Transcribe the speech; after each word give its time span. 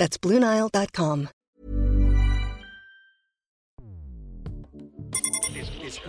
That's 0.00 0.18
BlueNile.com. 0.18 1.26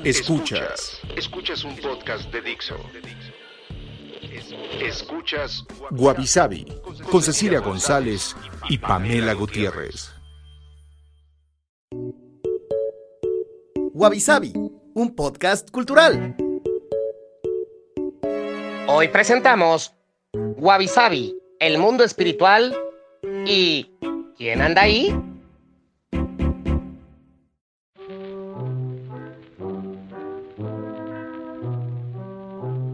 Escuchas. 0.05 1.01
Escuchas 1.17 1.65
un 1.65 1.75
podcast 1.75 2.31
de 2.31 2.41
Dixo. 2.41 2.77
Escuchas 4.79 5.65
Guavisabi 5.89 6.65
con 7.11 7.21
Cecilia 7.21 7.59
González 7.59 8.33
y 8.69 8.77
Pamela 8.77 9.33
Gutiérrez. 9.33 10.13
Wabi 13.93 14.23
un 14.93 15.13
podcast 15.17 15.69
cultural. 15.69 16.37
Hoy 18.87 19.09
presentamos 19.09 19.93
Wabi 20.33 20.87
el 21.59 21.77
mundo 21.77 22.05
espiritual 22.05 22.73
y 23.45 23.85
¿quién 24.37 24.61
anda 24.61 24.83
ahí? 24.83 25.15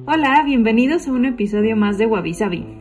Hola, 0.09 0.41
bienvenidos 0.45 1.05
a 1.09 1.11
un 1.11 1.25
episodio 1.25 1.75
más 1.75 1.97
de 1.97 2.05
Wabi 2.05 2.33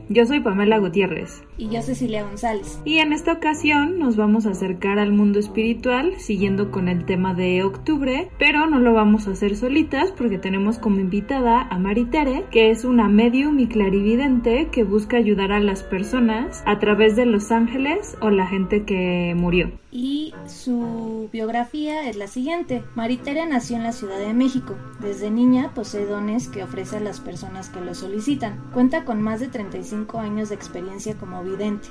Yo 0.08 0.26
soy 0.26 0.38
Pamela 0.38 0.78
Gutiérrez. 0.78 1.42
Y 1.58 1.68
yo 1.70 1.82
Cecilia 1.82 2.22
González. 2.22 2.80
Y 2.84 2.98
en 2.98 3.12
esta 3.12 3.32
ocasión 3.32 3.98
nos 3.98 4.14
vamos 4.14 4.46
a 4.46 4.50
acercar 4.50 5.00
al 5.00 5.10
mundo 5.10 5.40
espiritual, 5.40 6.12
siguiendo 6.18 6.70
con 6.70 6.86
el 6.86 7.04
tema 7.04 7.34
de 7.34 7.64
octubre, 7.64 8.30
pero 8.38 8.68
no 8.68 8.78
lo 8.78 8.94
vamos 8.94 9.26
a 9.26 9.32
hacer 9.32 9.56
solitas 9.56 10.12
porque 10.12 10.38
tenemos 10.38 10.78
como 10.78 11.00
invitada 11.00 11.62
a 11.62 11.78
Maritere, 11.80 12.44
que 12.52 12.70
es 12.70 12.84
una 12.84 13.08
medium 13.08 13.58
y 13.58 13.66
clarividente 13.66 14.68
que 14.70 14.84
busca 14.84 15.16
ayudar 15.16 15.50
a 15.50 15.58
las 15.58 15.82
personas 15.82 16.62
a 16.64 16.78
través 16.78 17.16
de 17.16 17.26
los 17.26 17.50
ángeles 17.50 18.16
o 18.20 18.30
la 18.30 18.46
gente 18.46 18.84
que 18.84 19.34
murió 19.36 19.72
y 19.96 20.25
su 20.48 21.28
biografía 21.32 22.08
es 22.08 22.16
la 22.16 22.26
siguiente. 22.26 22.84
Maritere 22.94 23.46
nació 23.46 23.76
en 23.76 23.82
la 23.82 23.92
Ciudad 23.92 24.18
de 24.18 24.34
México. 24.34 24.74
Desde 25.00 25.30
niña 25.30 25.72
posee 25.74 26.06
dones 26.06 26.48
que 26.48 26.62
ofrece 26.62 26.96
a 26.96 27.00
las 27.00 27.20
personas 27.20 27.68
que 27.68 27.80
lo 27.80 27.94
solicitan. 27.94 28.70
Cuenta 28.72 29.04
con 29.04 29.22
más 29.22 29.40
de 29.40 29.48
35 29.48 30.18
años 30.18 30.48
de 30.48 30.54
experiencia 30.54 31.16
como 31.16 31.42
vidente. 31.42 31.88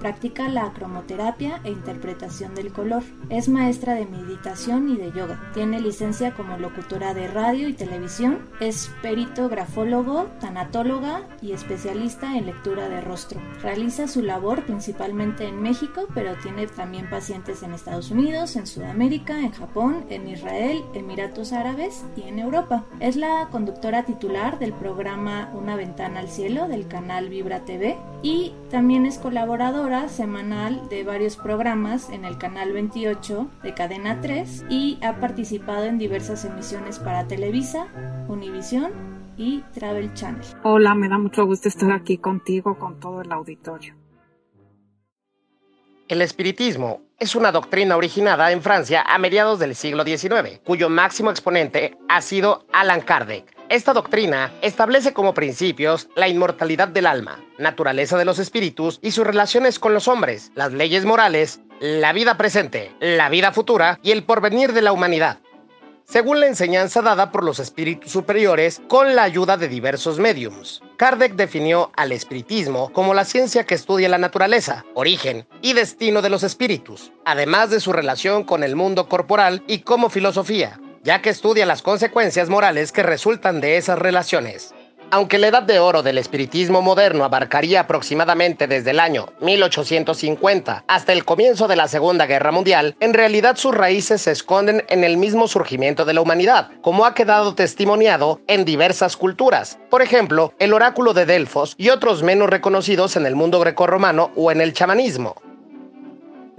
Practica 0.00 0.48
la 0.48 0.72
cromoterapia 0.72 1.60
e 1.62 1.70
interpretación 1.70 2.54
del 2.54 2.72
color. 2.72 3.02
Es 3.28 3.50
maestra 3.50 3.92
de 3.92 4.06
meditación 4.06 4.88
y 4.88 4.96
de 4.96 5.12
yoga. 5.12 5.50
Tiene 5.52 5.78
licencia 5.78 6.32
como 6.32 6.56
locutora 6.56 7.12
de 7.12 7.28
radio 7.28 7.68
y 7.68 7.74
televisión. 7.74 8.48
Es 8.60 8.90
perito 9.02 9.50
grafólogo, 9.50 10.30
tanatóloga 10.40 11.28
y 11.42 11.52
especialista 11.52 12.38
en 12.38 12.46
lectura 12.46 12.88
de 12.88 13.02
rostro. 13.02 13.42
Realiza 13.60 14.08
su 14.08 14.22
labor 14.22 14.64
principalmente 14.64 15.46
en 15.46 15.60
México, 15.60 16.06
pero 16.14 16.34
tiene 16.36 16.66
también 16.66 17.10
pacientes 17.10 17.62
en 17.62 17.74
Estados 17.74 18.10
Unidos, 18.10 18.56
en 18.56 18.66
Sudamérica, 18.66 19.38
en 19.40 19.52
Japón, 19.52 20.06
en 20.08 20.28
Israel, 20.28 20.82
Emiratos 20.94 21.52
Árabes 21.52 22.06
y 22.16 22.22
en 22.22 22.38
Europa. 22.38 22.86
Es 23.00 23.16
la 23.16 23.48
conductora 23.50 24.06
titular 24.06 24.58
del 24.58 24.72
programa 24.72 25.50
Una 25.52 25.76
ventana 25.76 26.20
al 26.20 26.30
cielo 26.30 26.68
del 26.68 26.88
canal 26.88 27.28
Vibra 27.28 27.66
TV 27.66 27.98
y 28.22 28.54
también 28.70 29.04
es 29.04 29.18
colaboradora 29.18 29.89
semanal 29.90 30.88
de 30.88 31.02
varios 31.02 31.36
programas 31.36 32.10
en 32.10 32.24
el 32.24 32.38
canal 32.38 32.72
28 32.72 33.50
de 33.64 33.74
Cadena 33.74 34.20
3 34.20 34.66
y 34.68 35.00
ha 35.02 35.16
participado 35.18 35.84
en 35.84 35.98
diversas 35.98 36.44
emisiones 36.44 37.00
para 37.00 37.26
Televisa, 37.26 37.88
Univisión 38.28 38.92
y 39.36 39.62
Travel 39.74 40.14
Channel. 40.14 40.46
Hola, 40.62 40.94
me 40.94 41.08
da 41.08 41.18
mucho 41.18 41.44
gusto 41.44 41.68
estar 41.68 41.90
aquí 41.90 42.18
contigo, 42.18 42.78
con 42.78 43.00
todo 43.00 43.22
el 43.22 43.32
auditorio. 43.32 43.96
El 46.06 46.22
espiritismo 46.22 47.02
es 47.18 47.34
una 47.34 47.50
doctrina 47.50 47.96
originada 47.96 48.52
en 48.52 48.62
Francia 48.62 49.02
a 49.02 49.18
mediados 49.18 49.58
del 49.58 49.74
siglo 49.74 50.04
XIX, 50.04 50.60
cuyo 50.64 50.88
máximo 50.88 51.30
exponente 51.30 51.98
ha 52.08 52.20
sido 52.20 52.64
Alan 52.72 53.00
Kardec 53.00 53.59
esta 53.70 53.92
doctrina 53.92 54.52
establece 54.62 55.12
como 55.12 55.32
principios 55.32 56.08
la 56.16 56.26
inmortalidad 56.26 56.88
del 56.88 57.06
alma, 57.06 57.38
naturaleza 57.56 58.18
de 58.18 58.24
los 58.24 58.40
espíritus 58.40 58.98
y 59.00 59.12
sus 59.12 59.24
relaciones 59.24 59.78
con 59.78 59.94
los 59.94 60.08
hombres, 60.08 60.50
las 60.56 60.72
leyes 60.72 61.04
morales, 61.04 61.60
la 61.78 62.12
vida 62.12 62.36
presente, 62.36 62.90
la 62.98 63.28
vida 63.28 63.52
futura 63.52 64.00
y 64.02 64.10
el 64.10 64.24
porvenir 64.24 64.72
de 64.72 64.82
la 64.82 64.92
humanidad. 64.92 65.38
Según 66.02 66.40
la 66.40 66.48
enseñanza 66.48 67.00
dada 67.00 67.30
por 67.30 67.44
los 67.44 67.60
espíritus 67.60 68.10
superiores 68.10 68.82
con 68.88 69.14
la 69.14 69.22
ayuda 69.22 69.56
de 69.56 69.68
diversos 69.68 70.18
mediums. 70.18 70.82
Kardec 70.96 71.34
definió 71.34 71.92
al 71.94 72.10
espiritismo 72.10 72.92
como 72.92 73.14
la 73.14 73.24
ciencia 73.24 73.66
que 73.66 73.76
estudia 73.76 74.08
la 74.08 74.18
naturaleza, 74.18 74.84
origen 74.94 75.46
y 75.62 75.74
destino 75.74 76.22
de 76.22 76.30
los 76.30 76.42
espíritus, 76.42 77.12
además 77.24 77.70
de 77.70 77.78
su 77.78 77.92
relación 77.92 78.42
con 78.42 78.64
el 78.64 78.74
mundo 78.74 79.08
corporal 79.08 79.62
y 79.68 79.82
como 79.82 80.10
filosofía, 80.10 80.80
ya 81.02 81.22
que 81.22 81.30
estudia 81.30 81.66
las 81.66 81.82
consecuencias 81.82 82.48
morales 82.48 82.92
que 82.92 83.02
resultan 83.02 83.60
de 83.60 83.76
esas 83.76 83.98
relaciones. 83.98 84.74
Aunque 85.12 85.38
la 85.38 85.48
edad 85.48 85.64
de 85.64 85.80
oro 85.80 86.04
del 86.04 86.18
espiritismo 86.18 86.82
moderno 86.82 87.24
abarcaría 87.24 87.80
aproximadamente 87.80 88.68
desde 88.68 88.92
el 88.92 89.00
año 89.00 89.26
1850 89.40 90.84
hasta 90.86 91.12
el 91.12 91.24
comienzo 91.24 91.66
de 91.66 91.74
la 91.74 91.88
Segunda 91.88 92.26
Guerra 92.26 92.52
Mundial, 92.52 92.94
en 93.00 93.12
realidad 93.12 93.56
sus 93.56 93.74
raíces 93.74 94.22
se 94.22 94.30
esconden 94.30 94.84
en 94.88 95.02
el 95.02 95.16
mismo 95.16 95.48
surgimiento 95.48 96.04
de 96.04 96.14
la 96.14 96.20
humanidad, 96.20 96.70
como 96.80 97.04
ha 97.04 97.14
quedado 97.14 97.56
testimoniado 97.56 98.40
en 98.46 98.64
diversas 98.64 99.16
culturas, 99.16 99.80
por 99.90 100.00
ejemplo, 100.00 100.54
el 100.60 100.72
oráculo 100.72 101.12
de 101.12 101.26
Delfos 101.26 101.74
y 101.76 101.88
otros 101.88 102.22
menos 102.22 102.48
reconocidos 102.48 103.16
en 103.16 103.26
el 103.26 103.34
mundo 103.34 103.58
grecorromano 103.58 104.30
o 104.36 104.52
en 104.52 104.60
el 104.60 104.74
chamanismo. 104.74 105.34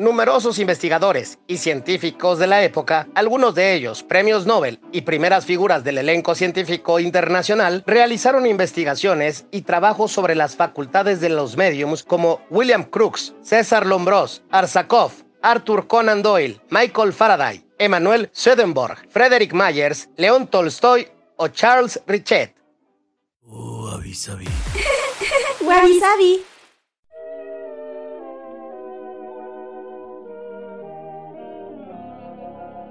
Numerosos 0.02 0.58
investigadores 0.58 1.38
y 1.46 1.58
científicos 1.58 2.40
de 2.40 2.48
la 2.48 2.64
época, 2.64 3.08
algunos 3.14 3.54
de 3.54 3.76
ellos 3.76 4.02
premios 4.02 4.48
Nobel 4.48 4.80
y 4.92 5.02
primeras 5.02 5.46
figuras 5.46 5.84
del 5.84 6.00
elenco 6.00 6.34
científico 6.34 7.00
internacional, 7.00 7.84
realizaron 7.86 8.48
investigaciones 8.48 9.46
y 9.52 9.62
trabajos 9.62 10.12
sobre 10.12 10.34
las 10.34 10.56
facultades 10.56 11.22
de 11.22 11.30
los 11.30 11.56
mediums 11.56 12.02
como 12.02 12.42
William 12.50 12.84
Crookes, 12.84 13.36
César 13.44 13.86
Lombros, 13.86 14.42
Arsakov, 14.50 15.12
Arthur 15.44 15.86
Conan 15.86 16.24
Doyle, 16.24 16.60
Michael 16.72 17.14
Faraday, 17.14 17.64
Emmanuel 17.78 18.28
Swedenborg, 18.34 19.08
Frederick 19.08 19.54
Myers, 19.54 20.10
León 20.18 20.48
Tolstoy 20.48 21.10
o 21.36 21.48
Charles 21.50 22.02
Richet. 22.08 22.56
Oh, 23.46 24.00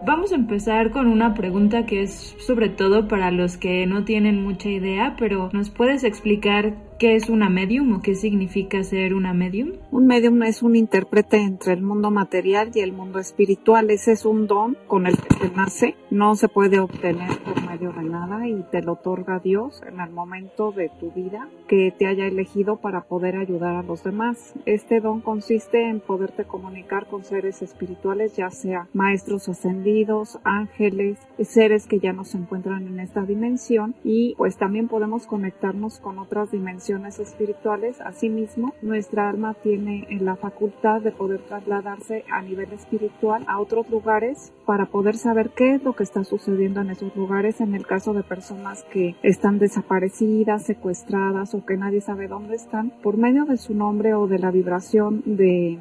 Vamos 0.07 0.33
a 0.33 0.37
empezar 0.37 0.91
con 0.91 1.09
una 1.09 1.35
pregunta 1.35 1.85
que 1.85 2.03
es 2.03 2.35
sobre 2.39 2.71
todo 2.71 3.07
para 3.07 3.31
los 3.31 3.59
que 3.59 3.87
no 3.87 4.05
tienen 4.05 4.43
mucha 4.43 4.71
idea, 4.71 5.15
pero 5.19 5.51
¿nos 5.53 5.71
puedes 5.71 6.05
explicar 6.05 6.75
¿Qué 7.01 7.17
es 7.17 7.31
una 7.31 7.49
medium 7.49 7.95
o 7.95 8.03
qué 8.03 8.15
significa 8.15 8.85
ser 8.85 9.15
una 9.15 9.33
medium? 9.33 9.73
Un 9.91 10.07
medium 10.07 10.43
es 10.43 10.63
un 10.63 10.77
intérprete 10.77 11.39
entre 11.39 11.73
el 11.73 11.81
mundo 11.81 12.11
material 12.11 12.73
y 12.75 12.81
el 12.81 12.93
mundo 12.93 13.19
espiritual. 13.19 13.91
Ese 13.91 14.13
es 14.13 14.27
un 14.27 14.47
don 14.47 14.77
con 14.87 15.07
el 15.07 15.17
que 15.17 15.35
se 15.35 15.51
nace. 15.57 15.97
No 16.11 16.35
se 16.35 16.49
puede 16.49 16.79
obtener 16.79 17.39
por 17.39 17.60
medio 17.71 17.93
de 17.93 18.03
nada 18.03 18.49
y 18.49 18.65
te 18.73 18.83
lo 18.83 18.95
otorga 18.95 19.39
Dios 19.39 19.81
en 19.87 20.01
el 20.01 20.11
momento 20.11 20.73
de 20.73 20.89
tu 20.99 21.13
vida 21.13 21.49
que 21.69 21.95
te 21.97 22.09
haya 22.09 22.27
elegido 22.27 22.79
para 22.79 23.03
poder 23.03 23.37
ayudar 23.37 23.77
a 23.77 23.85
los 23.85 24.03
demás. 24.03 24.55
Este 24.67 25.01
don 25.01 25.21
consiste 25.21 25.89
en 25.89 26.01
poderte 26.01 26.45
comunicar 26.45 27.07
con 27.07 27.23
seres 27.23 27.63
espirituales, 27.63 28.35
ya 28.37 28.51
sea 28.51 28.89
maestros 28.93 29.49
ascendidos, 29.49 30.41
ángeles, 30.43 31.19
seres 31.39 31.87
que 31.87 32.01
ya 32.01 32.13
no 32.13 32.25
se 32.25 32.39
encuentran 32.39 32.89
en 32.89 32.99
esta 32.99 33.23
dimensión 33.23 33.95
y 34.03 34.35
pues 34.37 34.57
también 34.57 34.89
podemos 34.89 35.29
conectarnos 35.29 36.01
con 36.01 36.19
otras 36.19 36.51
dimensiones 36.51 37.21
espirituales. 37.21 38.01
Asimismo, 38.01 38.75
nuestra 38.83 39.29
alma 39.29 39.55
tiene 39.55 40.09
la 40.21 40.35
facultad 40.35 41.03
de 41.03 41.13
poder 41.13 41.41
trasladarse 41.43 42.25
a 42.33 42.43
nivel 42.43 42.73
espiritual 42.73 43.45
a 43.47 43.61
otros 43.61 43.89
lugares 43.91 44.53
para 44.67 44.87
poder 44.87 45.17
saber 45.17 45.51
qué 45.51 45.75
es 45.75 45.85
lo 45.85 45.93
que 45.95 46.03
está 46.03 46.25
sucediendo 46.25 46.81
en 46.81 46.91
esos 46.91 47.15
lugares 47.15 47.60
en 47.61 47.75
el 47.75 47.87
caso 47.87 48.13
de 48.13 48.23
personas 48.23 48.85
que 48.85 49.17
están 49.23 49.59
desaparecidas, 49.59 50.65
secuestradas 50.65 51.55
o 51.55 51.65
que 51.65 51.77
nadie 51.77 52.01
sabe 52.01 52.29
dónde 52.29 52.57
están. 52.57 52.91
Por 53.03 53.17
medio 53.17 53.45
de 53.45 53.57
su 53.57 53.75
nombre 53.75 54.15
o 54.15 54.27
de 54.27 54.39
la 54.39 54.51
vibración 54.51 55.23
de 55.25 55.81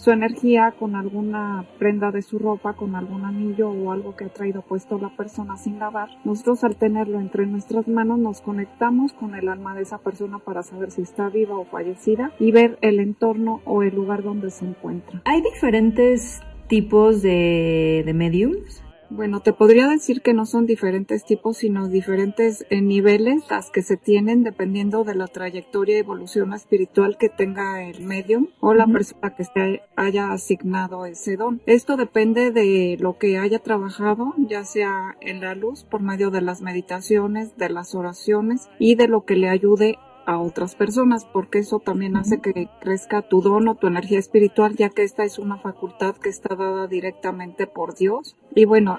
su 0.00 0.10
energía 0.10 0.72
con 0.78 0.96
alguna 0.96 1.66
prenda 1.78 2.10
de 2.10 2.22
su 2.22 2.38
ropa, 2.38 2.72
con 2.72 2.96
algún 2.96 3.26
anillo 3.26 3.68
o 3.70 3.92
algo 3.92 4.16
que 4.16 4.24
ha 4.24 4.28
traído 4.30 4.62
puesto 4.62 4.98
la 4.98 5.14
persona 5.14 5.58
sin 5.58 5.78
lavar. 5.78 6.08
Nosotros 6.24 6.64
al 6.64 6.76
tenerlo 6.76 7.20
entre 7.20 7.46
nuestras 7.46 7.86
manos 7.86 8.18
nos 8.18 8.40
conectamos 8.40 9.12
con 9.12 9.34
el 9.34 9.48
alma 9.48 9.74
de 9.74 9.82
esa 9.82 9.98
persona 9.98 10.38
para 10.38 10.62
saber 10.62 10.90
si 10.90 11.02
está 11.02 11.28
viva 11.28 11.58
o 11.58 11.66
fallecida 11.66 12.32
y 12.38 12.50
ver 12.50 12.78
el 12.80 12.98
entorno 12.98 13.60
o 13.66 13.82
el 13.82 13.94
lugar 13.94 14.22
donde 14.22 14.50
se 14.50 14.64
encuentra. 14.64 15.20
Hay 15.26 15.42
diferentes 15.42 16.40
tipos 16.66 17.20
de, 17.20 18.02
de 18.06 18.14
mediums. 18.14 18.82
Bueno, 19.12 19.40
te 19.40 19.52
podría 19.52 19.88
decir 19.88 20.22
que 20.22 20.34
no 20.34 20.46
son 20.46 20.66
diferentes 20.66 21.24
tipos, 21.24 21.56
sino 21.56 21.88
diferentes 21.88 22.64
eh, 22.70 22.80
niveles 22.80 23.42
las 23.50 23.68
que 23.68 23.82
se 23.82 23.96
tienen 23.96 24.44
dependiendo 24.44 25.02
de 25.02 25.16
la 25.16 25.26
trayectoria 25.26 25.96
y 25.96 25.98
evolución 25.98 26.52
espiritual 26.52 27.18
que 27.18 27.28
tenga 27.28 27.82
el 27.82 28.04
medium 28.04 28.46
o 28.60 28.72
la 28.72 28.86
persona 28.86 29.34
que 29.34 29.42
se 29.42 29.82
haya 29.96 30.30
asignado 30.30 31.06
ese 31.06 31.36
don. 31.36 31.60
Esto 31.66 31.96
depende 31.96 32.52
de 32.52 32.98
lo 33.00 33.18
que 33.18 33.36
haya 33.36 33.58
trabajado, 33.58 34.32
ya 34.38 34.64
sea 34.64 35.16
en 35.20 35.40
la 35.40 35.56
luz 35.56 35.82
por 35.82 36.02
medio 36.02 36.30
de 36.30 36.42
las 36.42 36.60
meditaciones, 36.60 37.56
de 37.56 37.68
las 37.68 37.96
oraciones 37.96 38.68
y 38.78 38.94
de 38.94 39.08
lo 39.08 39.24
que 39.24 39.34
le 39.34 39.48
ayude 39.48 39.98
a 40.26 40.38
otras 40.38 40.74
personas, 40.74 41.24
porque 41.24 41.58
eso 41.58 41.78
también 41.78 42.16
hace 42.16 42.40
que 42.40 42.68
crezca 42.80 43.22
tu 43.22 43.40
don 43.42 43.68
o 43.68 43.74
tu 43.74 43.86
energía 43.86 44.18
espiritual, 44.18 44.76
ya 44.76 44.90
que 44.90 45.02
esta 45.02 45.24
es 45.24 45.38
una 45.38 45.58
facultad 45.58 46.16
que 46.16 46.28
está 46.28 46.54
dada 46.54 46.86
directamente 46.86 47.66
por 47.66 47.94
Dios. 47.94 48.36
Y 48.54 48.64
bueno, 48.64 48.98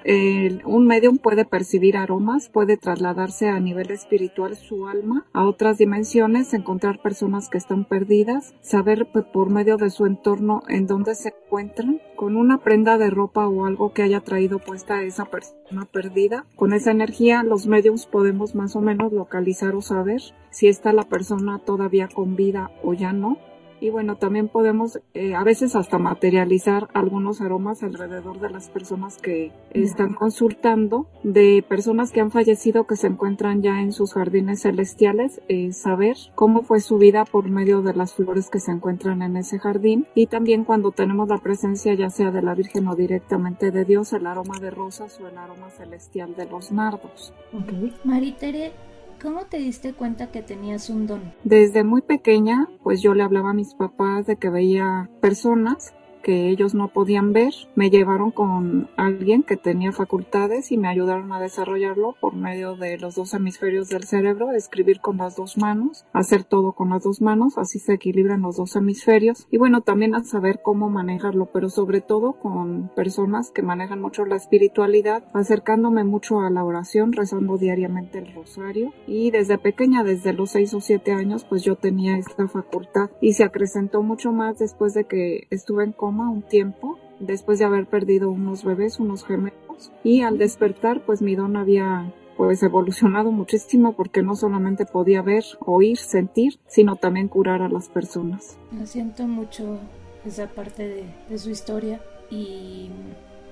un 0.65 0.87
medium 0.87 1.17
puede 1.17 1.43
percibir 1.43 1.97
aromas, 1.97 2.49
puede 2.49 2.77
trasladarse 2.77 3.49
a 3.49 3.59
nivel 3.59 3.91
espiritual 3.91 4.55
su 4.55 4.87
alma 4.87 5.25
a 5.33 5.45
otras 5.45 5.77
dimensiones, 5.77 6.53
encontrar 6.53 7.01
personas 7.01 7.49
que 7.49 7.57
están 7.57 7.85
perdidas, 7.85 8.53
saber 8.61 9.07
por 9.33 9.49
medio 9.49 9.77
de 9.77 9.89
su 9.89 10.05
entorno 10.05 10.61
en 10.69 10.87
dónde 10.87 11.15
se 11.15 11.29
encuentran, 11.29 12.01
con 12.15 12.37
una 12.37 12.59
prenda 12.59 12.97
de 12.97 13.09
ropa 13.09 13.47
o 13.47 13.65
algo 13.65 13.93
que 13.93 14.03
haya 14.03 14.21
traído 14.21 14.59
puesta 14.59 14.99
a 14.99 15.03
esa 15.03 15.25
persona 15.25 15.85
perdida. 15.91 16.45
Con 16.55 16.71
esa 16.71 16.91
energía, 16.91 17.43
los 17.43 17.67
mediums 17.67 18.05
podemos 18.05 18.55
más 18.55 18.75
o 18.75 18.81
menos 18.81 19.11
localizar 19.11 19.75
o 19.75 19.81
saber 19.81 20.21
si 20.51 20.67
está 20.67 20.93
la 20.93 21.03
persona 21.03 21.59
todavía 21.59 22.07
con 22.07 22.35
vida 22.35 22.69
o 22.83 22.93
ya 22.93 23.13
no. 23.13 23.37
Y 23.81 23.89
bueno, 23.89 24.15
también 24.15 24.47
podemos 24.47 24.99
eh, 25.15 25.33
a 25.33 25.43
veces 25.43 25.75
hasta 25.75 25.97
materializar 25.97 26.87
algunos 26.93 27.41
aromas 27.41 27.81
alrededor 27.81 28.39
de 28.39 28.51
las 28.51 28.69
personas 28.69 29.17
que 29.17 29.51
están 29.71 30.13
consultando, 30.13 31.07
de 31.23 31.65
personas 31.67 32.11
que 32.11 32.21
han 32.21 32.29
fallecido 32.29 32.85
que 32.85 32.95
se 32.95 33.07
encuentran 33.07 33.63
ya 33.63 33.81
en 33.81 33.91
sus 33.91 34.13
jardines 34.13 34.61
celestiales, 34.61 35.41
eh, 35.47 35.73
saber 35.73 36.15
cómo 36.35 36.61
fue 36.61 36.79
su 36.79 36.99
vida 36.99 37.25
por 37.25 37.49
medio 37.49 37.81
de 37.81 37.95
las 37.95 38.13
flores 38.13 38.51
que 38.51 38.59
se 38.59 38.71
encuentran 38.71 39.23
en 39.23 39.35
ese 39.35 39.57
jardín. 39.57 40.05
Y 40.13 40.27
también 40.27 40.63
cuando 40.63 40.91
tenemos 40.91 41.27
la 41.27 41.39
presencia 41.39 41.95
ya 41.95 42.11
sea 42.11 42.29
de 42.29 42.43
la 42.43 42.53
Virgen 42.53 42.87
o 42.87 42.95
directamente 42.95 43.71
de 43.71 43.83
Dios, 43.83 44.13
el 44.13 44.27
aroma 44.27 44.59
de 44.59 44.69
rosas 44.69 45.19
o 45.19 45.27
el 45.27 45.39
aroma 45.39 45.71
celestial 45.71 46.35
de 46.35 46.45
los 46.45 46.71
nardos. 46.71 47.33
Okay. 47.51 47.95
Maritere, 48.03 48.73
¿Cómo 49.21 49.45
te 49.45 49.57
diste 49.57 49.93
cuenta 49.93 50.31
que 50.31 50.41
tenías 50.41 50.89
un 50.89 51.05
don? 51.05 51.33
Desde 51.43 51.83
muy 51.83 52.01
pequeña, 52.01 52.67
pues 52.81 53.03
yo 53.03 53.13
le 53.13 53.21
hablaba 53.21 53.51
a 53.51 53.53
mis 53.53 53.75
papás 53.75 54.25
de 54.25 54.37
que 54.37 54.49
veía 54.49 55.11
personas 55.21 55.93
que 56.21 56.49
ellos 56.49 56.73
no 56.73 56.89
podían 56.89 57.33
ver, 57.33 57.53
me 57.75 57.89
llevaron 57.89 58.31
con 58.31 58.89
alguien 58.97 59.43
que 59.43 59.57
tenía 59.57 59.91
facultades 59.91 60.71
y 60.71 60.77
me 60.77 60.87
ayudaron 60.87 61.31
a 61.31 61.39
desarrollarlo 61.39 62.15
por 62.19 62.35
medio 62.35 62.75
de 62.75 62.97
los 62.97 63.15
dos 63.15 63.33
hemisferios 63.33 63.89
del 63.89 64.03
cerebro, 64.03 64.51
escribir 64.51 65.01
con 65.01 65.17
las 65.17 65.35
dos 65.35 65.57
manos, 65.57 66.05
hacer 66.13 66.43
todo 66.43 66.73
con 66.73 66.89
las 66.89 67.03
dos 67.03 67.21
manos, 67.21 67.57
así 67.57 67.79
se 67.79 67.93
equilibran 67.93 68.41
los 68.41 68.57
dos 68.57 68.75
hemisferios. 68.75 69.47
Y 69.49 69.57
bueno, 69.57 69.81
también 69.81 70.15
a 70.15 70.23
saber 70.23 70.61
cómo 70.63 70.89
manejarlo, 70.89 71.47
pero 71.47 71.69
sobre 71.69 72.01
todo 72.01 72.33
con 72.33 72.89
personas 72.95 73.51
que 73.51 73.61
manejan 73.61 74.01
mucho 74.01 74.25
la 74.25 74.35
espiritualidad, 74.35 75.23
acercándome 75.33 76.03
mucho 76.03 76.41
a 76.41 76.49
la 76.49 76.63
oración, 76.63 77.13
rezando 77.13 77.57
diariamente 77.57 78.19
el 78.19 78.33
rosario. 78.33 78.93
Y 79.07 79.31
desde 79.31 79.57
pequeña, 79.57 80.03
desde 80.03 80.33
los 80.33 80.51
seis 80.51 80.73
o 80.73 80.81
siete 80.81 81.11
años, 81.11 81.45
pues 81.45 81.63
yo 81.63 81.75
tenía 81.75 82.17
esta 82.17 82.47
facultad 82.47 83.09
y 83.21 83.33
se 83.33 83.43
acrecentó 83.43 84.03
mucho 84.03 84.31
más 84.31 84.59
después 84.59 84.93
de 84.93 85.05
que 85.05 85.47
estuve 85.49 85.83
en 85.83 85.91
un 86.19 86.41
tiempo 86.41 86.99
después 87.19 87.59
de 87.59 87.65
haber 87.65 87.87
perdido 87.87 88.29
unos 88.29 88.63
bebés, 88.63 88.99
unos 88.99 89.25
gemelos 89.25 89.91
y 90.03 90.21
al 90.21 90.37
despertar 90.37 91.05
pues 91.05 91.21
mi 91.21 91.35
don 91.35 91.55
había 91.55 92.13
pues 92.37 92.63
evolucionado 92.63 93.31
muchísimo 93.31 93.93
porque 93.93 94.23
no 94.23 94.35
solamente 94.35 94.85
podía 94.85 95.21
ver, 95.21 95.43
oír, 95.59 95.97
sentir, 95.97 96.59
sino 96.67 96.95
también 96.95 97.27
curar 97.27 97.61
a 97.61 97.69
las 97.69 97.89
personas. 97.89 98.57
Me 98.71 98.87
siento 98.87 99.27
mucho 99.27 99.79
esa 100.25 100.47
parte 100.47 100.87
de, 100.87 101.03
de 101.29 101.37
su 101.37 101.49
historia 101.49 102.01
y 102.29 102.89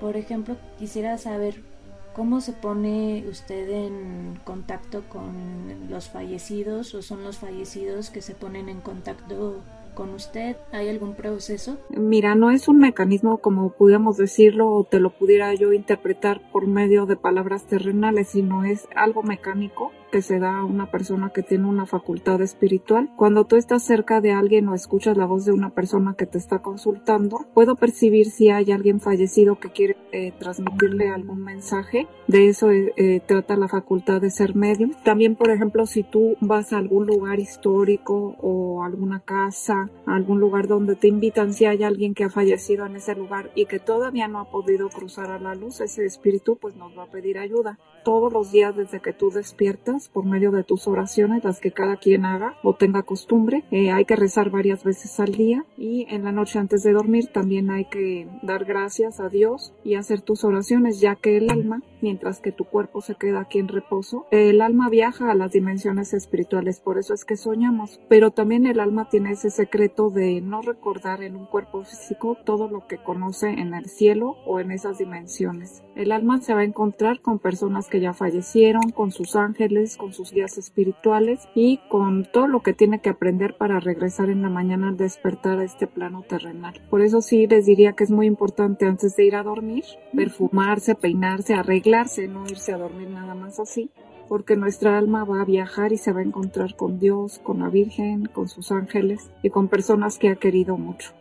por 0.00 0.16
ejemplo 0.16 0.56
quisiera 0.78 1.18
saber 1.18 1.62
¿Cómo 2.14 2.40
se 2.40 2.52
pone 2.52 3.24
usted 3.28 3.70
en 3.70 4.40
contacto 4.44 5.04
con 5.08 5.88
los 5.88 6.08
fallecidos 6.08 6.94
o 6.94 7.02
son 7.02 7.22
los 7.22 7.38
fallecidos 7.38 8.10
que 8.10 8.20
se 8.20 8.34
ponen 8.34 8.68
en 8.68 8.80
contacto 8.80 9.60
con 9.94 10.14
usted? 10.14 10.56
¿Hay 10.72 10.88
algún 10.88 11.14
proceso? 11.14 11.78
Mira, 11.90 12.34
no 12.34 12.50
es 12.50 12.68
un 12.68 12.78
mecanismo 12.78 13.38
como 13.38 13.70
pudiéramos 13.70 14.16
decirlo 14.16 14.68
o 14.68 14.84
te 14.84 15.00
lo 15.00 15.10
pudiera 15.10 15.52
yo 15.54 15.72
interpretar 15.72 16.40
por 16.52 16.66
medio 16.66 17.06
de 17.06 17.16
palabras 17.16 17.64
terrenales, 17.64 18.28
sino 18.28 18.64
es 18.64 18.88
algo 18.94 19.22
mecánico 19.22 19.92
que 20.10 20.22
se 20.22 20.38
da 20.38 20.58
a 20.58 20.64
una 20.64 20.90
persona 20.90 21.30
que 21.30 21.42
tiene 21.42 21.66
una 21.66 21.86
facultad 21.86 22.40
espiritual. 22.42 23.10
Cuando 23.16 23.44
tú 23.44 23.56
estás 23.56 23.82
cerca 23.82 24.20
de 24.20 24.32
alguien 24.32 24.68
o 24.68 24.74
escuchas 24.74 25.16
la 25.16 25.26
voz 25.26 25.44
de 25.44 25.52
una 25.52 25.70
persona 25.70 26.14
que 26.14 26.26
te 26.26 26.38
está 26.38 26.60
consultando, 26.60 27.46
puedo 27.54 27.76
percibir 27.76 28.30
si 28.30 28.50
hay 28.50 28.72
alguien 28.72 29.00
fallecido 29.00 29.58
que 29.58 29.70
quiere 29.70 29.96
eh, 30.12 30.32
transmitirle 30.38 31.08
algún 31.08 31.42
mensaje. 31.42 32.08
De 32.26 32.48
eso 32.48 32.70
eh, 32.70 32.92
eh, 32.96 33.20
trata 33.24 33.56
la 33.56 33.68
facultad 33.68 34.20
de 34.20 34.30
ser 34.30 34.54
medium. 34.54 34.92
También, 35.04 35.36
por 35.36 35.50
ejemplo, 35.50 35.86
si 35.86 36.02
tú 36.02 36.36
vas 36.40 36.72
a 36.72 36.78
algún 36.78 37.06
lugar 37.06 37.40
histórico 37.40 38.36
o 38.40 38.82
alguna 38.84 39.20
casa, 39.20 39.90
algún 40.06 40.40
lugar 40.40 40.66
donde 40.66 40.96
te 40.96 41.08
invitan, 41.08 41.52
si 41.52 41.64
hay 41.64 41.82
alguien 41.82 42.14
que 42.14 42.24
ha 42.24 42.30
fallecido 42.30 42.86
en 42.86 42.96
ese 42.96 43.14
lugar 43.14 43.50
y 43.54 43.66
que 43.66 43.78
todavía 43.78 44.28
no 44.28 44.40
ha 44.40 44.50
podido 44.50 44.88
cruzar 44.88 45.30
a 45.30 45.38
la 45.38 45.54
luz, 45.54 45.80
ese 45.80 46.04
espíritu 46.04 46.56
pues 46.56 46.76
nos 46.76 46.96
va 46.96 47.04
a 47.04 47.10
pedir 47.10 47.38
ayuda. 47.38 47.78
Todos 48.04 48.32
los 48.32 48.50
días 48.50 48.74
desde 48.76 49.00
que 49.00 49.12
tú 49.12 49.30
despiertas, 49.30 49.99
por 50.08 50.24
medio 50.24 50.50
de 50.50 50.64
tus 50.64 50.88
oraciones, 50.88 51.44
las 51.44 51.60
que 51.60 51.72
cada 51.72 51.96
quien 51.96 52.24
haga 52.24 52.54
o 52.62 52.74
tenga 52.74 53.02
costumbre. 53.02 53.64
Eh, 53.70 53.90
hay 53.90 54.04
que 54.04 54.16
rezar 54.16 54.50
varias 54.50 54.84
veces 54.84 55.20
al 55.20 55.32
día 55.32 55.64
y 55.76 56.06
en 56.08 56.24
la 56.24 56.32
noche 56.32 56.58
antes 56.58 56.82
de 56.82 56.92
dormir 56.92 57.28
también 57.32 57.70
hay 57.70 57.84
que 57.86 58.28
dar 58.42 58.64
gracias 58.64 59.20
a 59.20 59.28
Dios 59.28 59.72
y 59.84 59.94
hacer 59.94 60.20
tus 60.22 60.44
oraciones, 60.44 61.00
ya 61.00 61.16
que 61.16 61.36
el 61.36 61.50
alma, 61.50 61.82
mientras 62.00 62.40
que 62.40 62.52
tu 62.52 62.64
cuerpo 62.64 63.00
se 63.00 63.14
queda 63.14 63.40
aquí 63.40 63.58
en 63.58 63.68
reposo, 63.68 64.26
el 64.30 64.60
alma 64.60 64.88
viaja 64.88 65.30
a 65.30 65.34
las 65.34 65.52
dimensiones 65.52 66.14
espirituales, 66.14 66.80
por 66.80 66.98
eso 66.98 67.14
es 67.14 67.24
que 67.24 67.36
soñamos, 67.36 68.00
pero 68.08 68.30
también 68.30 68.66
el 68.66 68.80
alma 68.80 69.08
tiene 69.08 69.32
ese 69.32 69.50
secreto 69.50 70.10
de 70.10 70.40
no 70.40 70.62
recordar 70.62 71.22
en 71.22 71.36
un 71.36 71.46
cuerpo 71.46 71.84
físico 71.84 72.36
todo 72.44 72.68
lo 72.68 72.86
que 72.86 72.98
conoce 72.98 73.48
en 73.48 73.74
el 73.74 73.86
cielo 73.86 74.36
o 74.46 74.60
en 74.60 74.70
esas 74.70 74.98
dimensiones. 74.98 75.82
El 75.96 76.12
alma 76.12 76.40
se 76.40 76.54
va 76.54 76.60
a 76.60 76.64
encontrar 76.64 77.20
con 77.20 77.38
personas 77.38 77.88
que 77.88 78.00
ya 78.00 78.12
fallecieron, 78.12 78.90
con 78.90 79.10
sus 79.10 79.36
ángeles, 79.36 79.89
con 79.96 80.12
sus 80.12 80.32
guías 80.32 80.58
espirituales 80.58 81.48
y 81.54 81.78
con 81.88 82.24
todo 82.24 82.46
lo 82.46 82.62
que 82.62 82.72
tiene 82.72 83.00
que 83.00 83.10
aprender 83.10 83.56
para 83.56 83.80
regresar 83.80 84.30
en 84.30 84.42
la 84.42 84.48
mañana 84.48 84.88
al 84.88 84.96
despertar 84.96 85.58
a 85.58 85.64
este 85.64 85.86
plano 85.86 86.22
terrenal. 86.28 86.80
Por 86.90 87.02
eso 87.02 87.20
sí 87.20 87.46
les 87.46 87.66
diría 87.66 87.92
que 87.92 88.04
es 88.04 88.10
muy 88.10 88.26
importante 88.26 88.86
antes 88.86 89.16
de 89.16 89.24
ir 89.24 89.36
a 89.36 89.42
dormir, 89.42 89.84
perfumarse, 90.14 90.94
peinarse, 90.94 91.54
arreglarse, 91.54 92.28
no 92.28 92.44
irse 92.44 92.72
a 92.72 92.78
dormir 92.78 93.08
nada 93.10 93.34
más 93.34 93.60
así, 93.60 93.90
porque 94.28 94.56
nuestra 94.56 94.96
alma 94.96 95.24
va 95.24 95.42
a 95.42 95.44
viajar 95.44 95.92
y 95.92 95.96
se 95.96 96.12
va 96.12 96.20
a 96.20 96.24
encontrar 96.24 96.76
con 96.76 96.98
Dios, 96.98 97.40
con 97.40 97.58
la 97.58 97.68
Virgen, 97.68 98.26
con 98.26 98.48
sus 98.48 98.70
ángeles 98.70 99.30
y 99.42 99.50
con 99.50 99.68
personas 99.68 100.18
que 100.18 100.28
ha 100.28 100.36
querido 100.36 100.76
mucho. 100.76 101.12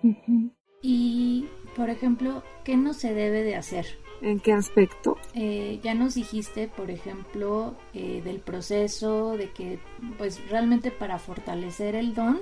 Y, 0.81 1.47
por 1.75 1.89
ejemplo, 1.89 2.43
¿qué 2.63 2.77
no 2.77 2.93
se 2.93 3.13
debe 3.13 3.43
de 3.43 3.55
hacer? 3.55 3.85
¿En 4.21 4.39
qué 4.39 4.53
aspecto? 4.53 5.17
Eh, 5.33 5.79
ya 5.83 5.93
nos 5.93 6.15
dijiste, 6.15 6.67
por 6.67 6.91
ejemplo, 6.91 7.75
eh, 7.93 8.21
del 8.23 8.39
proceso, 8.39 9.37
de 9.37 9.51
que 9.51 9.79
pues 10.17 10.47
realmente 10.49 10.91
para 10.91 11.19
fortalecer 11.19 11.95
el 11.95 12.13
don 12.13 12.41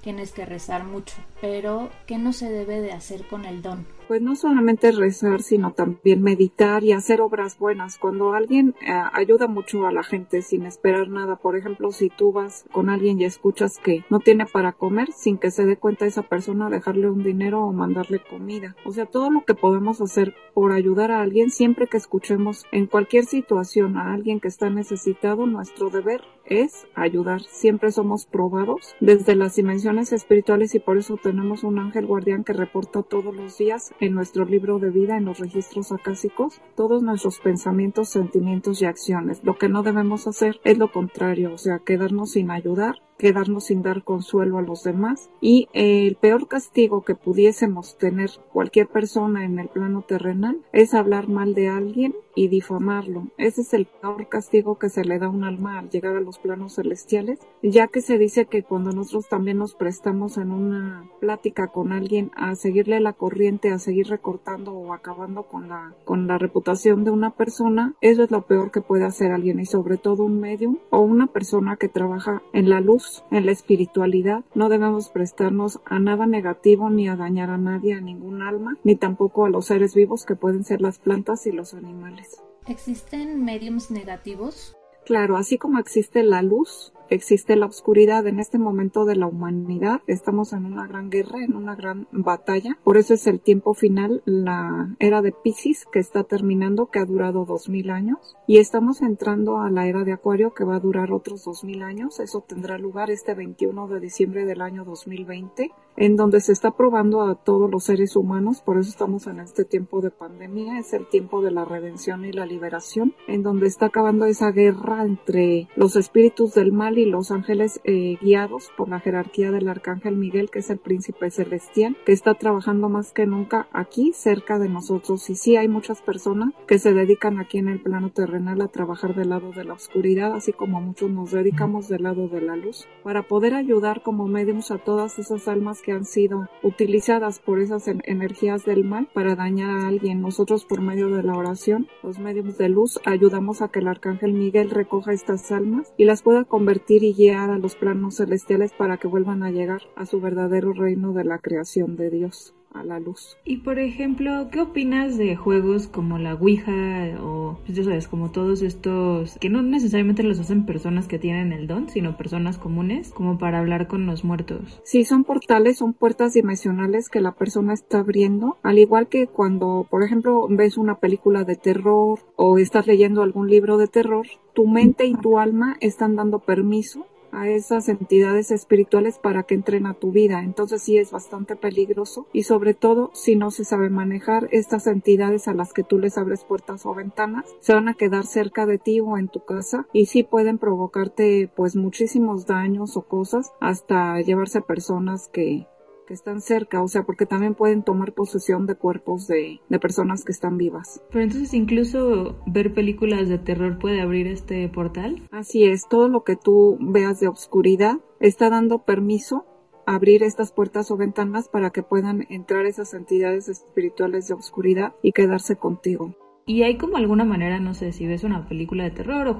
tienes 0.00 0.32
que 0.32 0.46
rezar 0.46 0.84
mucho, 0.84 1.16
pero 1.40 1.90
¿qué 2.06 2.18
no 2.18 2.32
se 2.32 2.48
debe 2.50 2.80
de 2.80 2.92
hacer 2.92 3.26
con 3.26 3.44
el 3.44 3.62
don? 3.62 3.86
Pues 4.08 4.22
no 4.22 4.36
solamente 4.36 4.90
rezar, 4.90 5.42
sino 5.42 5.74
también 5.74 6.22
meditar 6.22 6.82
y 6.82 6.92
hacer 6.92 7.20
obras 7.20 7.58
buenas. 7.58 7.98
Cuando 7.98 8.32
alguien 8.32 8.74
eh, 8.80 8.90
ayuda 9.12 9.48
mucho 9.48 9.86
a 9.86 9.92
la 9.92 10.02
gente 10.02 10.40
sin 10.40 10.64
esperar 10.64 11.10
nada, 11.10 11.36
por 11.36 11.56
ejemplo, 11.56 11.92
si 11.92 12.08
tú 12.08 12.32
vas 12.32 12.64
con 12.72 12.88
alguien 12.88 13.20
y 13.20 13.26
escuchas 13.26 13.76
que 13.76 14.06
no 14.08 14.20
tiene 14.20 14.46
para 14.46 14.72
comer, 14.72 15.12
sin 15.12 15.36
que 15.36 15.50
se 15.50 15.66
dé 15.66 15.76
cuenta 15.76 16.06
esa 16.06 16.22
persona, 16.22 16.70
dejarle 16.70 17.10
un 17.10 17.22
dinero 17.22 17.62
o 17.62 17.72
mandarle 17.74 18.18
comida. 18.18 18.74
O 18.86 18.92
sea, 18.92 19.04
todo 19.04 19.30
lo 19.30 19.44
que 19.44 19.52
podemos 19.52 20.00
hacer 20.00 20.34
por 20.54 20.72
ayudar 20.72 21.10
a 21.10 21.20
alguien, 21.20 21.50
siempre 21.50 21.86
que 21.86 21.98
escuchemos 21.98 22.64
en 22.72 22.86
cualquier 22.86 23.26
situación 23.26 23.98
a 23.98 24.14
alguien 24.14 24.40
que 24.40 24.48
está 24.48 24.70
necesitado, 24.70 25.46
nuestro 25.46 25.90
deber 25.90 26.22
es 26.46 26.86
ayudar. 26.94 27.42
Siempre 27.42 27.92
somos 27.92 28.24
probados 28.24 28.96
desde 29.00 29.36
las 29.36 29.56
dimensiones 29.56 30.14
espirituales 30.14 30.74
y 30.74 30.78
por 30.78 30.96
eso 30.96 31.18
tenemos 31.22 31.62
un 31.62 31.78
ángel 31.78 32.06
guardián 32.06 32.42
que 32.42 32.54
reporta 32.54 33.02
todos 33.02 33.36
los 33.36 33.58
días 33.58 33.92
en 34.00 34.14
nuestro 34.14 34.44
libro 34.44 34.78
de 34.78 34.90
vida, 34.90 35.16
en 35.16 35.24
los 35.24 35.38
registros 35.38 35.92
acásicos, 35.92 36.60
todos 36.76 37.02
nuestros 37.02 37.38
pensamientos, 37.40 38.10
sentimientos 38.10 38.82
y 38.82 38.86
acciones. 38.86 39.42
Lo 39.44 39.58
que 39.58 39.68
no 39.68 39.82
debemos 39.82 40.26
hacer 40.26 40.60
es 40.64 40.78
lo 40.78 40.92
contrario, 40.92 41.52
o 41.54 41.58
sea, 41.58 41.80
quedarnos 41.80 42.32
sin 42.32 42.50
ayudar 42.50 42.96
quedarnos 43.18 43.64
sin 43.64 43.82
dar 43.82 44.04
consuelo 44.04 44.58
a 44.58 44.62
los 44.62 44.84
demás 44.84 45.28
y 45.40 45.68
el 45.72 46.14
peor 46.16 46.48
castigo 46.48 47.02
que 47.02 47.14
pudiésemos 47.14 47.98
tener 47.98 48.30
cualquier 48.52 48.86
persona 48.88 49.44
en 49.44 49.58
el 49.58 49.68
plano 49.68 50.02
terrenal 50.02 50.58
es 50.72 50.94
hablar 50.94 51.28
mal 51.28 51.54
de 51.54 51.68
alguien 51.68 52.14
y 52.34 52.46
difamarlo. 52.46 53.26
Ese 53.36 53.62
es 53.62 53.74
el 53.74 53.86
peor 53.86 54.28
castigo 54.28 54.78
que 54.78 54.88
se 54.88 55.04
le 55.04 55.18
da 55.18 55.26
a 55.26 55.30
un 55.30 55.42
alma 55.42 55.80
al 55.80 55.90
llegar 55.90 56.14
a 56.14 56.20
los 56.20 56.38
planos 56.38 56.76
celestiales, 56.76 57.40
ya 57.62 57.88
que 57.88 58.00
se 58.00 58.16
dice 58.16 58.46
que 58.46 58.62
cuando 58.62 58.92
nosotros 58.92 59.28
también 59.28 59.58
nos 59.58 59.74
prestamos 59.74 60.38
en 60.38 60.52
una 60.52 61.10
plática 61.20 61.66
con 61.66 61.90
alguien 61.90 62.30
a 62.36 62.54
seguirle 62.54 63.00
la 63.00 63.12
corriente, 63.12 63.72
a 63.72 63.80
seguir 63.80 64.06
recortando 64.06 64.72
o 64.72 64.92
acabando 64.92 65.42
con 65.42 65.68
la 65.68 65.94
con 66.04 66.28
la 66.28 66.38
reputación 66.38 67.02
de 67.02 67.10
una 67.10 67.30
persona, 67.30 67.94
eso 68.00 68.22
es 68.22 68.30
lo 68.30 68.42
peor 68.42 68.70
que 68.70 68.82
puede 68.82 69.04
hacer 69.04 69.32
alguien 69.32 69.58
y 69.58 69.66
sobre 69.66 69.96
todo 69.96 70.22
un 70.22 70.38
medium 70.38 70.78
o 70.90 71.00
una 71.00 71.26
persona 71.26 71.76
que 71.76 71.88
trabaja 71.88 72.42
en 72.52 72.68
la 72.70 72.80
luz 72.80 73.07
en 73.30 73.46
la 73.46 73.52
espiritualidad, 73.52 74.44
no 74.54 74.68
debemos 74.68 75.08
prestarnos 75.08 75.80
a 75.84 75.98
nada 75.98 76.26
negativo 76.26 76.90
ni 76.90 77.08
a 77.08 77.16
dañar 77.16 77.50
a 77.50 77.58
nadie, 77.58 77.94
a 77.94 78.00
ningún 78.00 78.42
alma, 78.42 78.76
ni 78.84 78.96
tampoco 78.96 79.44
a 79.44 79.50
los 79.50 79.66
seres 79.66 79.94
vivos 79.94 80.24
que 80.24 80.36
pueden 80.36 80.64
ser 80.64 80.80
las 80.80 80.98
plantas 80.98 81.46
y 81.46 81.52
los 81.52 81.74
animales. 81.74 82.42
¿Existen 82.66 83.44
mediums 83.44 83.90
negativos? 83.90 84.76
Claro, 85.06 85.36
así 85.36 85.56
como 85.56 85.78
existe 85.78 86.22
la 86.22 86.42
luz, 86.42 86.92
existe 87.10 87.56
la 87.56 87.66
oscuridad 87.66 88.26
en 88.26 88.40
este 88.40 88.58
momento 88.58 89.04
de 89.04 89.16
la 89.16 89.26
humanidad. 89.26 90.00
Estamos 90.06 90.52
en 90.52 90.64
una 90.64 90.86
gran 90.86 91.10
guerra, 91.10 91.44
en 91.44 91.56
una 91.56 91.74
gran 91.74 92.08
batalla. 92.12 92.78
Por 92.84 92.96
eso 92.96 93.14
es 93.14 93.26
el 93.26 93.40
tiempo 93.40 93.74
final, 93.74 94.22
la 94.24 94.94
era 94.98 95.22
de 95.22 95.32
Pisces 95.32 95.86
que 95.90 95.98
está 95.98 96.24
terminando, 96.24 96.86
que 96.86 96.98
ha 96.98 97.04
durado 97.04 97.44
dos 97.44 97.68
mil 97.68 97.90
años. 97.90 98.36
Y 98.46 98.58
estamos 98.58 99.02
entrando 99.02 99.58
a 99.60 99.70
la 99.70 99.86
era 99.86 100.04
de 100.04 100.12
Acuario 100.12 100.54
que 100.54 100.64
va 100.64 100.76
a 100.76 100.80
durar 100.80 101.12
otros 101.12 101.44
dos 101.44 101.64
mil 101.64 101.82
años. 101.82 102.20
Eso 102.20 102.44
tendrá 102.46 102.78
lugar 102.78 103.10
este 103.10 103.34
21 103.34 103.88
de 103.88 104.00
diciembre 104.00 104.44
del 104.44 104.60
año 104.60 104.84
2020 104.84 105.72
en 105.98 106.14
donde 106.14 106.40
se 106.40 106.52
está 106.52 106.70
probando 106.70 107.22
a 107.22 107.34
todos 107.34 107.68
los 107.68 107.84
seres 107.84 108.14
humanos, 108.14 108.62
por 108.64 108.78
eso 108.78 108.88
estamos 108.88 109.26
en 109.26 109.40
este 109.40 109.64
tiempo 109.64 110.00
de 110.00 110.12
pandemia, 110.12 110.78
es 110.78 110.92
el 110.92 111.08
tiempo 111.08 111.42
de 111.42 111.50
la 111.50 111.64
redención 111.64 112.24
y 112.24 112.30
la 112.30 112.46
liberación, 112.46 113.14
en 113.26 113.42
donde 113.42 113.66
está 113.66 113.86
acabando 113.86 114.24
esa 114.24 114.52
guerra 114.52 115.04
entre 115.04 115.68
los 115.74 115.96
espíritus 115.96 116.54
del 116.54 116.72
mal 116.72 116.97
y 116.98 117.06
los 117.06 117.30
ángeles 117.30 117.80
eh, 117.84 118.16
guiados 118.20 118.70
por 118.76 118.88
la 118.88 119.00
jerarquía 119.00 119.50
del 119.50 119.68
arcángel 119.68 120.16
Miguel, 120.16 120.50
que 120.50 120.58
es 120.58 120.70
el 120.70 120.78
príncipe 120.78 121.30
celestial, 121.30 121.96
que 122.04 122.12
está 122.12 122.34
trabajando 122.34 122.88
más 122.88 123.12
que 123.12 123.26
nunca 123.26 123.68
aquí 123.72 124.12
cerca 124.12 124.58
de 124.58 124.68
nosotros. 124.68 125.30
Y 125.30 125.36
sí 125.36 125.56
hay 125.56 125.68
muchas 125.68 126.02
personas 126.02 126.52
que 126.66 126.78
se 126.78 126.92
dedican 126.92 127.38
aquí 127.38 127.58
en 127.58 127.68
el 127.68 127.80
plano 127.80 128.10
terrenal 128.10 128.60
a 128.60 128.68
trabajar 128.68 129.14
del 129.14 129.30
lado 129.30 129.52
de 129.52 129.64
la 129.64 129.74
oscuridad, 129.74 130.34
así 130.34 130.52
como 130.52 130.80
muchos 130.80 131.10
nos 131.10 131.30
dedicamos 131.30 131.88
del 131.88 132.02
lado 132.02 132.28
de 132.28 132.40
la 132.40 132.56
luz, 132.56 132.86
para 133.02 133.22
poder 133.22 133.54
ayudar 133.54 134.02
como 134.02 134.26
medios 134.26 134.70
a 134.70 134.78
todas 134.78 135.18
esas 135.18 135.46
almas 135.48 135.82
que 135.82 135.92
han 135.92 136.04
sido 136.04 136.48
utilizadas 136.62 137.38
por 137.38 137.60
esas 137.60 137.86
energías 137.86 138.64
del 138.64 138.84
mal 138.84 139.08
para 139.12 139.36
dañar 139.36 139.70
a 139.70 139.88
alguien. 139.88 140.20
Nosotros 140.20 140.64
por 140.64 140.80
medio 140.80 141.08
de 141.08 141.22
la 141.22 141.36
oración, 141.36 141.86
los 142.02 142.18
medios 142.18 142.58
de 142.58 142.68
luz, 142.68 142.98
ayudamos 143.04 143.62
a 143.62 143.68
que 143.68 143.78
el 143.78 143.88
arcángel 143.88 144.32
Miguel 144.32 144.70
recoja 144.70 145.12
estas 145.12 145.52
almas 145.52 145.92
y 145.96 146.04
las 146.04 146.22
pueda 146.22 146.44
convertir 146.44 146.87
y 146.90 147.12
guiar 147.12 147.50
a 147.50 147.58
los 147.58 147.76
planos 147.76 148.16
celestiales 148.16 148.72
para 148.72 148.96
que 148.96 149.08
vuelvan 149.08 149.42
a 149.42 149.50
llegar 149.50 149.82
a 149.94 150.06
su 150.06 150.20
verdadero 150.20 150.72
reino 150.72 151.12
de 151.12 151.24
la 151.24 151.38
creación 151.38 151.96
de 151.96 152.10
Dios 152.10 152.54
a 152.72 152.84
la 152.84 153.00
luz. 153.00 153.36
Y 153.44 153.58
por 153.58 153.78
ejemplo, 153.78 154.48
¿qué 154.50 154.60
opinas 154.60 155.16
de 155.16 155.36
juegos 155.36 155.88
como 155.88 156.18
la 156.18 156.34
Ouija 156.34 157.18
o, 157.20 157.58
pues 157.64 157.76
ya 157.76 157.84
sabes, 157.84 158.08
como 158.08 158.30
todos 158.30 158.62
estos 158.62 159.36
que 159.38 159.48
no 159.48 159.62
necesariamente 159.62 160.22
los 160.22 160.38
hacen 160.38 160.66
personas 160.66 161.08
que 161.08 161.18
tienen 161.18 161.52
el 161.52 161.66
don, 161.66 161.88
sino 161.88 162.16
personas 162.16 162.58
comunes, 162.58 163.12
como 163.12 163.38
para 163.38 163.58
hablar 163.58 163.88
con 163.88 164.06
los 164.06 164.24
muertos? 164.24 164.80
Sí, 164.84 165.04
son 165.04 165.24
portales, 165.24 165.78
son 165.78 165.94
puertas 165.94 166.34
dimensionales 166.34 167.08
que 167.08 167.20
la 167.20 167.32
persona 167.32 167.74
está 167.74 168.00
abriendo, 168.00 168.58
al 168.62 168.78
igual 168.78 169.08
que 169.08 169.26
cuando, 169.26 169.86
por 169.90 170.02
ejemplo, 170.02 170.46
ves 170.48 170.76
una 170.76 170.96
película 170.96 171.44
de 171.44 171.56
terror 171.56 172.20
o 172.36 172.58
estás 172.58 172.86
leyendo 172.86 173.22
algún 173.22 173.48
libro 173.48 173.78
de 173.78 173.88
terror, 173.88 174.26
tu 174.54 174.66
mente 174.66 175.06
y 175.06 175.14
tu 175.14 175.38
alma 175.38 175.76
están 175.80 176.16
dando 176.16 176.40
permiso 176.40 177.06
a 177.32 177.48
esas 177.48 177.88
entidades 177.88 178.50
espirituales 178.50 179.18
para 179.18 179.42
que 179.42 179.54
entren 179.54 179.86
a 179.86 179.94
tu 179.94 180.12
vida. 180.12 180.42
Entonces 180.42 180.82
sí 180.82 180.98
es 180.98 181.10
bastante 181.10 181.56
peligroso 181.56 182.26
y 182.32 182.44
sobre 182.44 182.74
todo 182.74 183.10
si 183.14 183.36
no 183.36 183.50
se 183.50 183.64
sabe 183.64 183.90
manejar 183.90 184.48
estas 184.52 184.86
entidades 184.86 185.48
a 185.48 185.54
las 185.54 185.72
que 185.72 185.84
tú 185.84 185.98
les 185.98 186.18
abres 186.18 186.44
puertas 186.44 186.86
o 186.86 186.94
ventanas, 186.94 187.46
se 187.60 187.74
van 187.74 187.88
a 187.88 187.94
quedar 187.94 188.26
cerca 188.26 188.66
de 188.66 188.78
ti 188.78 189.00
o 189.00 189.18
en 189.18 189.28
tu 189.28 189.44
casa 189.44 189.86
y 189.92 190.06
sí 190.06 190.22
pueden 190.22 190.58
provocarte 190.58 191.50
pues 191.54 191.76
muchísimos 191.76 192.46
daños 192.46 192.96
o 192.96 193.02
cosas 193.02 193.52
hasta 193.60 194.20
llevarse 194.20 194.60
personas 194.60 195.28
que 195.28 195.66
que 196.08 196.14
están 196.14 196.40
cerca, 196.40 196.82
o 196.82 196.88
sea, 196.88 197.02
porque 197.02 197.26
también 197.26 197.54
pueden 197.54 197.82
tomar 197.82 198.14
posesión 198.14 198.66
de 198.66 198.76
cuerpos 198.76 199.26
de, 199.26 199.60
de, 199.68 199.78
personas 199.78 200.24
que 200.24 200.32
están 200.32 200.56
vivas. 200.56 201.02
Pero 201.10 201.22
entonces 201.22 201.52
incluso 201.52 202.40
ver 202.46 202.72
películas 202.72 203.28
de 203.28 203.38
terror 203.38 203.78
puede 203.78 204.00
abrir 204.00 204.26
este 204.26 204.66
portal. 204.70 205.22
Así 205.30 205.64
es, 205.64 205.86
todo 205.86 206.08
lo 206.08 206.24
que 206.24 206.34
tú 206.34 206.78
veas 206.80 207.20
de 207.20 207.28
obscuridad 207.28 207.98
está 208.20 208.48
dando 208.48 208.84
permiso 208.84 209.44
a 209.86 209.96
abrir 209.96 210.22
estas 210.22 210.50
puertas 210.50 210.90
o 210.90 210.96
ventanas 210.96 211.48
para 211.48 211.70
que 211.70 211.82
puedan 211.82 212.26
entrar 212.30 212.64
esas 212.64 212.94
entidades 212.94 213.50
espirituales 213.50 214.28
de 214.28 214.34
oscuridad 214.34 214.94
y 215.02 215.12
quedarse 215.12 215.56
contigo. 215.56 216.14
¿Y 216.48 216.62
hay 216.62 216.78
como 216.78 216.96
alguna 216.96 217.26
manera, 217.26 217.60
no 217.60 217.74
sé, 217.74 217.92
si 217.92 218.06
ves 218.06 218.24
una 218.24 218.48
película 218.48 218.84
de 218.84 218.90
terror 218.90 219.28
o, 219.28 219.36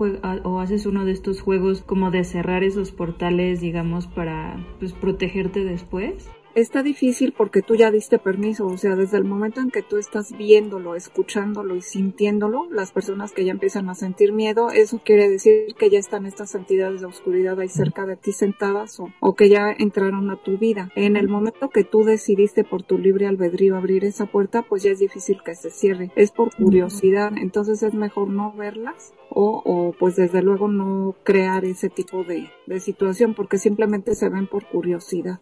o, 0.47 0.61
haces 0.61 0.85
uno 0.85 1.07
de 1.07 1.13
estos 1.13 1.41
juegos 1.41 1.81
como 1.81 2.11
de 2.11 2.23
cerrar 2.23 2.63
esos 2.63 2.93
portales, 2.93 3.63
digamos, 3.63 4.07
para 4.07 4.63
pues, 4.79 4.93
protegerte 4.93 5.65
después? 5.65 6.29
Está 6.61 6.83
difícil 6.83 7.33
porque 7.37 7.63
tú 7.63 7.75
ya 7.75 7.91
diste 7.91 8.19
permiso, 8.19 8.67
o 8.67 8.77
sea, 8.77 8.97
desde 8.97 9.17
el 9.17 9.25
momento 9.25 9.61
en 9.61 9.71
que 9.71 9.83
tú 9.83 9.97
estás 9.97 10.37
viéndolo, 10.37 10.95
escuchándolo 10.95 11.77
y 11.77 11.83
sintiéndolo, 11.83 12.69
las 12.71 12.93
personas 12.93 13.33
que 13.33 13.45
ya 13.45 13.53
empiezan 13.53 13.89
a 13.89 13.95
sentir 13.95 14.33
miedo, 14.33 14.71
eso 14.71 15.01
quiere 15.05 15.29
decir 15.29 15.75
que 15.79 15.91
ya 15.91 15.99
están 15.99 16.27
estas 16.27 16.55
entidades 16.55 17.01
de 17.01 17.07
oscuridad 17.07 17.59
ahí 17.61 17.69
cerca 17.69 18.07
de 18.07 18.17
ti 18.17 18.33
sentadas 18.33 18.99
o, 19.01 19.13
o 19.21 19.35
que 19.35 19.49
ya 19.49 19.75
entraron 19.77 20.31
a 20.31 20.37
tu 20.37 20.59
vida. 20.59 20.91
En 20.97 21.17
el 21.17 21.29
momento 21.29 21.71
que 21.71 21.85
tú 21.85 22.05
decidiste 22.05 22.65
por 22.65 22.83
tu 22.83 22.99
libre 22.99 23.27
albedrío 23.27 23.77
abrir 23.77 24.05
esa 24.05 24.27
puerta, 24.27 24.63
pues 24.63 24.83
ya 24.83 24.91
es 24.91 24.99
difícil 24.99 25.39
que 25.45 25.55
se 25.55 25.71
cierre. 25.71 26.11
Es 26.17 26.31
por 26.33 26.55
curiosidad, 26.55 27.33
entonces 27.37 27.83
es 27.83 27.95
mejor 27.95 28.29
no 28.29 28.53
verlas 28.53 29.13
o, 29.31 29.63
o 29.65 29.93
pues 29.93 30.17
desde 30.17 30.43
luego 30.43 30.69
no 30.69 31.15
crear 31.23 31.65
ese 31.65 31.89
tipo 31.89 32.25
de, 32.25 32.51
de 32.67 32.81
situación 32.81 33.35
porque 33.35 33.59
simplemente 33.59 34.15
se 34.15 34.29
ven 34.29 34.47
por 34.47 34.67
curiosidad. 34.67 35.41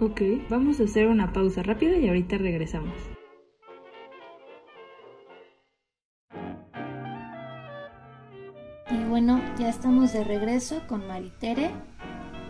Ok, 0.00 0.20
vamos 0.48 0.80
a 0.80 0.84
hacer 0.84 1.06
una 1.06 1.32
pausa 1.32 1.62
rápida 1.62 1.96
y 1.96 2.08
ahorita 2.08 2.38
regresamos. 2.38 2.94
Y 8.90 9.04
bueno, 9.08 9.40
ya 9.58 9.68
estamos 9.68 10.12
de 10.12 10.24
regreso 10.24 10.82
con 10.86 11.06
Maritere 11.06 11.70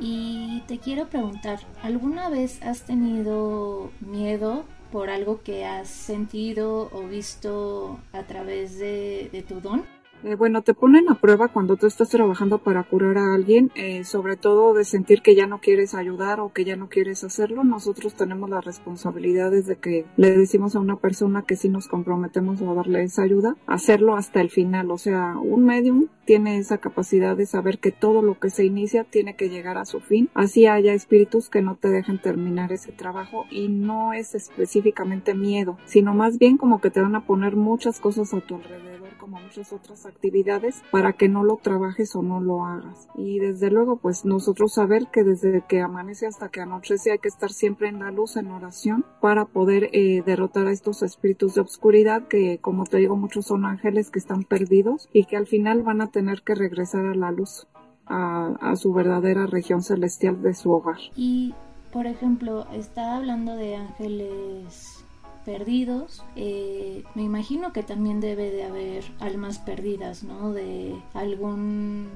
y 0.01 0.63
te 0.67 0.79
quiero 0.79 1.09
preguntar, 1.09 1.61
¿alguna 1.83 2.29
vez 2.29 2.61
has 2.63 2.83
tenido 2.83 3.93
miedo 4.01 4.65
por 4.91 5.11
algo 5.11 5.43
que 5.43 5.65
has 5.65 5.89
sentido 5.89 6.91
o 6.93 7.03
visto 7.07 8.01
a 8.13 8.25
través 8.25 8.79
de, 8.79 9.45
tu 9.49 9.61
don? 9.61 9.85
Eh, 10.25 10.37
bueno, 10.37 10.63
te 10.63 10.73
ponen 10.73 11.09
a 11.09 11.17
prueba 11.17 11.49
cuando 11.49 11.77
tú 11.77 11.87
estás 11.87 12.09
trabajando 12.09 12.59
para 12.59 12.85
curar 12.85 13.19
a 13.19 13.35
alguien, 13.35 13.73
eh, 13.75 14.05
sobre 14.05 14.37
todo 14.37 14.73
de 14.73 14.85
sentir 14.85 15.21
que 15.21 15.35
ya 15.35 15.47
no 15.47 15.59
quieres 15.61 15.95
ayudar 15.95 16.39
o 16.39 16.53
que 16.53 16.65
ya 16.65 16.77
no 16.77 16.89
quieres 16.89 17.25
hacerlo. 17.25 17.65
Nosotros 17.65 18.15
tenemos 18.15 18.49
las 18.49 18.65
responsabilidades 18.65 19.67
de 19.67 19.77
que 19.77 20.07
le 20.17 20.31
decimos 20.31 20.77
a 20.77 20.81
una 20.81 20.97
persona 20.97 21.43
que 21.43 21.57
si 21.57 21.69
nos 21.69 21.89
comprometemos 21.89 22.63
a 22.63 22.73
darle 22.73 23.03
esa 23.03 23.23
ayuda, 23.23 23.57
hacerlo 23.67 24.15
hasta 24.15 24.41
el 24.41 24.51
final. 24.51 24.93
O 24.93 24.99
sea, 24.99 25.37
un 25.39 25.65
medium 25.65 26.07
tiene 26.25 26.59
esa 26.59 26.79
capacidad 26.79 27.37
de 27.37 27.47
saber 27.47 27.81
que 27.81 27.91
todo 27.91 28.23
lo 28.23 28.39
que 28.39 28.51
se 28.51 28.65
inicia 28.65 29.03
tiene 29.03 29.35
que 29.35 29.49
llegar 29.49 29.77
a 29.77 29.85
su 29.85 29.99
fin. 29.99 30.31
Así 30.35 30.67
haya 30.67 30.95
espíritus 30.95 31.49
que 31.49 31.63
no 31.63 31.75
te 31.75 31.89
dejen 31.89 32.21
terminar 32.21 32.73
ese 32.73 32.93
trabajo 32.93 33.47
y 33.51 33.69
no 33.69 34.13
es 34.13 34.37
específicamente 34.37 35.35
miedo, 35.35 35.79
sino 35.85 36.15
más 36.15 36.39
bien 36.39 36.59
como 36.59 36.81
que 36.81 36.91
te 36.91 37.01
van 37.01 37.17
a 37.17 37.27
poner 37.27 37.57
muchas 37.57 37.99
cosas 37.99 38.33
a 38.35 38.41
tu 38.41 38.55
alrededor 38.55 39.12
como 39.23 39.41
muchas 39.41 39.73
otras 39.73 40.05
actividades 40.05 40.83
para 40.91 41.13
que 41.13 41.29
no 41.29 41.45
lo 41.45 41.57
trabajes 41.57 42.17
o 42.17 42.23
no 42.23 42.41
lo 42.41 42.65
hagas. 42.67 43.07
Y 43.15 43.39
desde 43.39 43.71
luego, 43.71 43.97
pues 43.99 44.25
nosotros 44.25 44.75
saber 44.75 45.07
que 45.13 45.23
desde 45.23 45.65
que 45.69 45.81
amanece 45.81 46.27
hasta 46.27 46.49
que 46.49 46.61
anochece 46.61 47.13
hay 47.13 47.19
que 47.19 47.29
estar 47.29 47.53
siempre 47.53 47.87
en 47.89 48.01
la 48.01 48.11
luz, 48.11 48.37
en 48.37 48.51
oración, 48.51 49.05
para 49.21 49.45
poder 49.45 49.91
eh, 49.93 50.25
derrotar 50.27 50.67
a 50.67 50.73
estos 50.73 51.05
espíritus 51.05 51.55
de 51.55 51.61
obscuridad 51.61 52.27
que, 52.27 52.59
como 52.59 52.83
te 52.83 52.97
digo, 52.97 53.15
muchos 53.15 53.47
son 53.47 53.65
ángeles 53.65 54.11
que 54.11 54.19
están 54.19 54.43
perdidos 54.43 55.09
y 55.13 55.27
que 55.27 55.37
al 55.37 55.47
final 55.47 55.83
van 55.85 56.01
a 56.01 56.11
tener 56.11 56.43
que 56.43 56.57
regresar 56.57 57.07
a 57.07 57.15
la 57.15 57.31
luz, 57.31 57.69
a, 58.07 58.57
a 58.61 58.75
su 58.75 58.93
verdadera 58.93 59.47
región 59.47 59.83
celestial 59.83 60.43
de 60.43 60.55
su 60.55 60.73
hogar. 60.73 60.99
Y, 61.15 61.55
por 61.93 62.09
ejemplo, 62.09 62.67
está 62.73 63.19
hablando 63.19 63.55
de 63.55 63.77
ángeles 63.77 65.02
perdidos. 65.45 66.25
Eh, 66.37 67.05
me 67.15 67.23
imagino 67.23 67.73
que 67.73 67.83
también 67.83 68.21
debe 68.21 68.51
de 68.51 68.65
haber 68.65 69.05
almas 69.21 69.59
perdidas, 69.59 70.23
¿no? 70.23 70.53
De 70.53 70.95
algún 71.15 72.11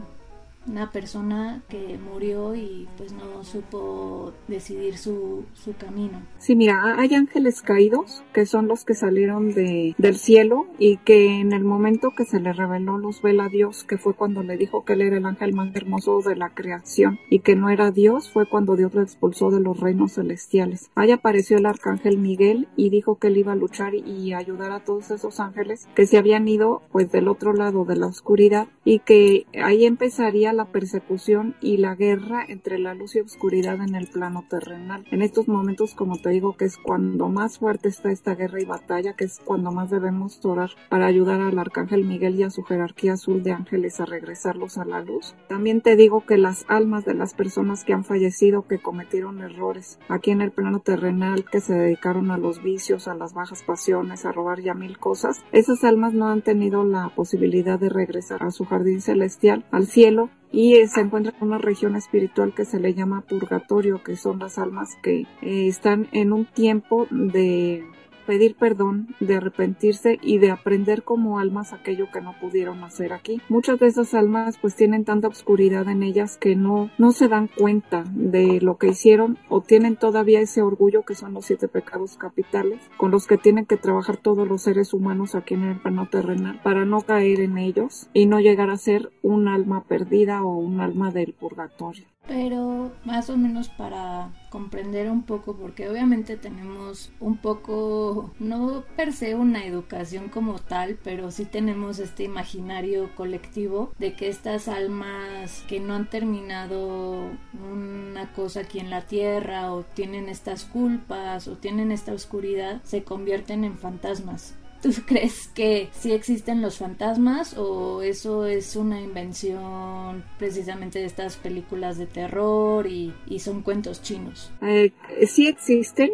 una 0.69 0.91
persona 0.91 1.63
que 1.69 1.99
murió 1.99 2.55
y 2.55 2.89
pues 2.97 3.13
no 3.13 3.45
supo 3.45 4.33
decidir 4.49 4.99
su, 4.99 5.45
su 5.55 5.75
camino. 5.75 6.23
Sí, 6.39 6.57
mira, 6.57 6.99
hay 6.99 7.15
ángeles 7.15 7.63
caídos 7.63 8.25
que 8.33 8.47
son 8.47 8.69
los 8.69 8.85
que 8.85 8.95
salieron 8.95 9.53
de, 9.53 9.95
del 9.99 10.17
cielo 10.17 10.67
y 10.79 10.99
que 10.99 11.41
en 11.41 11.53
el 11.53 11.65
momento 11.65 12.13
que 12.17 12.25
se 12.25 12.41
le 12.41 12.53
reveló 12.53 12.99
luz 12.99 13.23
vela 13.23 13.45
a 13.45 13.49
Dios, 13.49 13.85
que 13.85 13.99
fue 13.99 14.15
cuando 14.15 14.43
le 14.43 14.57
dijo 14.57 14.85
que 14.85 14.95
él 14.95 15.03
era 15.03 15.19
el 15.19 15.27
ángel 15.27 15.55
más 15.55 15.75
hermoso 15.75 16.21
de 16.23 16.37
la 16.37 16.51
creación 16.51 17.19
y 17.31 17.41
que 17.41 17.57
no 17.57 17.71
era 17.71 17.91
Dios, 17.91 18.31
fue 18.31 18.49
cuando 18.49 18.77
Dios 18.77 18.95
lo 18.95 19.03
expulsó 19.03 19.51
de 19.51 19.61
los 19.61 19.79
reinos 19.81 20.15
celestiales. 20.15 20.91
Ahí 20.95 21.11
apareció 21.11 21.59
el 21.59 21.67
arcángel 21.67 22.19
Miguel 22.19 22.69
y 22.77 22.91
dijo 22.91 23.19
que 23.19 23.29
él 23.29 23.37
iba 23.37 23.53
a 23.53 23.57
luchar 23.57 23.95
y 23.95 24.33
ayudar 24.33 24.73
a 24.73 24.85
todos 24.85 25.11
esos 25.11 25.41
ángeles 25.41 25.89
que 25.95 26.07
se 26.07 26.19
habían 26.19 26.49
ido 26.49 26.83
pues 26.91 27.11
del 27.11 27.29
otro 27.29 27.53
lado 27.53 27.85
de 27.85 27.97
la 27.97 28.07
oscuridad 28.07 28.69
y 28.85 29.01
que 29.01 29.47
ahí 29.63 29.85
empezaría 29.85 30.53
la 30.57 30.67
persecución 30.67 31.55
y 31.61 31.77
la 31.77 31.95
guerra 31.95 32.45
entre 32.47 32.79
la 32.79 32.95
luz 32.95 33.17
y 33.17 33.21
oscuridad 33.21 33.81
en 33.81 33.95
el 33.95 34.09
plano 34.09 34.45
terrenal. 34.49 35.05
En 35.11 35.23
estos 35.23 35.49
momentos, 35.49 35.95
como 35.95 36.19
te 36.19 36.31
digo, 36.31 36.57
que 36.57 36.65
es 36.65 36.77
cuando 36.77 37.29
más 37.29 37.59
fuerte 37.59 37.89
está 37.89 38.11
esta 38.11 38.35
guerra 38.35 38.61
y 38.61 38.65
batalla, 38.65 39.15
que 39.15 39.25
es 39.25 39.41
cuando 39.45 39.71
más 39.71 39.91
debemos 39.91 40.45
orar 40.45 40.71
para 40.89 41.07
ayudar 41.07 41.41
al 41.41 41.59
arcángel 41.59 42.05
Miguel 42.05 42.37
y 42.37 42.43
a 42.43 42.51
su 42.51 42.63
jerarquía 42.63 43.15
azul 43.15 43.43
de 43.43 43.53
ángeles 43.53 44.01
a 44.01 44.07
regresarlos 44.07 44.79
a 44.79 44.85
la 44.85 45.01
luz. 45.01 45.35
También 45.49 45.81
te 45.81 45.97
digo 45.97 46.25
que 46.25 46.39
las 46.39 46.65
almas 46.69 47.05
de 47.05 47.15
las 47.15 47.35
personas 47.35 47.85
que 47.85 47.93
han 47.93 48.05
fallecido, 48.05 48.67
que 48.67 48.79
cometieron 48.79 49.41
errores 49.41 49.99
aquí 50.09 50.31
en 50.31 50.41
el 50.41 50.51
plano 50.51 50.81
terrenal, 50.81 51.45
que 51.45 51.61
se 51.61 51.75
dedicaron 51.75 52.31
a 52.31 52.39
los 52.39 52.63
vicios, 52.63 53.09
a 53.09 53.15
las 53.15 53.35
bajas 53.35 53.63
pasiones, 53.63 54.25
a 54.25 54.33
robar 54.33 54.61
ya 54.61 54.75
mil 54.75 54.99
cosas, 54.99 55.45
esas 55.53 55.85
almas 55.85 56.15
no 56.15 56.29
han 56.29 56.43
tenido 56.43 56.85
la 56.85 57.11
posibilidad 57.15 57.79
de 57.79 57.89
regresar 57.89 58.43
a 58.43 58.51
su 58.51 58.65
jardín 58.65 59.01
celestial, 59.01 59.65
al 59.71 59.87
cielo, 59.87 60.31
y 60.53 60.87
se 60.87 61.01
encuentra 61.01 61.33
en 61.37 61.47
una 61.47 61.59
región 61.59 61.97
espiritual 61.97 62.55
que 62.55 62.65
se 62.65 62.81
le 62.81 62.95
llama 62.95 63.23
purgatorio, 63.23 64.03
que 64.03 64.17
son 64.17 64.39
las 64.39 64.59
almas 64.59 64.97
que 65.03 65.27
eh, 65.43 65.67
están 65.67 66.09
en 66.13 66.33
un 66.33 66.47
tiempo 66.47 67.07
de 67.11 67.85
pedir 68.27 68.57
perdón, 68.57 69.09
de 69.21 69.37
arrepentirse 69.37 70.19
y 70.21 70.39
de 70.39 70.51
aprender 70.51 71.03
como 71.03 71.39
almas 71.39 71.73
aquello 71.73 72.11
que 72.13 72.21
no 72.21 72.35
pudieron 72.41 72.83
hacer 72.85 73.13
aquí. 73.13 73.41
Muchas 73.49 73.79
de 73.79 73.87
esas 73.87 74.15
almas 74.15 74.59
pues 74.61 74.77
tienen 74.77 75.05
tanta 75.05 75.29
oscuridad 75.29 75.89
en 75.89 76.03
ellas 76.03 76.37
que 76.37 76.57
no, 76.57 76.91
no 76.99 77.13
se 77.13 77.29
dan 77.29 77.49
cuenta 77.49 78.05
de 78.11 78.61
lo 78.61 78.77
que 78.77 78.89
hicieron 78.89 79.39
o 79.49 79.61
tienen 79.61 79.97
todavía 79.97 80.41
ese 80.41 80.63
orgullo 80.63 81.03
que 81.03 81.15
son 81.15 81.35
los 81.35 81.47
siete 81.47 81.69
pecados 81.69 82.17
capitales 82.17 82.81
con 82.97 83.11
los 83.11 83.27
que 83.27 83.39
tienen 83.39 83.67
que 83.67 83.77
trabajar 83.77 84.17
todos 84.17 84.47
los 84.49 84.63
seres 84.63 84.93
humanos 84.93 85.35
aquí 85.35 85.55
en 85.55 85.65
el 85.65 85.81
plano 85.81 86.09
terrenal 86.09 86.61
para 86.63 86.85
no 86.85 87.01
caer 87.03 87.41
en 87.41 87.59
ellos 87.59 88.09
y 88.13 88.27
no 88.27 88.41
llegar 88.41 88.71
a 88.71 88.77
ser 88.77 89.13
un 89.23 89.49
alma 89.49 89.85
perdida 89.85 90.43
o 90.43 90.57
un 90.57 90.81
alma 90.81 91.11
del 91.11 91.33
purgatorio 91.33 92.07
pero 92.27 92.93
más 93.05 93.31
o 93.31 93.37
menos 93.37 93.69
para 93.69 94.31
comprender 94.51 95.11
un 95.11 95.23
poco 95.23 95.57
porque 95.57 95.89
obviamente 95.89 96.37
tenemos 96.37 97.11
un 97.21 97.37
poco 97.37 98.33
no 98.39 98.85
per 98.97 99.13
se 99.13 99.35
una 99.35 99.65
educación 99.65 100.29
como 100.29 100.59
tal 100.59 100.99
pero 101.03 101.31
sí 101.31 101.45
tenemos 101.45 101.99
este 101.99 102.25
imaginario 102.25 103.15
colectivo 103.15 103.93
de 103.99 104.15
que 104.15 104.29
estas 104.29 104.69
almas 104.69 105.65
que 105.69 105.81
no 105.81 105.95
han 105.95 106.09
terminado 106.09 107.31
una 107.73 108.33
cosa 108.33 108.61
aquí 108.61 108.81
en 108.81 108.91
la 108.91 109.03
tierra 109.03 109.73
o 109.73 109.83
tienen 109.83 110.29
estas 110.29 110.65
culpas 110.65 111.49
o 111.49 111.57
tienen 111.57 111.93
esta 111.93 112.13
oscuridad 112.13 112.81
se 112.85 113.05
convierten 113.05 113.65
en 113.65 113.79
fantasmas 113.79 114.55
¿Tú 114.87 114.93
crees 115.07 115.49
que 115.49 115.89
sí 115.93 116.13
existen 116.13 116.63
los 116.63 116.79
fantasmas 116.79 117.59
o 117.59 118.03
eso 118.03 118.47
es 118.47 118.77
una 118.77 119.01
invención 119.01 120.23
precisamente 120.39 121.01
de 121.01 121.07
estas 121.07 121.37
películas 121.37 121.99
de 121.99 122.07
terror 122.07 122.87
y, 122.87 123.13
son 123.41 123.63
cuentos 123.63 124.01
chinos? 124.01 124.53
Eh, 124.63 124.93
sí 125.27 125.49
existen, 125.49 126.11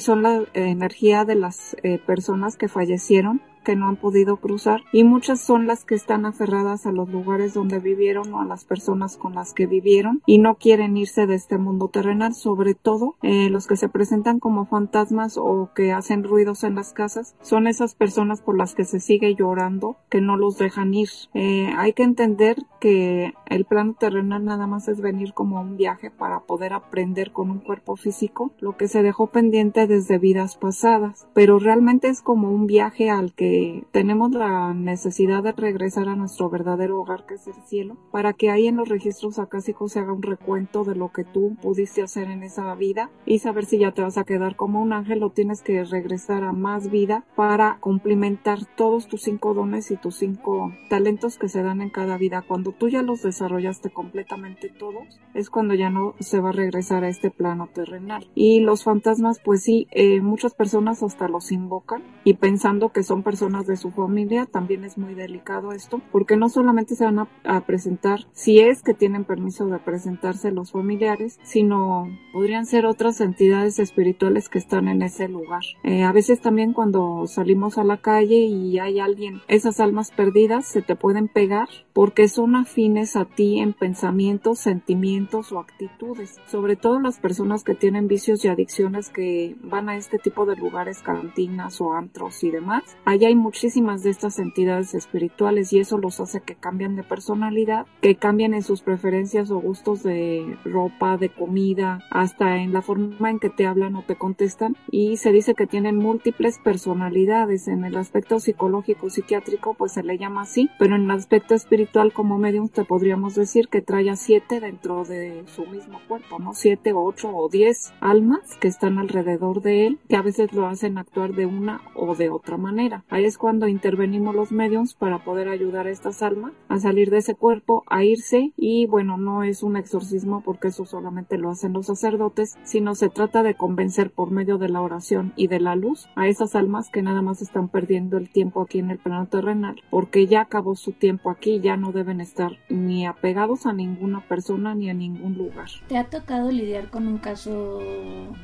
son 0.00 0.22
la 0.22 0.44
energía 0.54 1.24
de 1.24 1.34
las 1.34 1.76
eh, 1.82 1.98
personas 1.98 2.56
que 2.56 2.68
fallecieron 2.68 3.42
que 3.62 3.76
no 3.76 3.88
han 3.88 3.96
podido 3.96 4.36
cruzar 4.36 4.82
y 4.92 5.04
muchas 5.04 5.40
son 5.40 5.66
las 5.66 5.84
que 5.84 5.94
están 5.94 6.26
aferradas 6.26 6.86
a 6.86 6.92
los 6.92 7.08
lugares 7.08 7.54
donde 7.54 7.78
vivieron 7.78 8.32
o 8.34 8.40
a 8.40 8.44
las 8.44 8.64
personas 8.64 9.16
con 9.16 9.34
las 9.34 9.54
que 9.54 9.66
vivieron 9.66 10.22
y 10.26 10.38
no 10.38 10.56
quieren 10.56 10.96
irse 10.96 11.26
de 11.26 11.34
este 11.34 11.58
mundo 11.58 11.88
terrenal, 11.88 12.34
sobre 12.34 12.74
todo 12.74 13.16
eh, 13.22 13.48
los 13.50 13.66
que 13.66 13.76
se 13.76 13.88
presentan 13.88 14.40
como 14.40 14.66
fantasmas 14.66 15.36
o 15.36 15.70
que 15.74 15.92
hacen 15.92 16.24
ruidos 16.24 16.64
en 16.64 16.74
las 16.74 16.92
casas, 16.92 17.34
son 17.42 17.66
esas 17.66 17.94
personas 17.94 18.40
por 18.40 18.56
las 18.56 18.74
que 18.74 18.84
se 18.84 19.00
sigue 19.00 19.34
llorando, 19.34 19.96
que 20.08 20.20
no 20.20 20.36
los 20.36 20.58
dejan 20.58 20.94
ir. 20.94 21.08
Eh, 21.34 21.72
hay 21.76 21.92
que 21.92 22.02
entender 22.02 22.56
que 22.80 23.34
el 23.46 23.64
plano 23.64 23.94
terrenal 23.98 24.44
nada 24.44 24.66
más 24.66 24.88
es 24.88 25.00
venir 25.00 25.34
como 25.34 25.60
un 25.60 25.76
viaje 25.76 26.10
para 26.10 26.40
poder 26.40 26.72
aprender 26.72 27.32
con 27.32 27.50
un 27.50 27.60
cuerpo 27.60 27.96
físico 27.96 28.52
lo 28.58 28.76
que 28.76 28.88
se 28.88 29.02
dejó 29.02 29.28
pendiente 29.28 29.86
desde 29.86 30.18
vidas 30.18 30.56
pasadas, 30.56 31.26
pero 31.34 31.58
realmente 31.58 32.08
es 32.08 32.22
como 32.22 32.50
un 32.50 32.66
viaje 32.66 33.10
al 33.10 33.34
que 33.34 33.51
tenemos 33.90 34.32
la 34.32 34.74
necesidad 34.74 35.42
de 35.42 35.52
regresar 35.52 36.08
a 36.08 36.16
nuestro 36.16 36.50
verdadero 36.50 37.00
hogar 37.00 37.26
que 37.26 37.34
es 37.34 37.46
el 37.46 37.60
cielo, 37.66 37.96
para 38.10 38.32
que 38.32 38.50
ahí 38.50 38.66
en 38.66 38.76
los 38.76 38.88
registros 38.88 39.38
acásicos 39.38 39.92
se 39.92 40.00
haga 40.00 40.12
un 40.12 40.22
recuento 40.22 40.84
de 40.84 40.94
lo 40.94 41.12
que 41.12 41.24
tú 41.24 41.56
pudiste 41.60 42.02
hacer 42.02 42.30
en 42.30 42.42
esa 42.42 42.74
vida 42.74 43.10
y 43.26 43.38
saber 43.40 43.64
si 43.64 43.78
ya 43.78 43.92
te 43.92 44.02
vas 44.02 44.18
a 44.18 44.24
quedar 44.24 44.56
como 44.56 44.80
un 44.80 44.92
ángel 44.92 45.22
o 45.22 45.30
tienes 45.30 45.62
que 45.62 45.84
regresar 45.84 46.44
a 46.44 46.52
más 46.52 46.90
vida 46.90 47.24
para 47.36 47.78
complementar 47.80 48.64
todos 48.76 49.06
tus 49.06 49.22
cinco 49.22 49.54
dones 49.54 49.90
y 49.90 49.96
tus 49.96 50.16
cinco 50.16 50.72
talentos 50.88 51.38
que 51.38 51.48
se 51.48 51.62
dan 51.62 51.82
en 51.82 51.90
cada 51.90 52.16
vida. 52.16 52.42
Cuando 52.46 52.72
tú 52.72 52.88
ya 52.88 53.02
los 53.02 53.22
desarrollaste 53.22 53.90
completamente 53.90 54.68
todos, 54.68 55.20
es 55.34 55.50
cuando 55.50 55.74
ya 55.74 55.90
no 55.90 56.14
se 56.20 56.40
va 56.40 56.50
a 56.50 56.52
regresar 56.52 57.04
a 57.04 57.08
este 57.08 57.30
plano 57.30 57.68
terrenal. 57.72 58.28
Y 58.34 58.60
los 58.60 58.84
fantasmas, 58.84 59.40
pues 59.44 59.62
sí, 59.62 59.86
eh, 59.90 60.20
muchas 60.20 60.54
personas 60.54 61.02
hasta 61.02 61.28
los 61.28 61.52
invocan 61.52 62.02
y 62.24 62.34
pensando 62.34 62.90
que 62.90 63.02
son 63.02 63.22
personas 63.22 63.41
de 63.42 63.76
su 63.76 63.90
familia, 63.90 64.46
también 64.46 64.84
es 64.84 64.96
muy 64.96 65.14
delicado 65.14 65.72
esto, 65.72 66.00
porque 66.12 66.36
no 66.36 66.48
solamente 66.48 66.94
se 66.94 67.04
van 67.04 67.18
a, 67.18 67.60
presentar 67.66 68.20
si 68.32 68.60
es 68.60 68.82
que 68.82 68.94
tienen 68.94 69.24
permiso 69.24 69.66
de 69.66 69.78
presentarse 69.78 70.52
los 70.52 70.70
familiares, 70.70 71.40
sino 71.42 72.06
podrían 72.32 72.66
ser 72.66 72.86
otras 72.86 73.20
entidades 73.20 73.80
espirituales 73.80 74.48
que 74.48 74.58
están 74.58 74.86
en 74.86 75.02
ese 75.02 75.28
lugar. 75.28 75.62
Eh, 75.82 76.04
a 76.04 76.12
veces 76.12 76.40
también 76.40 76.72
cuando 76.72 77.26
salimos 77.26 77.78
a 77.78 77.84
la 77.84 77.96
calle 77.96 78.36
y 78.36 78.78
hay 78.78 79.00
alguien, 79.00 79.40
esas 79.48 79.80
almas 79.80 80.12
perdidas 80.12 80.66
se 80.66 80.82
te 80.82 80.94
pueden 80.94 81.26
pegar 81.26 81.68
porque 81.92 82.28
son 82.28 82.54
afines 82.54 83.16
a 83.16 83.24
ti 83.24 83.58
en 83.58 83.72
pensamientos, 83.72 84.60
sentimientos 84.60 85.50
o 85.52 85.58
actitudes. 85.58 86.36
Sobre 86.46 86.76
todo 86.76 87.00
las 87.00 87.18
personas 87.18 87.64
que 87.64 87.74
tienen 87.74 88.06
vicios 88.06 88.44
y 88.44 88.48
adicciones 88.48 89.08
que 89.08 89.56
van 89.62 89.88
a 89.88 89.96
este 89.96 90.18
tipo 90.18 90.46
de 90.46 90.56
lugares, 90.56 91.02
cantinas 91.02 91.80
o 91.80 91.92
antros 91.92 92.42
y 92.44 92.50
demás. 92.50 92.82
Allá 93.04 93.31
hay 93.32 93.36
muchísimas 93.36 94.02
de 94.02 94.10
estas 94.10 94.38
entidades 94.38 94.92
espirituales 94.92 95.72
y 95.72 95.78
eso 95.78 95.96
los 95.96 96.20
hace 96.20 96.42
que 96.42 96.54
cambien 96.54 96.96
de 96.96 97.02
personalidad, 97.02 97.86
que 98.02 98.16
cambien 98.16 98.52
en 98.52 98.62
sus 98.62 98.82
preferencias 98.82 99.50
o 99.50 99.58
gustos 99.58 100.02
de 100.02 100.58
ropa, 100.66 101.16
de 101.16 101.30
comida, 101.30 102.00
hasta 102.10 102.58
en 102.58 102.74
la 102.74 102.82
forma 102.82 103.30
en 103.30 103.38
que 103.38 103.48
te 103.48 103.66
hablan 103.66 103.96
o 103.96 104.02
te 104.02 104.16
contestan 104.16 104.76
y 104.90 105.16
se 105.16 105.32
dice 105.32 105.54
que 105.54 105.66
tienen 105.66 105.96
múltiples 105.96 106.58
personalidades. 106.58 107.68
En 107.68 107.84
el 107.84 107.96
aspecto 107.96 108.38
psicológico, 108.38 109.08
psiquiátrico, 109.08 109.72
pues 109.72 109.92
se 109.92 110.02
le 110.02 110.18
llama 110.18 110.42
así, 110.42 110.68
pero 110.78 110.96
en 110.96 111.04
el 111.04 111.10
aspecto 111.10 111.54
espiritual 111.54 112.12
como 112.12 112.36
medium 112.36 112.68
te 112.68 112.84
podríamos 112.84 113.34
decir 113.34 113.68
que 113.68 113.80
trae 113.80 114.10
a 114.10 114.16
siete 114.16 114.60
dentro 114.60 115.04
de 115.04 115.44
su 115.46 115.64
mismo 115.64 116.00
cuerpo, 116.06 116.38
¿no? 116.38 116.52
Siete, 116.52 116.92
ocho 116.92 117.34
o 117.34 117.48
diez 117.48 117.94
almas 118.00 118.58
que 118.60 118.68
están 118.68 118.98
alrededor 118.98 119.62
de 119.62 119.86
él, 119.86 120.00
que 120.10 120.16
a 120.16 120.22
veces 120.22 120.52
lo 120.52 120.66
hacen 120.66 120.98
actuar 120.98 121.32
de 121.32 121.46
una 121.46 121.80
o 121.94 122.14
de 122.14 122.28
otra 122.28 122.58
manera. 122.58 123.04
Ahí 123.08 123.21
es 123.24 123.38
cuando 123.38 123.68
intervenimos 123.68 124.34
los 124.34 124.52
mediums 124.52 124.94
para 124.94 125.24
poder 125.24 125.48
ayudar 125.48 125.86
a 125.86 125.90
estas 125.90 126.22
almas 126.22 126.52
a 126.68 126.78
salir 126.78 127.10
de 127.10 127.18
ese 127.18 127.34
cuerpo, 127.34 127.84
a 127.88 128.04
irse 128.04 128.52
y 128.56 128.86
bueno, 128.86 129.16
no 129.16 129.42
es 129.42 129.62
un 129.62 129.76
exorcismo 129.76 130.42
porque 130.44 130.68
eso 130.68 130.84
solamente 130.84 131.38
lo 131.38 131.50
hacen 131.50 131.72
los 131.72 131.86
sacerdotes, 131.86 132.56
sino 132.64 132.94
se 132.94 133.08
trata 133.08 133.42
de 133.42 133.54
convencer 133.54 134.10
por 134.10 134.30
medio 134.30 134.58
de 134.58 134.68
la 134.68 134.80
oración 134.80 135.32
y 135.36 135.48
de 135.48 135.60
la 135.60 135.76
luz 135.76 136.08
a 136.16 136.28
esas 136.28 136.54
almas 136.54 136.90
que 136.90 137.02
nada 137.02 137.22
más 137.22 137.42
están 137.42 137.68
perdiendo 137.68 138.16
el 138.16 138.30
tiempo 138.30 138.62
aquí 138.62 138.78
en 138.78 138.90
el 138.90 138.98
plano 138.98 139.26
terrenal 139.26 139.82
porque 139.90 140.26
ya 140.26 140.42
acabó 140.42 140.74
su 140.74 140.92
tiempo 140.92 141.30
aquí, 141.30 141.60
ya 141.60 141.76
no 141.76 141.92
deben 141.92 142.20
estar 142.20 142.58
ni 142.68 143.06
apegados 143.06 143.66
a 143.66 143.72
ninguna 143.72 144.26
persona 144.26 144.74
ni 144.74 144.90
a 144.90 144.94
ningún 144.94 145.36
lugar. 145.36 145.68
¿Te 145.88 145.98
ha 145.98 146.04
tocado 146.04 146.50
lidiar 146.50 146.90
con 146.90 147.06
un 147.06 147.18
caso 147.18 147.80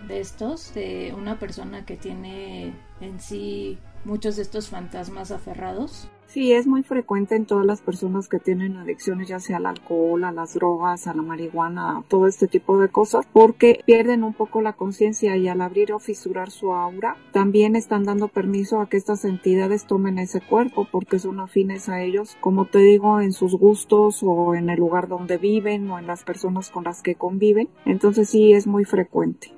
de 0.07 0.21
estos, 0.21 0.75
de 0.75 1.15
una 1.17 1.39
persona 1.39 1.85
que 1.85 1.97
tiene 1.97 2.75
en 3.01 3.21
sí 3.21 3.79
muchos 4.05 4.37
de 4.37 4.43
estos 4.43 4.69
fantasmas 4.69 5.31
aferrados? 5.31 6.09
Sí, 6.27 6.53
es 6.53 6.67
muy 6.67 6.83
frecuente 6.83 7.37
en 7.37 7.47
todas 7.47 7.65
las 7.65 7.81
personas 7.81 8.29
que 8.29 8.39
tienen 8.39 8.77
adicciones, 8.77 9.29
ya 9.29 9.41
sea 9.41 9.57
al 9.57 9.65
alcohol, 9.65 10.25
a 10.25 10.31
las 10.31 10.53
drogas, 10.53 11.07
a 11.07 11.15
la 11.15 11.23
marihuana, 11.23 11.99
a 11.99 12.03
todo 12.07 12.27
este 12.27 12.47
tipo 12.47 12.79
de 12.79 12.91
cosas, 12.91 13.27
porque 13.33 13.81
pierden 13.87 14.23
un 14.23 14.35
poco 14.35 14.61
la 14.61 14.75
conciencia 14.75 15.39
y 15.39 15.49
al 15.49 15.63
abrir 15.63 15.95
o 15.95 15.99
fisurar 15.99 16.51
su 16.51 16.75
aura, 16.75 17.17
también 17.33 17.77
están 17.77 18.05
dando 18.05 18.29
permiso 18.29 18.83
a 18.83 18.91
que 18.91 18.99
estas 18.99 19.25
entidades 19.25 19.87
tomen 19.87 20.19
ese 20.19 20.43
cuerpo 20.43 20.87
porque 20.93 21.19
son 21.19 21.41
afines 21.41 21.89
a 21.89 22.03
ellos, 22.03 22.37
como 22.43 22.67
te 22.67 22.81
digo, 22.81 23.23
en 23.23 23.33
sus 23.33 23.55
gustos 23.55 24.21
o 24.23 24.55
en 24.55 24.69
el 24.69 24.79
lugar 24.79 25.09
donde 25.09 25.39
viven 25.39 25.91
o 25.91 25.99
en 25.99 26.07
las 26.07 26.25
personas 26.25 26.69
con 26.69 26.85
las 26.85 27.01
que 27.03 27.15
conviven. 27.15 27.71
Entonces 27.87 28.29
sí, 28.29 28.53
es 28.53 28.67
muy 28.67 28.85
frecuente. 28.85 29.58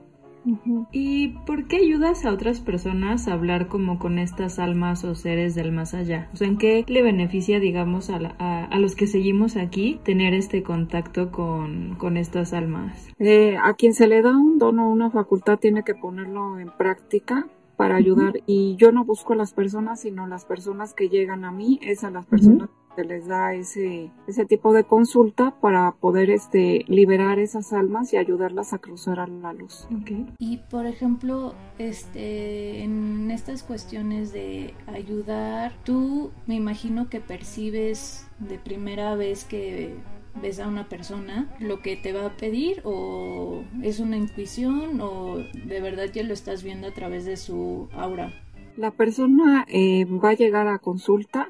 ¿Y 0.93 1.29
por 1.47 1.67
qué 1.67 1.77
ayudas 1.77 2.25
a 2.25 2.33
otras 2.33 2.61
personas 2.61 3.29
a 3.29 3.35
hablar 3.35 3.69
como 3.69 3.99
con 3.99 4.19
estas 4.19 4.59
almas 4.59 5.05
o 5.05 5.15
seres 5.15 5.55
del 5.55 5.73
más 5.73 5.95
allá? 5.95 6.29
O 6.33 6.37
sea, 6.37 6.49
¿en 6.49 6.59
qué 6.59 6.85
le 6.89 7.03
beneficia, 7.03 7.61
digamos, 7.61 8.11
a, 8.11 8.17
a, 8.17 8.79
los 8.79 8.95
que 8.95 9.07
seguimos 9.07 9.57
aquí 9.57 10.01
tener 10.05 10.35
este 10.35 10.63
contacto 10.63 11.31
con, 11.31 11.97
con 11.97 12.17
estas 12.17 12.53
almas? 12.53 13.09
Eh, 13.19 13.57
a 13.63 13.75
quien 13.75 13.93
se 13.93 14.07
le 14.07 14.23
da 14.23 14.37
un 14.37 14.59
don 14.59 14.79
o 14.79 14.91
una 14.91 15.11
facultad 15.11 15.59
tiene 15.59 15.83
que 15.83 15.95
ponerlo 15.95 16.59
en 16.59 16.71
práctica 16.77 17.47
para 17.77 17.97
ayudar 17.97 18.35
y 18.47 18.77
yo 18.77 18.93
no 18.93 19.07
busco 19.07 19.33
a 19.33 19.37
las 19.37 19.55
personas 19.55 20.03
sino 20.03 20.27
las 20.27 20.45
personas 20.45 20.93
que 20.93 21.09
llegan 21.09 21.47
a 21.47 21.51
mí 21.51 21.79
es 21.81 22.05
a 22.05 22.11
las 22.11 22.27
personas 22.27 22.69
se 22.95 23.05
les 23.05 23.27
da 23.27 23.55
ese, 23.55 24.11
ese 24.27 24.45
tipo 24.45 24.73
de 24.73 24.85
consulta 24.85 25.53
para 25.61 25.93
poder 25.93 26.31
este, 26.31 26.85
liberar 26.89 27.39
esas 27.39 27.73
almas 27.73 28.13
y 28.13 28.17
ayudarlas 28.17 28.73
a 28.73 28.79
cruzar 28.79 29.21
a 29.21 29.27
la 29.27 29.53
luz. 29.53 29.87
Y 30.39 30.59
por 30.71 30.87
ejemplo, 30.87 31.55
este, 31.79 32.83
en 32.83 33.31
estas 33.31 33.63
cuestiones 33.63 34.33
de 34.33 34.75
ayudar, 34.87 35.73
tú 35.85 36.31
me 36.47 36.55
imagino 36.55 37.09
que 37.09 37.21
percibes 37.21 38.27
de 38.39 38.59
primera 38.59 39.15
vez 39.15 39.45
que 39.45 39.95
ves 40.41 40.61
a 40.61 40.69
una 40.69 40.89
persona 40.89 41.53
lo 41.59 41.81
que 41.81 41.97
te 41.97 42.13
va 42.13 42.27
a 42.27 42.37
pedir 42.37 42.81
o 42.85 43.65
es 43.83 43.99
una 44.01 44.17
intuición 44.17 45.01
o 45.01 45.37
de 45.37 45.81
verdad 45.81 46.07
ya 46.13 46.23
lo 46.23 46.33
estás 46.33 46.63
viendo 46.63 46.87
a 46.87 46.93
través 46.93 47.25
de 47.25 47.37
su 47.37 47.89
aura. 47.93 48.33
La 48.77 48.93
persona 48.93 49.67
eh, 49.69 50.05
va 50.05 50.31
a 50.31 50.35
llegar 50.35 50.69
a 50.69 50.79
consulta 50.79 51.49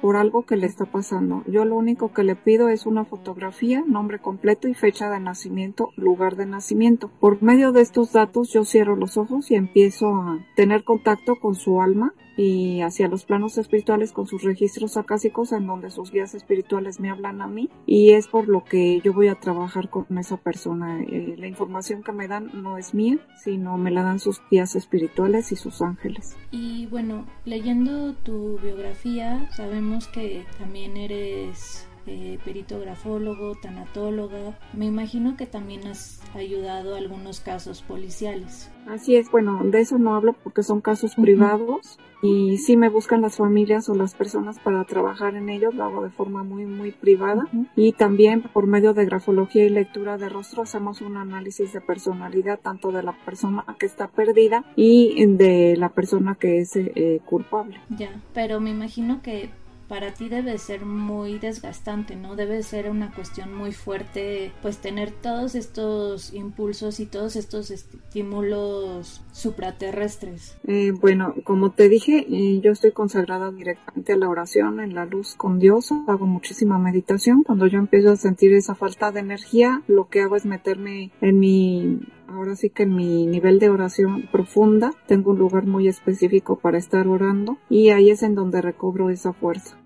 por 0.00 0.16
algo 0.16 0.44
que 0.44 0.56
le 0.56 0.66
está 0.66 0.84
pasando. 0.84 1.42
Yo 1.46 1.64
lo 1.64 1.76
único 1.76 2.12
que 2.12 2.22
le 2.22 2.36
pido 2.36 2.68
es 2.68 2.86
una 2.86 3.04
fotografía, 3.04 3.84
nombre 3.86 4.18
completo 4.18 4.68
y 4.68 4.74
fecha 4.74 5.10
de 5.10 5.20
nacimiento, 5.20 5.90
lugar 5.96 6.36
de 6.36 6.46
nacimiento. 6.46 7.10
Por 7.20 7.42
medio 7.42 7.72
de 7.72 7.82
estos 7.82 8.12
datos 8.12 8.52
yo 8.52 8.64
cierro 8.64 8.96
los 8.96 9.16
ojos 9.16 9.50
y 9.50 9.54
empiezo 9.54 10.08
a 10.14 10.38
tener 10.54 10.84
contacto 10.84 11.36
con 11.36 11.54
su 11.54 11.80
alma 11.80 12.14
y 12.36 12.82
hacia 12.82 13.08
los 13.08 13.24
planos 13.24 13.58
espirituales 13.58 14.12
con 14.12 14.26
sus 14.26 14.42
registros 14.42 14.96
acásicos 14.96 15.52
en 15.52 15.66
donde 15.66 15.90
sus 15.90 16.10
guías 16.12 16.34
espirituales 16.34 17.00
me 17.00 17.10
hablan 17.10 17.40
a 17.40 17.46
mí 17.46 17.70
y 17.86 18.12
es 18.12 18.28
por 18.28 18.48
lo 18.48 18.64
que 18.64 19.00
yo 19.00 19.12
voy 19.12 19.28
a 19.28 19.36
trabajar 19.36 19.88
con 19.88 20.06
esa 20.18 20.36
persona. 20.36 21.02
Eh, 21.02 21.34
la 21.38 21.46
información 21.46 22.02
que 22.02 22.12
me 22.12 22.28
dan 22.28 22.50
no 22.62 22.78
es 22.78 22.94
mía, 22.94 23.18
sino 23.42 23.78
me 23.78 23.90
la 23.90 24.02
dan 24.02 24.18
sus 24.18 24.40
guías 24.50 24.76
espirituales 24.76 25.52
y 25.52 25.56
sus 25.56 25.82
ángeles. 25.82 26.36
Y 26.50 26.86
bueno, 26.86 27.26
leyendo 27.44 28.14
tu 28.14 28.58
biografía 28.58 29.48
sabemos 29.56 30.08
que 30.08 30.44
también 30.58 30.96
eres 30.96 31.86
eh, 32.06 32.38
perito 32.44 32.78
grafólogo, 32.80 33.54
tanatóloga. 33.56 34.58
Me 34.72 34.86
imagino 34.86 35.36
que 35.36 35.46
también 35.46 35.86
has 35.86 36.20
ayudado 36.34 36.94
a 36.94 36.98
algunos 36.98 37.40
casos 37.40 37.82
policiales. 37.82 38.70
Así 38.86 39.16
es, 39.16 39.30
bueno, 39.30 39.62
de 39.64 39.80
eso 39.80 39.98
no 39.98 40.14
hablo 40.14 40.32
porque 40.32 40.62
son 40.62 40.80
casos 40.80 41.16
privados 41.16 41.98
y 42.22 42.58
si 42.58 42.76
me 42.76 42.88
buscan 42.88 43.20
las 43.20 43.36
familias 43.36 43.88
o 43.88 43.94
las 43.94 44.14
personas 44.14 44.58
para 44.60 44.84
trabajar 44.84 45.34
en 45.34 45.48
ellos, 45.48 45.74
lo 45.74 45.84
hago 45.84 46.04
de 46.04 46.10
forma 46.10 46.44
muy, 46.44 46.64
muy 46.64 46.92
privada 46.92 47.48
y 47.74 47.92
también 47.92 48.42
por 48.42 48.66
medio 48.66 48.94
de 48.94 49.04
grafología 49.04 49.64
y 49.64 49.70
lectura 49.70 50.16
de 50.16 50.28
rostro 50.28 50.62
hacemos 50.62 51.00
un 51.00 51.16
análisis 51.16 51.72
de 51.72 51.80
personalidad 51.80 52.60
tanto 52.60 52.92
de 52.92 53.02
la 53.02 53.12
persona 53.24 53.64
que 53.78 53.86
está 53.86 54.06
perdida 54.08 54.64
y 54.76 55.26
de 55.26 55.76
la 55.76 55.88
persona 55.88 56.36
que 56.36 56.60
es 56.60 56.76
eh, 56.76 57.20
culpable. 57.24 57.80
Ya, 57.90 58.10
pero 58.32 58.60
me 58.60 58.70
imagino 58.70 59.20
que 59.20 59.50
para 59.88 60.12
ti 60.12 60.28
debe 60.28 60.58
ser 60.58 60.84
muy 60.84 61.38
desgastante, 61.38 62.16
¿no? 62.16 62.36
Debe 62.36 62.62
ser 62.62 62.90
una 62.90 63.12
cuestión 63.12 63.54
muy 63.54 63.72
fuerte, 63.72 64.52
pues 64.62 64.78
tener 64.78 65.10
todos 65.10 65.54
estos 65.54 66.32
impulsos 66.34 67.00
y 67.00 67.06
todos 67.06 67.36
estos 67.36 67.70
estímulos 67.70 69.22
supraterrestres. 69.32 70.56
Eh, 70.66 70.92
bueno, 70.92 71.34
como 71.44 71.70
te 71.70 71.88
dije, 71.88 72.26
eh, 72.28 72.60
yo 72.62 72.72
estoy 72.72 72.92
consagrada 72.92 73.52
directamente 73.52 74.12
a 74.12 74.16
la 74.16 74.28
oración, 74.28 74.80
en 74.80 74.94
la 74.94 75.04
luz 75.04 75.34
con 75.36 75.58
Dios, 75.58 75.90
hago 76.08 76.26
muchísima 76.26 76.78
meditación. 76.78 77.42
Cuando 77.42 77.66
yo 77.66 77.78
empiezo 77.78 78.10
a 78.10 78.16
sentir 78.16 78.52
esa 78.54 78.74
falta 78.74 79.12
de 79.12 79.20
energía, 79.20 79.82
lo 79.86 80.08
que 80.08 80.22
hago 80.22 80.36
es 80.36 80.46
meterme 80.46 81.12
en 81.20 81.38
mi 81.38 82.00
ahora 82.28 82.56
sí 82.56 82.70
que 82.70 82.84
en 82.84 82.94
mi 82.94 83.26
nivel 83.26 83.58
de 83.58 83.70
oración 83.70 84.28
profunda 84.30 84.92
tengo 85.06 85.32
un 85.32 85.38
lugar 85.38 85.66
muy 85.66 85.88
específico 85.88 86.58
para 86.58 86.78
estar 86.78 87.06
orando 87.08 87.58
y 87.68 87.90
ahí 87.90 88.10
es 88.10 88.22
en 88.22 88.34
donde 88.34 88.62
recobro 88.62 89.10
esa 89.10 89.32
fuerza. 89.32 89.76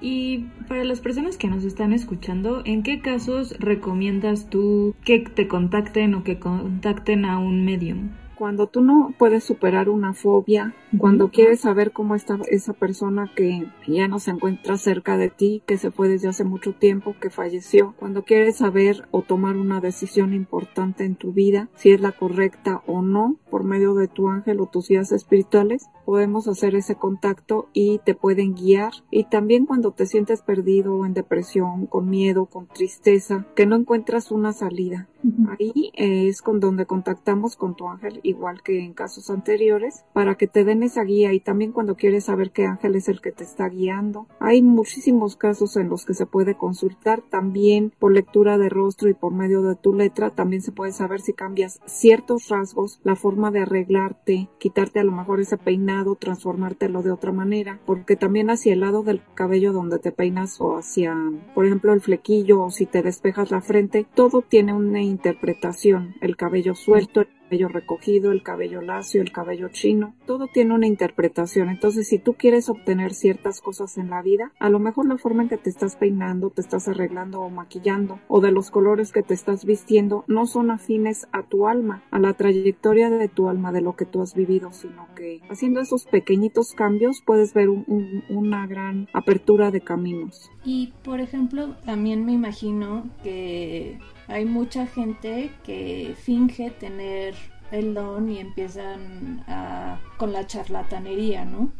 Y 0.00 0.46
para 0.66 0.82
las 0.82 1.00
personas 1.00 1.36
que 1.36 1.46
nos 1.46 1.62
están 1.62 1.92
escuchando, 1.92 2.62
¿en 2.64 2.82
qué 2.82 3.00
casos 3.00 3.56
recomiendas 3.60 4.50
tú 4.50 4.96
que 5.04 5.20
te 5.20 5.46
contacten 5.46 6.14
o 6.14 6.24
que 6.24 6.40
contacten 6.40 7.24
a 7.24 7.38
un 7.38 7.64
medium? 7.64 8.10
Cuando 8.42 8.66
tú 8.66 8.80
no 8.80 9.14
puedes 9.18 9.44
superar 9.44 9.88
una 9.88 10.14
fobia, 10.14 10.74
cuando 10.98 11.30
quieres 11.30 11.60
saber 11.60 11.92
cómo 11.92 12.16
está 12.16 12.40
esa 12.50 12.72
persona 12.72 13.30
que 13.36 13.68
ya 13.86 14.08
no 14.08 14.18
se 14.18 14.32
encuentra 14.32 14.76
cerca 14.78 15.16
de 15.16 15.30
ti, 15.30 15.62
que 15.64 15.78
se 15.78 15.92
fue 15.92 16.08
desde 16.08 16.26
hace 16.26 16.42
mucho 16.42 16.74
tiempo, 16.74 17.14
que 17.20 17.30
falleció, 17.30 17.94
cuando 18.00 18.24
quieres 18.24 18.56
saber 18.56 19.06
o 19.12 19.22
tomar 19.22 19.56
una 19.56 19.80
decisión 19.80 20.34
importante 20.34 21.04
en 21.04 21.14
tu 21.14 21.32
vida, 21.32 21.68
si 21.76 21.92
es 21.92 22.00
la 22.00 22.10
correcta 22.10 22.82
o 22.88 23.00
no, 23.00 23.36
por 23.48 23.62
medio 23.62 23.94
de 23.94 24.08
tu 24.08 24.28
ángel 24.28 24.58
o 24.58 24.66
tus 24.66 24.88
guías 24.88 25.12
espirituales, 25.12 25.86
podemos 26.04 26.48
hacer 26.48 26.74
ese 26.74 26.94
contacto 26.94 27.68
y 27.72 27.98
te 28.04 28.14
pueden 28.14 28.54
guiar. 28.54 28.92
Y 29.10 29.24
también 29.24 29.66
cuando 29.66 29.92
te 29.92 30.06
sientes 30.06 30.42
perdido 30.42 31.04
en 31.06 31.14
depresión, 31.14 31.86
con 31.86 32.08
miedo, 32.08 32.46
con 32.46 32.66
tristeza, 32.66 33.46
que 33.54 33.66
no 33.66 33.76
encuentras 33.76 34.30
una 34.30 34.52
salida. 34.52 35.08
Ahí 35.48 35.92
es 35.94 36.42
con 36.42 36.58
donde 36.58 36.86
contactamos 36.86 37.54
con 37.54 37.76
tu 37.76 37.88
ángel, 37.88 38.18
igual 38.24 38.62
que 38.62 38.80
en 38.80 38.92
casos 38.92 39.30
anteriores, 39.30 40.04
para 40.12 40.34
que 40.34 40.48
te 40.48 40.64
den 40.64 40.82
esa 40.82 41.04
guía 41.04 41.32
y 41.32 41.38
también 41.38 41.70
cuando 41.70 41.94
quieres 41.94 42.24
saber 42.24 42.50
qué 42.50 42.66
ángel 42.66 42.96
es 42.96 43.08
el 43.08 43.20
que 43.20 43.30
te 43.30 43.44
está 43.44 43.68
guiando. 43.68 44.26
Hay 44.40 44.62
muchísimos 44.62 45.36
casos 45.36 45.76
en 45.76 45.88
los 45.88 46.04
que 46.04 46.14
se 46.14 46.26
puede 46.26 46.56
consultar 46.56 47.22
también 47.22 47.92
por 47.98 48.12
lectura 48.12 48.58
de 48.58 48.68
rostro 48.68 49.08
y 49.08 49.14
por 49.14 49.32
medio 49.32 49.62
de 49.62 49.76
tu 49.76 49.94
letra. 49.94 50.30
También 50.30 50.62
se 50.62 50.72
puede 50.72 50.92
saber 50.92 51.20
si 51.20 51.32
cambias 51.32 51.80
ciertos 51.86 52.48
rasgos, 52.48 53.00
la 53.04 53.14
forma 53.14 53.50
de 53.50 53.60
arreglarte, 53.60 54.48
quitarte 54.58 54.98
a 54.98 55.04
lo 55.04 55.12
mejor 55.12 55.40
ese 55.40 55.56
peinado, 55.56 55.91
transformártelo 56.18 57.02
de 57.02 57.10
otra 57.10 57.32
manera, 57.32 57.78
porque 57.86 58.16
también 58.16 58.50
hacia 58.50 58.72
el 58.72 58.80
lado 58.80 59.02
del 59.02 59.22
cabello 59.34 59.72
donde 59.72 59.98
te 59.98 60.12
peinas 60.12 60.60
o 60.60 60.76
hacia, 60.76 61.16
por 61.54 61.66
ejemplo, 61.66 61.92
el 61.92 62.00
flequillo 62.00 62.62
o 62.62 62.70
si 62.70 62.86
te 62.86 63.02
despejas 63.02 63.50
la 63.50 63.60
frente, 63.60 64.06
todo 64.14 64.42
tiene 64.42 64.72
una 64.72 65.02
interpretación. 65.02 66.14
El 66.20 66.36
cabello 66.36 66.74
suelto, 66.74 67.24
cabello 67.52 67.68
recogido, 67.68 68.32
el 68.32 68.42
cabello 68.42 68.80
lacio, 68.80 69.20
el 69.20 69.30
cabello 69.30 69.68
chino. 69.68 70.14
Todo 70.26 70.46
tiene 70.46 70.74
una 70.74 70.86
interpretación. 70.86 71.68
Entonces, 71.68 72.08
si 72.08 72.18
tú 72.18 72.32
quieres 72.32 72.70
obtener 72.70 73.12
ciertas 73.12 73.60
cosas 73.60 73.98
en 73.98 74.08
la 74.08 74.22
vida, 74.22 74.52
a 74.58 74.70
lo 74.70 74.78
mejor 74.78 75.06
la 75.06 75.18
forma 75.18 75.42
en 75.42 75.50
que 75.50 75.58
te 75.58 75.68
estás 75.68 75.96
peinando, 75.96 76.48
te 76.48 76.62
estás 76.62 76.88
arreglando 76.88 77.42
o 77.42 77.50
maquillando, 77.50 78.20
o 78.28 78.40
de 78.40 78.52
los 78.52 78.70
colores 78.70 79.12
que 79.12 79.22
te 79.22 79.34
estás 79.34 79.66
vistiendo, 79.66 80.24
no 80.28 80.46
son 80.46 80.70
afines 80.70 81.28
a 81.30 81.42
tu 81.42 81.68
alma, 81.68 82.04
a 82.10 82.18
la 82.18 82.32
trayectoria 82.32 83.10
de 83.10 83.28
tu 83.28 83.50
alma, 83.50 83.70
de 83.70 83.82
lo 83.82 83.96
que 83.96 84.06
tú 84.06 84.22
has 84.22 84.34
vivido, 84.34 84.72
sino 84.72 85.08
que 85.14 85.42
haciendo 85.50 85.80
esos 85.80 86.06
pequeñitos 86.06 86.72
cambios 86.72 87.22
puedes 87.26 87.52
ver 87.52 87.68
una 87.68 88.66
gran 88.66 89.08
apertura 89.12 89.70
de 89.70 89.82
caminos. 89.82 90.50
Y, 90.64 90.94
por 91.04 91.20
ejemplo, 91.20 91.76
también 91.84 92.24
me 92.24 92.32
imagino 92.32 93.10
que 93.22 93.98
hay 94.28 94.46
mucha 94.46 94.86
gente 94.86 95.50
que 95.64 96.14
finge 96.16 96.70
tener 96.70 97.34
el 97.72 97.94
don 97.94 98.30
y 98.30 98.38
empiezan 98.38 99.44
a, 99.48 100.00
con 100.18 100.32
la 100.32 100.46
charlatanería, 100.46 101.44
¿no? 101.44 101.72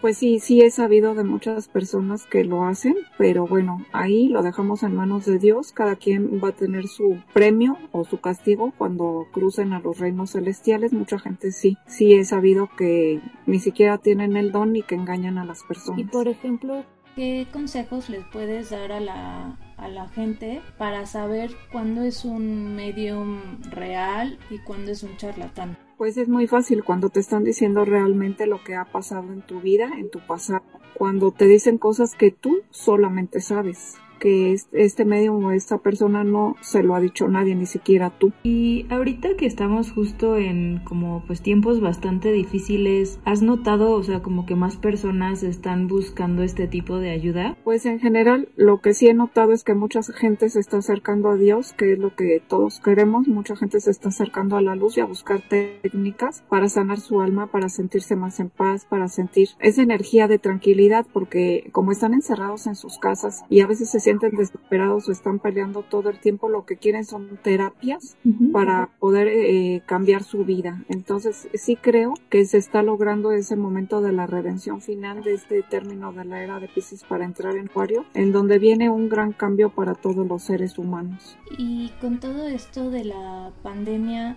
Pues 0.00 0.18
sí, 0.18 0.40
sí 0.40 0.60
he 0.60 0.70
sabido 0.70 1.14
de 1.14 1.24
muchas 1.24 1.68
personas 1.68 2.26
que 2.26 2.44
lo 2.44 2.64
hacen, 2.64 2.94
pero 3.16 3.46
bueno, 3.46 3.84
ahí 3.92 4.28
lo 4.28 4.42
dejamos 4.42 4.82
en 4.82 4.94
manos 4.94 5.24
de 5.24 5.38
Dios. 5.38 5.72
Cada 5.72 5.96
quien 5.96 6.38
va 6.42 6.48
a 6.48 6.52
tener 6.52 6.86
su 6.86 7.18
premio 7.32 7.78
o 7.92 8.04
su 8.04 8.20
castigo 8.20 8.74
cuando 8.76 9.26
crucen 9.32 9.72
a 9.72 9.80
los 9.80 9.98
reinos 9.98 10.32
celestiales. 10.32 10.92
Mucha 10.92 11.18
gente 11.18 11.50
sí, 11.50 11.78
sí 11.86 12.12
he 12.12 12.24
sabido 12.24 12.68
que 12.76 13.22
ni 13.46 13.58
siquiera 13.58 13.96
tienen 13.96 14.36
el 14.36 14.52
don 14.52 14.76
y 14.76 14.82
que 14.82 14.96
engañan 14.96 15.38
a 15.38 15.46
las 15.46 15.62
personas. 15.64 16.00
Y 16.00 16.04
por 16.04 16.28
ejemplo, 16.28 16.84
¿qué 17.14 17.46
consejos 17.50 18.10
les 18.10 18.24
puedes 18.26 18.70
dar 18.70 18.92
a 18.92 19.00
la, 19.00 19.58
a 19.76 19.88
la 19.88 20.08
gente 20.08 20.62
para 20.78 21.06
saber 21.06 21.50
cuándo 21.72 22.02
es 22.02 22.24
un 22.24 22.74
medium 22.74 23.60
real 23.70 24.38
y 24.50 24.58
cuándo 24.58 24.90
es 24.90 25.02
un 25.02 25.16
charlatán? 25.16 25.76
Pues 25.96 26.16
es 26.16 26.28
muy 26.28 26.46
fácil 26.46 26.84
cuando 26.84 27.08
te 27.08 27.20
están 27.20 27.44
diciendo 27.44 27.84
realmente 27.84 28.46
lo 28.46 28.62
que 28.62 28.74
ha 28.74 28.84
pasado 28.84 29.32
en 29.32 29.42
tu 29.42 29.60
vida, 29.60 29.90
en 29.96 30.10
tu 30.10 30.20
pasado, 30.20 30.62
cuando 30.94 31.30
te 31.30 31.46
dicen 31.46 31.78
cosas 31.78 32.14
que 32.14 32.30
tú 32.30 32.62
solamente 32.70 33.40
sabes 33.40 33.96
que 34.26 34.56
este 34.72 35.04
medio 35.04 35.34
o 35.34 35.52
esta 35.52 35.78
persona 35.78 36.24
no 36.24 36.56
se 36.60 36.82
lo 36.82 36.96
ha 36.96 37.00
dicho 37.00 37.28
nadie, 37.28 37.54
ni 37.54 37.66
siquiera 37.66 38.10
tú. 38.10 38.32
Y 38.42 38.84
ahorita 38.90 39.36
que 39.36 39.46
estamos 39.46 39.92
justo 39.92 40.36
en 40.36 40.80
como 40.82 41.22
pues 41.28 41.42
tiempos 41.42 41.80
bastante 41.80 42.32
difíciles, 42.32 43.20
¿has 43.24 43.42
notado, 43.42 43.92
o 43.92 44.02
sea, 44.02 44.22
como 44.22 44.44
que 44.44 44.56
más 44.56 44.78
personas 44.78 45.44
están 45.44 45.86
buscando 45.86 46.42
este 46.42 46.66
tipo 46.66 46.98
de 46.98 47.10
ayuda? 47.10 47.56
Pues 47.62 47.86
en 47.86 48.00
general 48.00 48.48
lo 48.56 48.80
que 48.80 48.94
sí 48.94 49.06
he 49.06 49.14
notado 49.14 49.52
es 49.52 49.62
que 49.62 49.74
mucha 49.74 50.00
gente 50.02 50.48
se 50.48 50.58
está 50.58 50.78
acercando 50.78 51.28
a 51.28 51.36
Dios, 51.36 51.72
que 51.74 51.92
es 51.92 51.98
lo 52.00 52.16
que 52.16 52.42
todos 52.48 52.80
queremos, 52.80 53.28
mucha 53.28 53.54
gente 53.54 53.78
se 53.78 53.92
está 53.92 54.08
acercando 54.08 54.56
a 54.56 54.60
la 54.60 54.74
luz 54.74 54.96
y 54.96 55.02
a 55.02 55.06
buscar 55.06 55.40
técnicas 55.48 56.42
para 56.48 56.68
sanar 56.68 56.98
su 56.98 57.20
alma, 57.20 57.46
para 57.52 57.68
sentirse 57.68 58.16
más 58.16 58.40
en 58.40 58.50
paz, 58.50 58.86
para 58.86 59.06
sentir 59.06 59.50
esa 59.60 59.82
energía 59.82 60.26
de 60.26 60.40
tranquilidad, 60.40 61.06
porque 61.12 61.68
como 61.70 61.92
están 61.92 62.12
encerrados 62.12 62.66
en 62.66 62.74
sus 62.74 62.98
casas 62.98 63.44
y 63.48 63.60
a 63.60 63.68
veces 63.68 63.88
se 63.88 64.00
sienten 64.00 64.15
desesperados 64.18 65.08
o 65.08 65.12
están 65.12 65.38
peleando 65.38 65.82
todo 65.82 66.10
el 66.10 66.18
tiempo, 66.20 66.48
lo 66.48 66.64
que 66.64 66.76
quieren 66.76 67.04
son 67.04 67.38
terapias 67.42 68.16
para 68.52 68.90
poder 68.98 69.28
eh, 69.28 69.82
cambiar 69.86 70.22
su 70.22 70.44
vida. 70.44 70.84
Entonces, 70.88 71.48
sí 71.54 71.76
creo 71.76 72.14
que 72.30 72.44
se 72.44 72.58
está 72.58 72.82
logrando 72.82 73.32
ese 73.32 73.56
momento 73.56 74.00
de 74.00 74.12
la 74.12 74.26
redención 74.26 74.80
final 74.80 75.22
de 75.22 75.34
este 75.34 75.62
término 75.62 76.12
de 76.12 76.24
la 76.24 76.42
era 76.42 76.60
de 76.60 76.68
Pisces 76.68 77.04
para 77.04 77.24
entrar 77.24 77.56
en 77.56 77.68
Acuario, 77.68 78.04
en 78.14 78.32
donde 78.32 78.58
viene 78.58 78.88
un 78.88 79.08
gran 79.08 79.32
cambio 79.32 79.70
para 79.70 79.94
todos 79.94 80.26
los 80.26 80.42
seres 80.42 80.78
humanos. 80.78 81.36
Y 81.58 81.90
con 82.00 82.20
todo 82.20 82.46
esto 82.46 82.90
de 82.90 83.04
la 83.04 83.52
pandemia, 83.62 84.36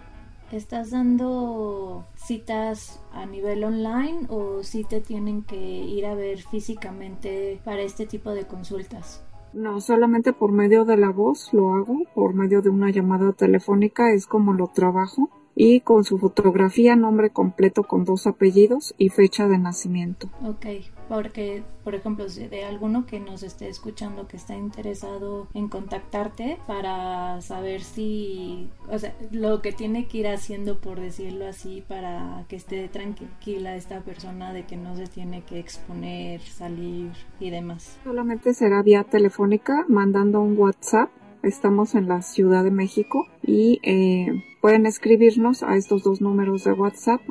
¿Estás 0.51 0.89
dando 0.89 2.07
citas 2.15 2.99
a 3.13 3.27
nivel 3.27 3.63
online 3.63 4.25
o 4.29 4.63
si 4.63 4.83
te 4.83 4.99
tienen 4.99 5.43
que 5.43 5.55
ir 5.55 6.07
a 6.07 6.15
ver 6.15 6.41
físicamente 6.41 7.61
para 7.63 7.83
este 7.83 8.07
tipo 8.07 8.31
de 8.31 8.47
consultas? 8.47 9.23
No, 9.53 9.81
solamente 9.81 10.33
por 10.33 10.51
medio 10.51 10.85
de 10.85 10.97
la 10.97 11.09
voz 11.09 11.53
lo 11.53 11.73
hago, 11.73 12.03
por 12.13 12.33
medio 12.33 12.61
de 12.61 12.69
una 12.69 12.91
llamada 12.91 13.33
telefónica 13.33 14.13
es 14.13 14.27
como 14.27 14.53
lo 14.53 14.67
trabajo 14.67 15.29
y 15.55 15.81
con 15.81 16.03
su 16.03 16.17
fotografía, 16.17 16.95
nombre 16.95 17.31
completo 17.31 17.83
con 17.83 18.05
dos 18.05 18.27
apellidos 18.27 18.93
y 18.97 19.09
fecha 19.09 19.47
de 19.47 19.57
nacimiento. 19.57 20.29
Ok, 20.43 20.65
porque, 21.09 21.63
por 21.83 21.95
ejemplo, 21.95 22.25
de 22.27 22.63
alguno 22.63 23.07
que 23.07 23.19
nos 23.19 23.41
esté 23.41 23.67
escuchando 23.67 24.27
que 24.27 24.37
está 24.37 24.55
interesado 24.55 25.47
en 25.55 25.67
contactarte 25.67 26.59
para 26.67 27.41
saber 27.41 27.81
si, 27.81 28.69
o 28.87 28.99
sea, 28.99 29.13
lo 29.31 29.61
que 29.63 29.71
tiene 29.71 30.07
que 30.07 30.19
ir 30.19 30.27
haciendo, 30.27 30.79
por 30.79 30.99
decirlo 30.99 31.47
así, 31.47 31.83
para 31.87 32.45
que 32.47 32.55
esté 32.55 32.87
tranquila 32.87 33.75
esta 33.75 34.01
persona 34.01 34.53
de 34.53 34.65
que 34.65 34.77
no 34.77 34.95
se 34.95 35.07
tiene 35.07 35.41
que 35.41 35.59
exponer, 35.59 36.41
salir 36.41 37.11
y 37.39 37.49
demás. 37.49 37.97
Solamente 38.03 38.53
será 38.53 38.83
vía 38.83 39.03
telefónica, 39.03 39.85
mandando 39.87 40.39
un 40.41 40.57
WhatsApp. 40.57 41.09
Estamos 41.41 41.95
en 41.95 42.07
la 42.07 42.21
Ciudad 42.21 42.63
de 42.63 42.71
México 42.71 43.25
y 43.49 43.79
eh, 43.83 44.43
Pueden 44.61 44.85
escribirnos 44.85 45.63
a 45.63 45.77
estos 45.77 46.03
dos 46.03 46.19
números 46.19 46.65
de 46.65 46.73
WhatsApp. 46.73 47.21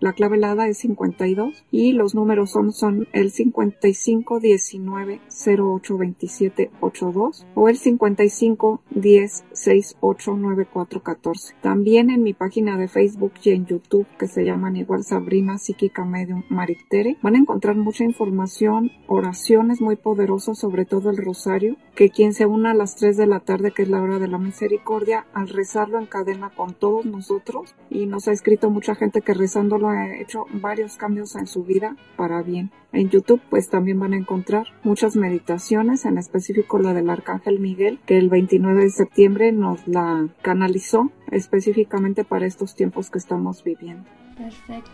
la 0.00 0.12
clave 0.14 0.36
helada 0.36 0.66
es 0.66 0.78
52 0.78 1.62
y 1.70 1.92
los 1.92 2.14
números 2.14 2.52
son, 2.52 2.72
son 2.72 3.06
el 3.12 3.30
55 3.30 4.40
19 4.40 5.20
08 5.46 5.98
27 5.98 6.70
82 6.80 7.46
o 7.54 7.68
el 7.68 7.76
55 7.76 8.82
10 8.90 9.44
68 9.52 10.36
94 10.36 11.02
14. 11.02 11.54
También 11.60 12.08
en 12.08 12.22
mi 12.22 12.32
página 12.32 12.78
de 12.78 12.88
Facebook 12.88 13.32
y 13.42 13.50
en 13.50 13.66
YouTube 13.66 14.06
que 14.18 14.26
se 14.26 14.44
llaman 14.46 14.76
igual 14.76 15.04
Sabrina 15.04 15.58
Psíquica 15.58 16.06
Medium 16.06 16.44
Marictere 16.48 17.18
van 17.20 17.34
a 17.34 17.40
encontrar 17.40 17.76
mucha 17.76 18.04
información, 18.04 18.90
oraciones 19.06 19.82
muy 19.82 19.96
poderosas, 19.96 20.58
sobre 20.58 20.86
todo 20.86 21.10
el 21.10 21.18
rosario, 21.18 21.76
que 21.94 22.08
quien 22.08 22.32
se 22.32 22.46
una 22.46 22.70
a 22.70 22.74
las 22.74 22.96
3 22.96 23.18
de 23.18 23.26
la 23.26 23.40
tarde, 23.40 23.72
que 23.72 23.82
es 23.82 23.88
la 23.90 24.02
hora 24.02 24.18
de 24.18 24.28
la 24.28 24.38
misericordia, 24.38 25.26
rezarlo 25.48 25.98
en 25.98 26.06
cadena 26.06 26.50
con 26.50 26.74
todos 26.74 27.06
nosotros 27.06 27.74
y 27.90 28.06
nos 28.06 28.28
ha 28.28 28.32
escrito 28.32 28.70
mucha 28.70 28.94
gente 28.94 29.22
que 29.22 29.34
rezándolo 29.34 29.88
ha 29.88 30.16
hecho 30.16 30.46
varios 30.52 30.96
cambios 30.96 31.36
en 31.36 31.46
su 31.46 31.64
vida 31.64 31.96
para 32.16 32.42
bien. 32.42 32.70
En 32.92 33.10
YouTube 33.10 33.40
pues 33.50 33.68
también 33.68 33.98
van 33.98 34.12
a 34.12 34.16
encontrar 34.16 34.66
muchas 34.84 35.16
meditaciones, 35.16 36.04
en 36.04 36.18
específico 36.18 36.78
la 36.78 36.94
del 36.94 37.10
Arcángel 37.10 37.58
Miguel, 37.58 37.98
que 38.06 38.18
el 38.18 38.28
29 38.28 38.84
de 38.84 38.90
septiembre 38.90 39.52
nos 39.52 39.86
la 39.88 40.28
canalizó 40.42 41.10
específicamente 41.30 42.24
para 42.24 42.46
estos 42.46 42.74
tiempos 42.74 43.10
que 43.10 43.18
estamos 43.18 43.64
viviendo. 43.64 44.04
Perfecto. 44.36 44.90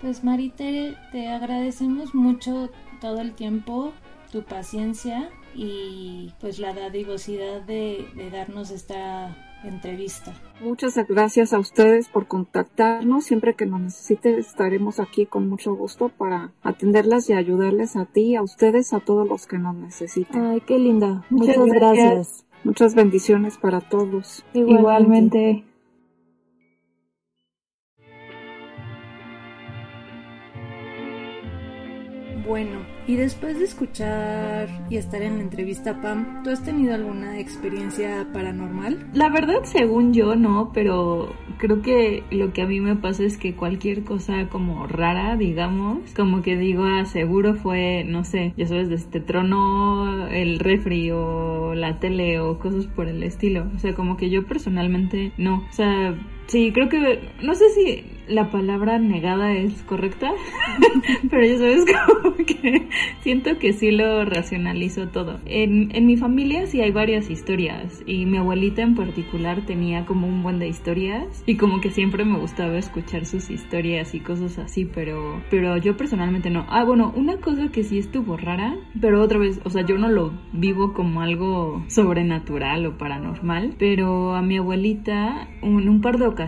Pues 0.00 0.24
Marite, 0.24 0.96
te 1.12 1.28
agradecemos 1.28 2.14
mucho 2.14 2.70
todo 3.00 3.20
el 3.20 3.34
tiempo, 3.34 3.92
tu 4.32 4.42
paciencia 4.42 5.30
y 5.54 6.32
pues 6.40 6.58
la 6.58 6.72
dadivosidad 6.72 7.62
de 7.62 8.06
darnos 8.32 8.70
esta 8.70 9.49
entrevista. 9.64 10.32
Muchas 10.60 10.96
gracias 11.08 11.52
a 11.52 11.58
ustedes 11.58 12.08
por 12.08 12.26
contactarnos. 12.26 13.24
Siempre 13.24 13.54
que 13.54 13.66
nos 13.66 13.80
necesiten 13.80 14.38
estaremos 14.38 15.00
aquí 15.00 15.26
con 15.26 15.48
mucho 15.48 15.74
gusto 15.74 16.08
para 16.08 16.52
atenderlas 16.62 17.28
y 17.30 17.34
ayudarles 17.34 17.96
a 17.96 18.06
ti, 18.06 18.36
a 18.36 18.42
ustedes, 18.42 18.92
a 18.92 19.00
todos 19.00 19.28
los 19.28 19.46
que 19.46 19.58
nos 19.58 19.74
necesiten. 19.74 20.44
Ay, 20.44 20.60
qué 20.60 20.78
linda. 20.78 21.24
Muchas, 21.30 21.64
gracias. 21.66 22.46
Muchas 22.64 22.94
bendiciones 22.94 23.56
para 23.58 23.80
todos. 23.80 24.44
Igualmente. 24.52 25.64
Bueno, 32.46 32.80
y 33.10 33.16
después 33.16 33.58
de 33.58 33.64
escuchar 33.64 34.68
y 34.88 34.96
estar 34.96 35.20
en 35.20 35.38
la 35.38 35.42
entrevista, 35.42 36.00
Pam, 36.00 36.44
¿tú 36.44 36.50
has 36.50 36.62
tenido 36.62 36.94
alguna 36.94 37.40
experiencia 37.40 38.28
paranormal? 38.32 39.04
La 39.14 39.28
verdad, 39.28 39.64
según 39.64 40.14
yo, 40.14 40.36
no, 40.36 40.70
pero 40.72 41.34
creo 41.58 41.82
que 41.82 42.22
lo 42.30 42.52
que 42.52 42.62
a 42.62 42.66
mí 42.66 42.80
me 42.80 42.94
pasa 42.94 43.24
es 43.24 43.36
que 43.36 43.56
cualquier 43.56 44.04
cosa 44.04 44.48
como 44.48 44.86
rara, 44.86 45.36
digamos, 45.36 46.14
como 46.14 46.40
que 46.42 46.56
digo, 46.56 46.84
ah, 46.84 47.04
seguro 47.04 47.54
fue, 47.54 48.04
no 48.04 48.22
sé, 48.22 48.54
ya 48.56 48.68
sabes, 48.68 48.90
este 48.90 49.18
trono 49.18 50.28
el 50.28 50.60
refri 50.60 51.10
o 51.10 51.74
la 51.74 51.98
tele 51.98 52.38
o 52.38 52.60
cosas 52.60 52.86
por 52.86 53.08
el 53.08 53.24
estilo. 53.24 53.66
O 53.74 53.78
sea, 53.80 53.92
como 53.92 54.16
que 54.16 54.30
yo 54.30 54.46
personalmente 54.46 55.32
no. 55.36 55.64
O 55.68 55.72
sea, 55.72 56.14
sí, 56.50 56.72
creo 56.72 56.88
que, 56.88 57.20
no 57.42 57.54
sé 57.54 57.70
si 57.70 58.04
la 58.26 58.50
palabra 58.50 58.98
negada 58.98 59.52
es 59.52 59.82
correcta, 59.82 60.30
pero 61.30 61.44
ya 61.46 61.58
sabes 61.58 61.84
como 62.22 62.36
que 62.36 62.88
siento 63.22 63.58
que 63.58 63.72
sí 63.72 63.90
lo 63.90 64.24
racionalizo 64.24 65.08
todo. 65.08 65.38
En, 65.46 65.94
en 65.94 66.06
mi 66.06 66.16
familia 66.16 66.66
sí 66.66 66.80
hay 66.80 66.90
varias 66.90 67.30
historias 67.30 68.02
y 68.06 68.26
mi 68.26 68.38
abuelita 68.38 68.82
en 68.82 68.94
particular 68.94 69.64
tenía 69.64 70.06
como 70.06 70.26
un 70.26 70.42
buen 70.42 70.58
de 70.58 70.68
historias 70.68 71.42
y 71.46 71.56
como 71.56 71.80
que 71.80 71.90
siempre 71.90 72.24
me 72.24 72.38
gustaba 72.38 72.78
escuchar 72.78 73.26
sus 73.26 73.50
historias 73.50 74.14
y 74.14 74.20
cosas 74.20 74.58
así, 74.58 74.84
pero, 74.84 75.42
pero 75.50 75.76
yo 75.76 75.96
personalmente 75.96 76.50
no. 76.50 76.66
Ah, 76.68 76.84
bueno, 76.84 77.12
una 77.16 77.36
cosa 77.38 77.70
que 77.70 77.84
sí 77.84 77.98
estuvo 77.98 78.36
rara, 78.36 78.76
pero 79.00 79.22
otra 79.22 79.38
vez, 79.38 79.60
o 79.64 79.70
sea, 79.70 79.84
yo 79.84 79.98
no 79.98 80.08
lo 80.08 80.32
vivo 80.52 80.92
como 80.92 81.20
algo 81.20 81.84
sobrenatural 81.88 82.86
o 82.86 82.98
paranormal, 82.98 83.74
pero 83.78 84.34
a 84.34 84.42
mi 84.42 84.58
abuelita 84.58 85.48
en 85.62 85.88
un 85.88 86.00
par 86.00 86.18
de 86.18 86.26
ocasiones 86.26 86.39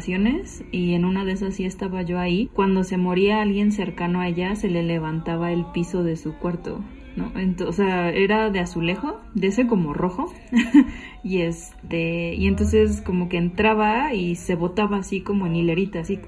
y 0.71 0.95
en 0.95 1.05
una 1.05 1.25
de 1.25 1.33
esas 1.33 1.55
sí 1.55 1.65
estaba 1.65 2.03
yo 2.03 2.19
ahí. 2.19 2.51
Cuando 2.55 2.85
se 2.85 2.97
moría 2.97 3.43
alguien 3.43 3.73
cercano 3.73 4.21
a 4.21 4.29
ella, 4.29 4.55
se 4.55 4.69
le 4.71 4.83
levantaba 4.83 5.53
el 5.53 5.65
piso 5.73 6.03
de 6.03 6.17
su 6.17 6.35
cuarto. 6.35 6.81
¿no? 7.17 7.31
Entonces, 7.37 7.69
o 7.69 7.73
sea, 7.73 8.11
era 8.11 8.51
de 8.51 8.61
azulejo, 8.61 9.21
de 9.35 9.49
ese 9.49 9.67
como 9.67 9.93
rojo. 9.93 10.33
y 11.23 11.43
este, 11.43 12.35
y 12.35 12.47
entonces 12.47 13.03
como 13.03 13.29
que 13.29 13.37
entraba 13.37 14.15
y 14.15 14.37
se 14.37 14.55
botaba 14.55 14.99
así 14.99 15.21
como 15.21 15.47
en 15.47 15.57
hilerita, 15.57 16.01
así 16.01 16.19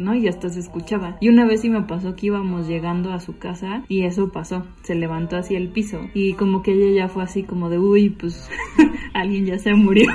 ¿no? 0.00 0.14
Y 0.14 0.26
hasta 0.26 0.48
se 0.48 0.60
escuchaba. 0.60 1.18
Y 1.20 1.28
una 1.28 1.44
vez 1.44 1.60
sí 1.60 1.68
me 1.68 1.82
pasó 1.82 2.16
que 2.16 2.26
íbamos 2.26 2.66
llegando 2.66 3.12
a 3.12 3.20
su 3.20 3.38
casa 3.38 3.84
y 3.86 4.04
eso 4.04 4.32
pasó. 4.32 4.66
Se 4.82 4.94
levantó 4.94 5.36
hacia 5.36 5.58
el 5.58 5.68
piso. 5.68 6.00
Y 6.14 6.32
como 6.32 6.62
que 6.62 6.72
ella 6.72 7.02
ya 7.02 7.08
fue 7.08 7.22
así 7.22 7.42
como 7.42 7.68
de, 7.68 7.78
uy, 7.78 8.08
pues 8.08 8.50
alguien 9.14 9.44
ya 9.44 9.58
se 9.58 9.74
murió. 9.74 10.10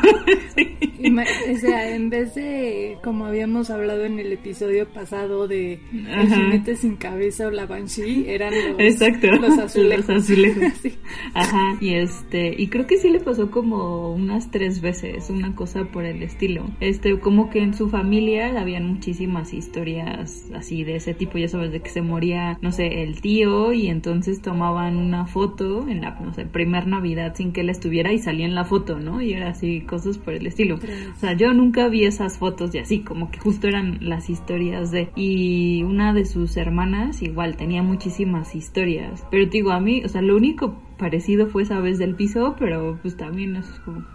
O 1.06 1.58
sea, 1.58 1.96
en 1.96 2.10
vez 2.10 2.36
de, 2.36 2.98
como 3.04 3.26
habíamos 3.26 3.70
hablado 3.70 4.06
en 4.06 4.20
el 4.20 4.32
episodio 4.32 4.88
pasado 4.88 5.48
de 5.48 5.80
el 5.94 6.34
jinete 6.34 6.76
sin 6.76 6.96
cabeza 6.96 7.48
o 7.48 7.52
la 7.52 7.65
banshee, 7.65 8.26
eran 8.28 8.54
los, 8.54 8.80
Exacto. 8.80 9.28
los 9.28 9.58
azulejos. 9.58 10.08
Los 10.08 10.24
azulejos. 10.24 10.63
Ajá, 11.34 11.78
y 11.80 11.94
este, 11.94 12.56
y 12.58 12.68
creo 12.68 12.88
que 12.88 12.98
sí 12.98 13.10
le 13.10 13.20
pasó 13.20 13.52
como 13.52 14.13
unas 14.13 14.52
tres 14.52 14.82
veces, 14.82 15.30
una 15.30 15.56
cosa 15.56 15.86
por 15.86 16.06
el 16.06 16.24
estilo. 16.24 16.65
Este, 16.80 17.20
como 17.20 17.50
que 17.50 17.60
en 17.60 17.74
su 17.74 17.89
familia 17.89 18.60
habían 18.60 18.88
muchísimas 18.88 19.54
historias 19.54 20.46
así 20.54 20.84
de 20.84 20.98
ese 20.98 21.13
tipo, 21.13 21.38
ya 21.38 21.48
sabes, 21.48 21.72
de 21.72 21.82
que 21.82 21.89
se 21.89 22.02
moría, 22.02 22.58
no 22.62 22.72
sé, 22.72 23.04
el 23.04 23.22
tío 23.22 23.74
y 23.74 23.88
entonces 23.88 24.41
tomaban 24.41 24.98
una 24.98 25.26
foto 25.26 25.88
en 25.88 26.02
la, 26.02 26.20
no 26.20 26.34
sé, 26.34 26.46
primer 26.46 26.88
Navidad 26.88 27.36
sin 27.36 27.52
que 27.52 27.62
él 27.62 27.70
estuviera 27.70 28.12
y 28.12 28.20
salía 28.20 28.46
en 28.46 28.56
la 28.56 28.65
foto, 28.65 29.00
¿no? 29.00 29.22
Y 29.22 29.34
era 29.34 29.50
así, 29.50 29.82
cosas 29.82 30.18
por 30.18 30.34
el 30.34 30.48
estilo. 30.48 30.80
O 31.15 31.19
sea, 31.19 31.34
yo 31.34 31.53
nunca 31.53 31.88
vi 31.88 32.05
esas 32.05 32.38
fotos 32.38 32.73
y 32.75 32.79
así, 32.79 32.99
como 33.01 33.31
que 33.31 33.39
justo 33.39 33.67
eran 33.67 33.99
las 34.01 34.29
historias 34.29 34.91
de... 34.91 35.10
Y 35.15 35.84
una 35.84 36.13
de 36.13 36.25
sus 36.25 36.58
hermanas 36.58 37.21
igual 37.21 37.58
tenía 37.58 37.84
muchísimas 37.84 38.55
historias. 38.55 39.25
Pero 39.31 39.45
te 39.45 39.58
digo, 39.58 39.71
a 39.71 39.79
mí, 39.79 40.03
o 40.03 40.10
sea, 40.10 40.21
lo 40.21 40.36
único 40.36 40.75
parecido 40.97 41.47
fue 41.47 41.63
esa 41.63 41.79
vez 41.79 41.97
del 41.97 42.15
piso, 42.15 42.55
pero 42.58 42.97
pues 43.01 43.17
también 43.17 43.55
es 43.55 43.67
como 43.84 44.05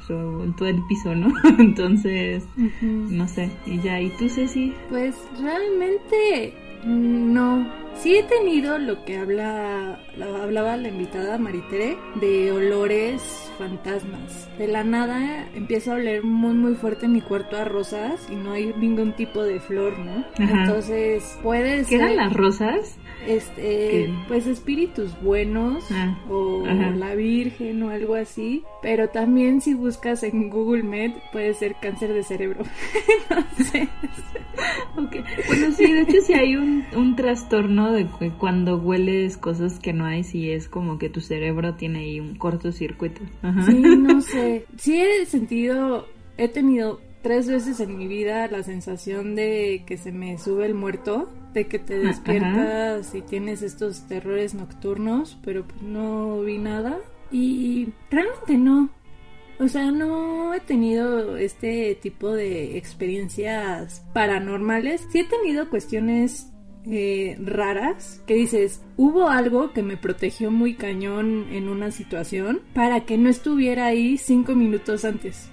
en 0.43 0.55
todo 0.57 0.69
el 0.69 0.83
piso, 0.89 1.15
¿no? 1.15 1.33
Entonces, 1.59 2.45
no 2.81 3.29
sé. 3.29 3.51
Y 3.67 3.81
ya, 3.81 4.01
¿y 4.01 4.11
tú, 4.11 4.29
Ceci? 4.29 4.75
Pues 4.89 5.17
realmente 5.41 6.55
no. 6.85 7.67
Sí 7.95 8.17
he 8.17 8.23
tenido 8.23 8.79
lo 8.79 9.05
que 9.05 9.19
habla, 9.19 10.01
hablaba 10.43 10.77
la 10.77 10.89
invitada 10.89 11.37
Maritere 11.39 11.99
de 12.15 12.51
olores 12.51 13.51
fantasmas. 13.59 14.49
De 14.57 14.67
la 14.67 14.85
nada 14.85 15.47
empiezo 15.55 15.93
a 15.93 15.95
oler 15.97 16.25
muy 16.25 16.55
muy 16.55 16.75
fuerte 16.75 17.09
mi 17.09 17.21
cuarto 17.21 17.57
a 17.57 17.65
rosas 17.65 18.27
y 18.31 18.37
no 18.37 18.53
hay 18.53 18.73
ningún 18.75 19.13
tipo 19.13 19.43
de 19.43 19.61
flor, 19.61 19.99
¿no? 19.99 20.25
Entonces 20.39 21.39
puede 21.43 21.85
ser... 21.85 21.89
¿Qué 21.89 21.95
eran 21.97 22.17
las 22.17 22.33
rosas? 22.33 22.99
este 23.27 24.11
pues 24.29 24.47
espíritus 24.47 25.11
buenos 25.21 25.85
ah, 25.91 26.17
o 26.29 26.65
la 26.65 27.15
virgen 27.15 27.83
o 27.83 27.91
algo 27.91 28.15
así 28.15 28.65
pero 28.83 29.09
también 29.09 29.61
si 29.61 29.75
buscas 29.75 30.23
en 30.23 30.49
Google 30.49 30.83
Med 30.83 31.13
puede 31.33 31.55
ser 31.55 31.77
cáncer 31.81 32.13
de 32.13 32.23
cerebro 32.23 32.65
no 33.31 33.65
sé 33.65 33.89
bueno 35.49 35.73
sí 35.73 35.93
de 35.93 36.01
hecho 36.03 36.21
si 36.23 36.33
hay 36.33 36.57
un, 36.57 36.85
un 36.97 37.15
trastorno 37.15 37.80
de 37.89 38.07
que 38.19 38.31
cuando 38.31 38.79
hueles 38.79 39.37
cosas 39.37 39.79
que 39.79 39.93
no 39.93 40.05
hay 40.05 40.25
si 40.25 40.51
es 40.51 40.69
como 40.69 40.99
que 40.99 41.09
tu 41.09 41.21
cerebro 41.21 41.75
tiene 41.75 42.01
ahí 42.01 42.21
un 42.21 42.37
cortocircuito 42.37 43.23
sí 43.67 43.81
no 43.81 44.21
sé 44.21 44.67
sí 44.77 45.01
he 45.01 45.25
sentido 45.27 46.07
he 46.37 46.49
tenido 46.49 47.01
tres 47.23 47.49
veces 47.49 47.81
en 47.81 47.97
mi 47.97 48.09
vida 48.09 48.47
la 48.49 48.63
sensación 48.63 49.35
de 49.35 49.85
que 49.87 49.97
se 49.97 50.13
me 50.13 50.39
sube 50.39 50.67
el 50.67 50.75
muerto 50.75 51.29
de 51.53 51.67
que 51.67 51.79
te 51.79 51.95
ah, 51.95 51.99
despiertas 51.99 53.15
y 53.15 53.23
tienes 53.23 53.63
estos 53.63 54.07
terrores 54.07 54.55
nocturnos, 54.55 55.39
pero 55.43 55.65
pues 55.65 55.83
no 55.83 56.41
vi 56.43 56.59
nada. 56.59 56.99
Y 57.31 57.89
realmente 58.11 58.57
no. 58.57 58.91
O 59.59 59.69
sea, 59.69 59.91
no 59.91 60.55
he 60.55 60.61
tenido 60.61 61.37
este 61.37 61.95
tipo 61.97 62.33
de 62.33 62.79
experiencias 62.79 64.03
paranormales. 64.15 65.07
Sí 65.13 65.21
he 65.21 65.25
tenido 65.25 65.69
cuestiones 65.69 66.51
eh, 66.87 67.37
raras 67.45 68.23
que 68.27 68.35
dices, 68.35 68.83
hubo 68.97 69.29
algo 69.29 69.73
que 69.73 69.83
me 69.83 69.97
protegió 69.97 70.51
muy 70.51 70.75
cañón 70.75 71.47
en 71.51 71.69
una 71.69 71.91
situación 71.91 72.61
para 72.75 73.01
que 73.01 73.19
no 73.19 73.29
estuviera 73.29 73.87
ahí 73.87 74.17
cinco 74.17 74.55
minutos 74.55 75.05
antes. 75.05 75.51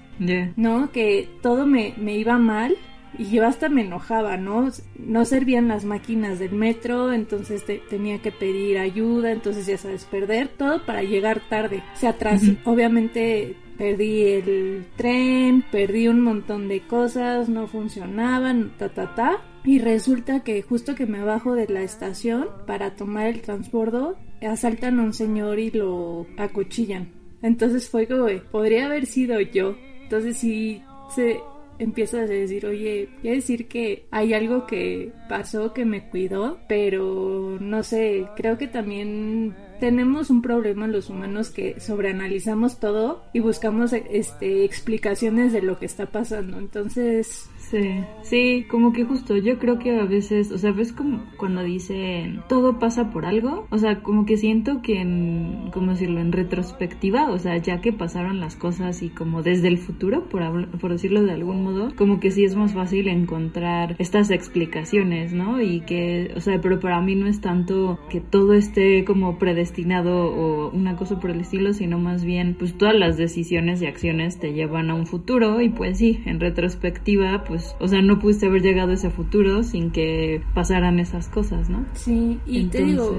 ¿No? 0.56 0.90
Que 0.90 1.28
todo 1.42 1.64
me, 1.66 1.94
me 1.96 2.16
iba 2.16 2.38
mal 2.38 2.76
y 3.16 3.30
yo 3.30 3.46
hasta 3.46 3.68
me 3.68 3.82
enojaba, 3.82 4.36
¿no? 4.36 4.68
No 4.98 5.24
servían 5.24 5.68
las 5.68 5.84
máquinas 5.84 6.38
del 6.38 6.52
metro, 6.52 7.12
entonces 7.12 7.64
tenía 7.88 8.18
que 8.18 8.32
pedir 8.32 8.78
ayuda, 8.78 9.32
entonces 9.32 9.66
ya 9.66 9.78
sabes, 9.78 10.04
perder 10.04 10.48
todo 10.48 10.84
para 10.84 11.02
llegar 11.02 11.40
tarde. 11.48 11.82
Se 11.94 12.08
atrasó, 12.08 12.52
obviamente 12.64 13.56
perdí 13.78 14.24
el 14.24 14.86
tren, 14.96 15.64
perdí 15.70 16.08
un 16.08 16.20
montón 16.20 16.68
de 16.68 16.80
cosas, 16.86 17.48
no 17.48 17.66
funcionaban, 17.66 18.72
ta 18.76 18.88
ta 18.88 19.14
ta. 19.14 19.42
Y 19.64 19.78
resulta 19.78 20.40
que 20.40 20.62
justo 20.62 20.94
que 20.94 21.06
me 21.06 21.22
bajo 21.22 21.54
de 21.54 21.68
la 21.68 21.82
estación 21.82 22.48
para 22.66 22.96
tomar 22.96 23.26
el 23.26 23.42
transbordo, 23.42 24.16
asaltan 24.42 24.98
a 24.98 25.04
un 25.04 25.14
señor 25.14 25.58
y 25.58 25.70
lo 25.70 26.26
acuchillan. 26.36 27.12
Entonces 27.42 27.88
fue 27.88 28.06
como, 28.06 28.26
podría 28.50 28.86
haber 28.86 29.06
sido 29.06 29.40
yo. 29.40 29.76
Entonces 30.02 30.38
sí 30.38 30.82
se 31.14 31.40
empiezas 31.78 32.28
a 32.28 32.32
decir, 32.32 32.66
oye, 32.66 33.08
quiere 33.20 33.36
decir 33.36 33.68
que 33.68 34.06
hay 34.10 34.34
algo 34.34 34.66
que 34.66 35.12
pasó 35.28 35.72
que 35.72 35.84
me 35.84 36.08
cuidó, 36.08 36.58
pero 36.68 37.58
no 37.60 37.82
sé, 37.82 38.26
creo 38.36 38.58
que 38.58 38.66
también 38.66 39.54
tenemos 39.80 40.30
un 40.30 40.42
problema 40.42 40.86
los 40.86 41.10
humanos 41.10 41.50
que 41.50 41.80
sobreanalizamos 41.80 42.80
todo 42.80 43.24
y 43.32 43.40
buscamos 43.40 43.92
este 43.92 44.64
explicaciones 44.64 45.52
de 45.52 45.62
lo 45.62 45.78
que 45.78 45.86
está 45.86 46.06
pasando. 46.06 46.58
Entonces, 46.58 47.48
Sí, 47.70 48.00
sí, 48.22 48.66
como 48.70 48.94
que 48.94 49.04
justo, 49.04 49.36
yo 49.36 49.58
creo 49.58 49.78
que 49.78 50.00
a 50.00 50.04
veces, 50.04 50.50
o 50.52 50.56
sea, 50.56 50.72
ves 50.72 50.94
como 50.94 51.24
cuando 51.36 51.62
dicen 51.62 52.42
todo 52.48 52.78
pasa 52.78 53.10
por 53.10 53.26
algo, 53.26 53.66
o 53.70 53.76
sea, 53.76 54.00
como 54.02 54.24
que 54.24 54.38
siento 54.38 54.80
que 54.80 55.00
en, 55.02 55.70
¿cómo 55.74 55.90
decirlo?, 55.90 56.20
en 56.20 56.32
retrospectiva, 56.32 57.30
o 57.30 57.38
sea, 57.38 57.58
ya 57.58 57.82
que 57.82 57.92
pasaron 57.92 58.40
las 58.40 58.56
cosas 58.56 59.02
y 59.02 59.10
como 59.10 59.42
desde 59.42 59.68
el 59.68 59.76
futuro, 59.76 60.30
por, 60.30 60.70
por 60.78 60.92
decirlo 60.92 61.22
de 61.22 61.32
algún 61.32 61.62
modo, 61.62 61.94
como 61.96 62.20
que 62.20 62.30
sí 62.30 62.44
es 62.44 62.56
más 62.56 62.72
fácil 62.72 63.06
encontrar 63.06 63.96
estas 63.98 64.30
explicaciones, 64.30 65.34
¿no? 65.34 65.60
Y 65.60 65.80
que, 65.80 66.32
o 66.36 66.40
sea, 66.40 66.62
pero 66.62 66.80
para 66.80 67.02
mí 67.02 67.16
no 67.16 67.26
es 67.26 67.42
tanto 67.42 67.98
que 68.08 68.22
todo 68.22 68.54
esté 68.54 69.04
como 69.04 69.38
predestinado 69.68 70.30
o 70.30 70.70
una 70.70 70.96
cosa 70.96 71.20
por 71.20 71.30
el 71.30 71.40
estilo, 71.40 71.72
sino 71.74 71.98
más 71.98 72.24
bien, 72.24 72.56
pues 72.58 72.76
todas 72.76 72.94
las 72.94 73.16
decisiones 73.16 73.82
y 73.82 73.86
acciones 73.86 74.38
te 74.38 74.52
llevan 74.52 74.90
a 74.90 74.94
un 74.94 75.06
futuro. 75.06 75.60
Y 75.60 75.68
pues 75.68 75.98
sí, 75.98 76.22
en 76.24 76.40
retrospectiva, 76.40 77.44
pues 77.44 77.58
pues, 77.58 77.74
o 77.80 77.88
sea, 77.88 78.02
no 78.02 78.20
pudiste 78.20 78.46
haber 78.46 78.62
llegado 78.62 78.92
a 78.92 78.94
ese 78.94 79.10
futuro 79.10 79.64
sin 79.64 79.90
que 79.90 80.40
pasaran 80.54 81.00
esas 81.00 81.28
cosas, 81.28 81.68
¿no? 81.68 81.84
Sí, 81.94 82.38
y 82.46 82.66
te 82.66 82.84
digo, 82.84 83.16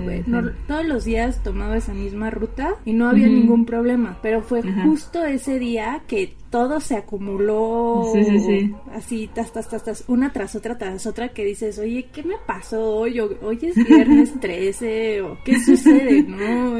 todos 0.65 0.85
los 0.85 1.03
días 1.03 1.43
tomaba 1.43 1.75
esa 1.75 1.93
misma 1.93 2.29
ruta 2.29 2.75
y 2.85 2.93
no 2.93 3.09
había 3.09 3.27
ningún 3.27 3.65
problema, 3.65 4.17
pero 4.21 4.41
fue 4.41 4.63
justo 4.63 5.25
ese 5.25 5.59
día 5.59 6.03
que 6.07 6.35
todo 6.49 6.79
se 6.79 6.95
acumuló 6.95 8.11
sí, 8.13 8.23
sí, 8.39 8.73
así, 8.93 9.29
tas, 9.33 9.51
tas, 9.51 9.69
tas, 9.69 9.83
tas, 9.83 10.03
una 10.07 10.31
tras 10.33 10.55
otra, 10.55 10.77
tras 10.77 11.05
otra, 11.05 11.29
que 11.29 11.45
dices, 11.45 11.77
oye, 11.79 12.07
¿qué 12.11 12.23
me 12.23 12.35
pasó 12.45 12.95
hoy? 12.95 13.19
hoy 13.19 13.59
es 13.61 13.75
viernes 13.75 14.39
13, 14.39 15.21
o 15.21 15.37
¿qué 15.43 15.59
sucede? 15.59 16.23
¿No? 16.23 16.69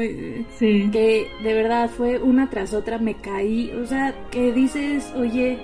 Sí. 0.58 0.88
Que 0.92 1.26
de 1.42 1.54
verdad 1.54 1.90
fue 1.90 2.18
una 2.18 2.50
tras 2.50 2.74
otra, 2.74 2.98
me 2.98 3.14
caí, 3.14 3.70
o 3.72 3.86
sea, 3.86 4.14
que 4.30 4.52
dices, 4.52 5.12
oye, 5.16 5.58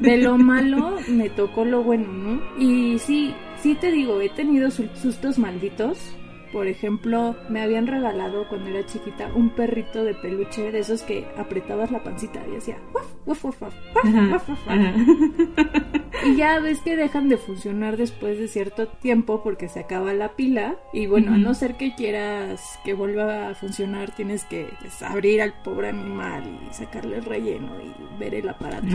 de 0.00 0.16
lo 0.18 0.38
malo 0.38 0.96
me 1.08 1.28
tocó 1.30 1.64
lo 1.64 1.82
bueno, 1.82 2.12
¿no? 2.12 2.42
Y 2.58 2.98
sí, 2.98 3.34
sí 3.62 3.74
te 3.74 3.90
digo, 3.90 4.20
he 4.20 4.28
tenido 4.28 4.70
sustos 4.70 5.38
malditos, 5.38 5.98
por 6.54 6.68
ejemplo, 6.68 7.34
me 7.48 7.60
habían 7.62 7.88
regalado 7.88 8.46
cuando 8.48 8.70
era 8.70 8.86
chiquita 8.86 9.28
un 9.34 9.50
perrito 9.50 10.04
de 10.04 10.14
peluche 10.14 10.70
de 10.70 10.78
esos 10.78 11.02
que 11.02 11.26
apretabas 11.36 11.90
la 11.90 12.04
pancita 12.04 12.40
y 12.50 12.56
hacía 12.56 12.78
y 16.34 16.38
ya 16.38 16.58
ves 16.58 16.80
que 16.80 16.96
dejan 16.96 17.28
de 17.28 17.36
funcionar 17.36 17.96
después 17.96 18.38
de 18.38 18.48
cierto 18.48 18.88
tiempo 18.88 19.42
porque 19.42 19.68
se 19.68 19.80
acaba 19.80 20.12
la 20.14 20.34
pila. 20.34 20.76
Y 20.92 21.06
bueno, 21.06 21.34
a 21.34 21.38
no 21.38 21.54
ser 21.54 21.76
que 21.76 21.94
quieras 21.94 22.78
que 22.84 22.94
vuelva 22.94 23.50
a 23.50 23.54
funcionar 23.54 24.14
tienes 24.14 24.44
que 24.44 24.68
pues, 24.80 25.02
abrir 25.02 25.42
al 25.42 25.54
pobre 25.62 25.90
animal 25.90 26.58
y 26.68 26.74
sacarle 26.74 27.18
el 27.18 27.24
relleno 27.24 27.70
y 27.80 28.18
ver 28.18 28.34
el 28.34 28.48
aparato. 28.48 28.86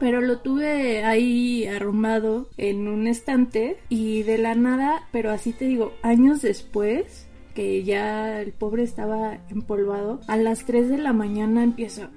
Pero 0.00 0.20
lo 0.20 0.38
tuve 0.38 1.04
ahí 1.04 1.66
arrumado 1.66 2.48
en 2.56 2.88
un 2.88 3.06
estante 3.06 3.78
y 3.88 4.22
de 4.24 4.38
la 4.38 4.54
nada, 4.54 5.06
pero 5.12 5.30
así 5.30 5.52
te 5.52 5.66
digo, 5.66 5.92
años 6.02 6.42
después 6.42 7.27
que 7.54 7.82
ya 7.82 8.40
el 8.40 8.52
pobre 8.52 8.82
estaba 8.82 9.38
empolvado, 9.50 10.20
a 10.28 10.36
las 10.36 10.64
3 10.64 10.88
de 10.88 10.98
la 10.98 11.12
mañana 11.12 11.64
empieza 11.64 12.10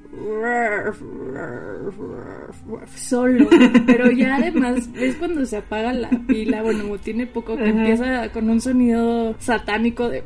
solo, 2.95 3.47
pero 3.85 4.11
ya 4.11 4.35
además 4.35 4.89
es 4.95 5.15
cuando 5.15 5.45
se 5.45 5.57
apaga 5.57 5.93
la 5.93 6.09
pila, 6.27 6.61
bueno, 6.61 6.97
tiene 6.97 7.25
poco 7.27 7.57
que 7.57 7.69
empieza 7.69 8.29
con 8.31 8.49
un 8.49 8.61
sonido 8.61 9.35
satánico 9.39 10.09
de 10.09 10.21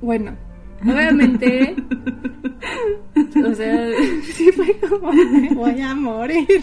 bueno, 0.00 0.36
obviamente 0.82 1.76
o 3.44 3.54
sea, 3.54 3.88
sí 4.22 4.50
fue 4.52 4.76
como 4.78 5.12
me 5.12 5.54
voy 5.54 5.80
a 5.80 5.94
morir. 5.94 6.62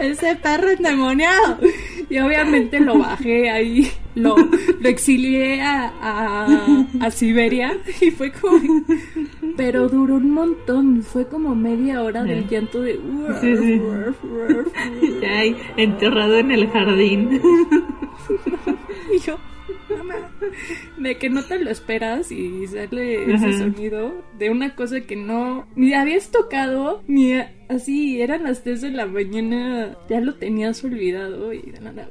Ese 0.00 0.36
perro 0.36 0.70
endemoniado. 0.70 1.58
Y 2.08 2.18
obviamente 2.18 2.80
lo 2.80 2.98
bajé 2.98 3.50
ahí, 3.50 3.90
lo, 4.14 4.36
lo 4.36 4.88
exilié 4.88 5.60
a, 5.60 6.46
a, 7.00 7.10
Siberia 7.10 7.76
y 8.00 8.10
fue 8.10 8.30
como... 8.32 8.60
Pero 9.56 9.88
duró 9.88 10.16
un 10.16 10.30
montón, 10.30 11.02
fue 11.02 11.26
como 11.26 11.54
media 11.54 12.02
hora 12.02 12.22
del 12.22 12.46
llanto 12.48 12.80
de... 12.80 13.00
Sí, 13.40 13.56
sí. 13.56 13.80
Ya 15.20 15.38
ahí, 15.38 15.56
enterrado 15.76 16.38
en 16.38 16.50
el 16.52 16.68
jardín. 16.68 17.40
y 19.14 19.18
yo, 19.18 19.38
de 20.96 21.16
que 21.16 21.28
no 21.28 21.42
te 21.44 21.58
lo 21.58 21.70
esperas 21.70 22.30
y 22.30 22.66
sale 22.66 23.32
ese 23.32 23.52
sonido 23.58 24.24
de 24.38 24.50
una 24.50 24.74
cosa 24.74 25.00
que 25.00 25.16
no 25.16 25.66
ni 25.74 25.94
habías 25.94 26.30
tocado 26.30 27.02
ni 27.06 27.34
así 27.68 28.20
eran 28.20 28.44
las 28.44 28.62
3 28.62 28.80
de 28.80 28.90
la 28.90 29.06
mañana 29.06 29.96
ya 30.08 30.20
lo 30.20 30.34
tenías 30.34 30.82
olvidado 30.84 31.52
y 31.52 31.62
de 31.62 31.80
nada 31.80 32.08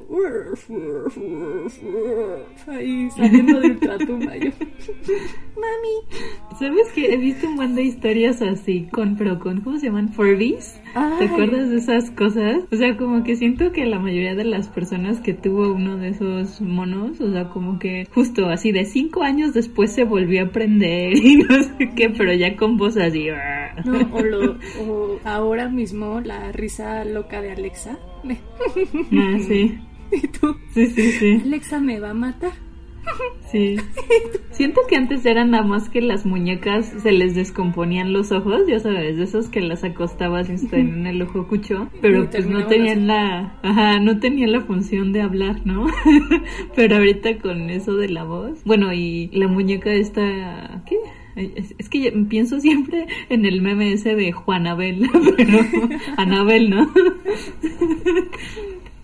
ahí 2.68 3.10
saliendo 3.10 3.60
de 3.60 3.68
ultratumba 3.68 4.36
yo 4.36 4.50
mami. 5.56 6.58
Sabes 6.58 6.92
que 6.94 7.14
he 7.14 7.16
visto 7.16 7.48
un 7.48 7.56
buen 7.56 7.74
de 7.74 7.82
historias 7.82 8.42
así 8.42 8.88
con 8.92 9.16
pero 9.16 9.38
con 9.38 9.60
cómo 9.62 9.78
se 9.78 9.86
llaman 9.86 10.10
Furbies. 10.10 10.80
¿te 11.18 11.24
acuerdas 11.26 11.70
de 11.70 11.76
esas 11.76 12.10
cosas? 12.10 12.64
o 12.70 12.76
sea 12.76 12.96
como 12.96 13.22
que 13.22 13.36
siento 13.36 13.72
que 13.72 13.84
la 13.84 13.98
mayoría 13.98 14.34
de 14.34 14.44
las 14.44 14.68
personas 14.68 15.20
que 15.20 15.34
tuvo 15.34 15.72
uno 15.72 15.96
de 15.96 16.08
esos 16.08 16.60
monos 16.60 17.20
o 17.20 17.30
sea 17.32 17.48
como 17.48 17.78
que 17.78 18.06
justo 18.12 18.46
así 18.48 18.72
de 18.72 18.84
cinco 18.84 19.22
años 19.22 19.54
después 19.54 19.92
se 19.92 20.04
volvió 20.04 20.42
a 20.42 20.46
aprender 20.46 21.16
y 21.16 21.36
no 21.48 21.62
sé 21.62 21.92
qué 21.96 22.10
pero 22.10 22.32
ya 22.32 22.56
con 22.56 22.76
voz 22.76 22.96
así 22.96 23.28
no 23.84 23.98
o 24.12 24.22
lo 24.22 24.58
o 24.80 25.18
ahora 25.46 25.68
mismo 25.68 26.20
la 26.20 26.52
risa 26.52 27.04
loca 27.04 27.40
de 27.40 27.52
Alexa. 27.52 27.98
Ah, 29.12 29.38
sí. 29.46 29.78
¿Y 30.12 30.28
tú? 30.28 30.56
Sí, 30.72 30.86
sí, 30.86 31.12
sí. 31.12 31.40
Alexa 31.44 31.80
me 31.80 32.00
va 32.00 32.10
a 32.10 32.14
matar. 32.14 32.52
Sí. 33.50 33.76
Siento 34.50 34.80
que 34.88 34.96
antes 34.96 35.24
eran 35.24 35.50
nada 35.52 35.64
más 35.64 35.88
que 35.88 36.00
las 36.00 36.26
muñecas 36.26 36.86
se 36.86 37.12
les 37.12 37.34
descomponían 37.34 38.12
los 38.12 38.32
ojos, 38.32 38.62
ya 38.66 38.80
sabes, 38.80 39.16
de 39.16 39.22
esos 39.22 39.48
que 39.48 39.60
las 39.60 39.84
acostabas 39.84 40.48
y 40.50 40.74
en 40.74 41.06
el 41.06 41.22
ojo 41.22 41.46
cucho, 41.46 41.88
pero 42.00 42.28
pues 42.28 42.46
no 42.48 42.66
tenían 42.66 43.06
la, 43.06 43.58
ajá, 43.62 44.00
no 44.00 44.18
tenían 44.18 44.50
la 44.50 44.62
función 44.62 45.12
de 45.12 45.22
hablar, 45.22 45.64
¿no? 45.64 45.86
pero 46.74 46.96
ahorita 46.96 47.38
con 47.38 47.70
eso 47.70 47.94
de 47.94 48.08
la 48.08 48.24
voz, 48.24 48.64
bueno, 48.64 48.92
y 48.92 49.28
la 49.28 49.46
muñeca 49.46 49.92
esta, 49.92 50.82
¿qué? 50.86 50.96
Es, 51.36 51.88
que 51.90 52.10
pienso 52.28 52.60
siempre 52.66 53.06
en 53.28 53.44
el 53.44 53.60
meme 53.62 53.92
ese 53.92 54.14
de 54.14 54.32
Juanabel, 54.32 55.08
pero 55.36 55.58
Anabel, 56.16 56.70
¿no? 56.70 56.90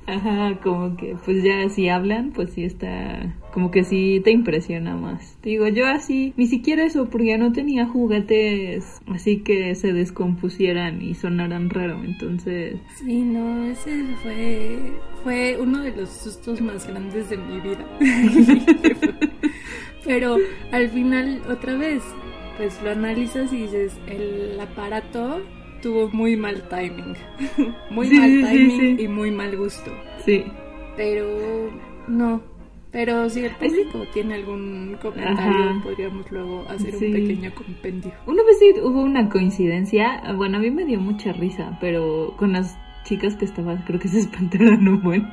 Ajá, 0.04 0.58
como 0.62 0.96
que 0.96 1.16
pues 1.24 1.44
ya 1.44 1.68
si 1.68 1.88
hablan, 1.88 2.32
pues 2.32 2.50
sí 2.50 2.64
está, 2.64 3.36
como 3.52 3.70
que 3.70 3.84
sí 3.84 4.20
te 4.24 4.32
impresiona 4.32 4.96
más. 4.96 5.38
digo, 5.44 5.68
yo 5.68 5.86
así, 5.86 6.34
ni 6.36 6.48
siquiera 6.48 6.84
eso, 6.84 7.08
porque 7.08 7.28
ya 7.28 7.38
no 7.38 7.52
tenía 7.52 7.86
juguetes 7.86 9.00
así 9.06 9.38
que 9.38 9.76
se 9.76 9.92
descompusieran 9.92 11.00
y 11.02 11.14
sonaran 11.14 11.70
raro, 11.70 12.02
entonces... 12.02 12.80
Sí, 12.96 13.22
no, 13.22 13.64
ese 13.64 14.04
fue, 14.22 14.78
fue 15.22 15.56
uno 15.60 15.78
de 15.78 15.94
los 15.94 16.08
sustos 16.10 16.60
más 16.60 16.86
grandes 16.88 17.30
de 17.30 17.36
mi 17.36 17.60
vida. 17.60 17.86
Pero 20.04 20.36
al 20.72 20.88
final, 20.90 21.42
otra 21.48 21.76
vez, 21.76 22.02
pues 22.62 22.80
lo 22.80 22.92
analizas 22.92 23.52
y 23.52 23.62
dices, 23.62 23.98
el 24.06 24.56
aparato 24.60 25.40
tuvo 25.82 26.08
muy 26.10 26.36
mal 26.36 26.62
timing. 26.68 27.16
muy 27.90 28.08
mal 28.08 28.30
timing 28.30 29.00
y 29.00 29.08
muy 29.08 29.32
mal 29.32 29.56
gusto. 29.56 29.90
Sí. 30.24 30.44
Pero 30.96 31.72
no. 32.06 32.40
Pero 32.92 33.28
si 33.30 33.46
el 33.46 33.50
público 33.56 34.04
tiene 34.12 34.34
algún 34.34 34.96
comentario, 35.02 35.82
podríamos 35.82 36.30
luego 36.30 36.64
hacer 36.68 36.94
un 36.94 37.00
pequeño 37.00 37.52
compendio. 37.52 38.12
Una 38.28 38.44
vez 38.44 38.60
sí 38.60 38.80
hubo 38.80 39.02
una 39.02 39.28
coincidencia, 39.28 40.22
bueno, 40.36 40.58
a 40.58 40.60
mí 40.60 40.70
me 40.70 40.84
dio 40.84 41.00
mucha 41.00 41.32
risa, 41.32 41.76
pero 41.80 42.36
con 42.36 42.52
las 42.52 42.78
chicas 43.02 43.34
que 43.34 43.46
estaban, 43.46 43.82
creo 43.88 43.98
que 43.98 44.06
se 44.06 44.18
espantaron 44.20 44.86
un 44.86 45.02
buen. 45.02 45.32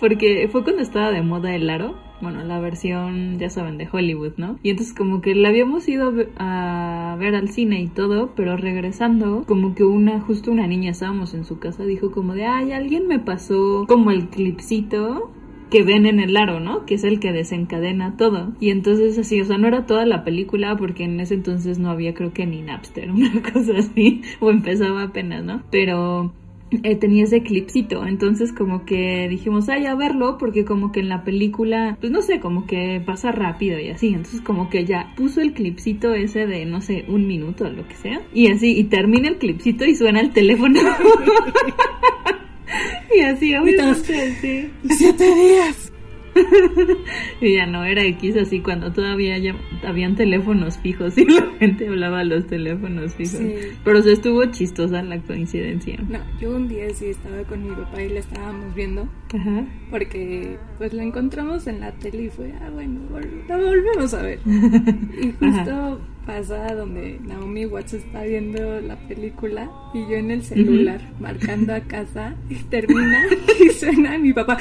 Porque 0.00 0.48
fue 0.50 0.62
cuando 0.64 0.82
estaba 0.82 1.10
de 1.10 1.22
moda 1.22 1.54
el 1.54 1.68
aro 1.70 1.96
bueno, 2.20 2.42
la 2.44 2.60
versión, 2.60 3.38
ya 3.38 3.50
saben, 3.50 3.78
de 3.78 3.88
Hollywood, 3.90 4.34
¿no? 4.36 4.58
Y 4.62 4.70
entonces 4.70 4.94
como 4.94 5.20
que 5.20 5.34
la 5.34 5.50
habíamos 5.50 5.86
ido 5.88 6.12
a 6.38 7.16
ver 7.18 7.34
al 7.34 7.48
cine 7.48 7.80
y 7.82 7.88
todo, 7.88 8.32
pero 8.34 8.56
regresando, 8.56 9.44
como 9.46 9.74
que 9.74 9.84
una, 9.84 10.20
justo 10.20 10.50
una 10.50 10.66
niña, 10.66 10.90
estábamos 10.90 11.34
en 11.34 11.44
su 11.44 11.58
casa, 11.58 11.84
dijo 11.84 12.10
como 12.10 12.34
de, 12.34 12.46
ay, 12.46 12.72
alguien 12.72 13.06
me 13.06 13.18
pasó 13.18 13.84
como 13.86 14.10
el 14.10 14.28
clipcito 14.28 15.30
que 15.70 15.82
ven 15.82 16.06
en 16.06 16.20
el 16.20 16.36
aro, 16.36 16.60
¿no? 16.60 16.86
Que 16.86 16.94
es 16.94 17.04
el 17.04 17.18
que 17.18 17.32
desencadena 17.32 18.16
todo. 18.16 18.52
Y 18.60 18.70
entonces 18.70 19.18
así, 19.18 19.40
o 19.40 19.44
sea, 19.44 19.58
no 19.58 19.66
era 19.66 19.84
toda 19.84 20.06
la 20.06 20.22
película 20.22 20.76
porque 20.76 21.04
en 21.04 21.18
ese 21.18 21.34
entonces 21.34 21.78
no 21.78 21.90
había 21.90 22.14
creo 22.14 22.32
que 22.32 22.46
ni 22.46 22.62
Napster, 22.62 23.10
una 23.12 23.42
cosa 23.42 23.78
así, 23.78 24.22
o 24.40 24.50
empezaba 24.50 25.02
apenas, 25.02 25.44
¿no? 25.44 25.62
Pero 25.70 26.32
eh, 26.70 26.96
tenía 26.96 27.24
ese 27.24 27.42
clipcito, 27.42 28.04
entonces 28.06 28.52
como 28.52 28.84
que 28.84 29.28
dijimos, 29.28 29.68
ay, 29.68 29.86
a 29.86 29.94
verlo, 29.94 30.36
porque 30.36 30.64
como 30.64 30.90
que 30.90 31.00
en 31.00 31.08
la 31.08 31.22
película, 31.22 31.96
pues 32.00 32.10
no 32.10 32.22
sé, 32.22 32.40
como 32.40 32.66
que 32.66 33.00
pasa 33.04 33.30
rápido 33.30 33.78
y 33.78 33.90
así, 33.90 34.08
entonces 34.08 34.40
como 34.40 34.68
que 34.68 34.84
ya 34.84 35.12
puso 35.16 35.40
el 35.40 35.52
clipcito 35.52 36.12
ese 36.14 36.46
de, 36.46 36.66
no 36.66 36.80
sé, 36.80 37.04
un 37.08 37.26
minuto 37.26 37.64
o 37.64 37.70
lo 37.70 37.86
que 37.86 37.94
sea, 37.94 38.20
y 38.34 38.50
así, 38.50 38.76
y 38.76 38.84
termina 38.84 39.28
el 39.28 39.36
clipcito 39.36 39.84
y 39.84 39.94
suena 39.94 40.20
el 40.20 40.32
teléfono. 40.32 40.80
y 43.16 43.20
así, 43.20 43.54
obviamente, 43.54 43.82
así. 43.82 44.70
Siete 44.90 45.34
días. 45.34 45.92
y 47.40 47.54
ya 47.54 47.66
no 47.66 47.84
era 47.84 48.04
X 48.04 48.36
así 48.36 48.60
cuando 48.60 48.92
todavía 48.92 49.38
ya 49.38 49.54
habían 49.84 50.16
teléfonos 50.16 50.78
fijos 50.78 51.16
y 51.18 51.24
la 51.24 51.46
gente 51.58 51.88
hablaba 51.88 52.20
a 52.20 52.24
los 52.24 52.46
teléfonos 52.46 53.14
fijos. 53.14 53.40
Pero 53.84 54.02
se 54.02 54.12
estuvo 54.12 54.44
chistosa 54.46 55.02
la 55.02 55.18
coincidencia. 55.20 55.98
No, 56.08 56.18
yo 56.40 56.54
un 56.54 56.68
día 56.68 56.88
sí 56.90 57.06
estaba 57.06 57.42
con 57.44 57.62
mi 57.62 57.74
papá 57.74 58.02
y 58.02 58.08
la 58.08 58.20
estábamos 58.20 58.74
viendo. 58.74 59.08
Ajá. 59.34 59.64
Porque 59.90 60.58
pues 60.78 60.92
la 60.92 61.02
encontramos 61.02 61.66
en 61.66 61.80
la 61.80 61.92
tele 61.92 62.24
y 62.24 62.28
fue, 62.30 62.52
ah, 62.60 62.70
bueno, 62.70 63.00
la 63.48 63.56
volvemos 63.56 64.14
a 64.14 64.22
ver. 64.22 64.40
y 64.46 65.32
justo 65.32 66.00
pasa 66.26 66.74
donde 66.74 67.20
Naomi 67.22 67.66
Watts 67.66 67.94
está 67.94 68.22
viendo 68.24 68.80
la 68.80 68.96
película 69.06 69.70
y 69.94 70.00
yo 70.10 70.16
en 70.16 70.32
el 70.32 70.42
celular 70.42 71.00
marcando 71.20 71.72
a 71.72 71.80
casa 71.80 72.34
y 72.50 72.56
termina 72.64 73.26
y 73.64 73.70
suena 73.70 74.18
mi 74.18 74.32
papá. 74.32 74.58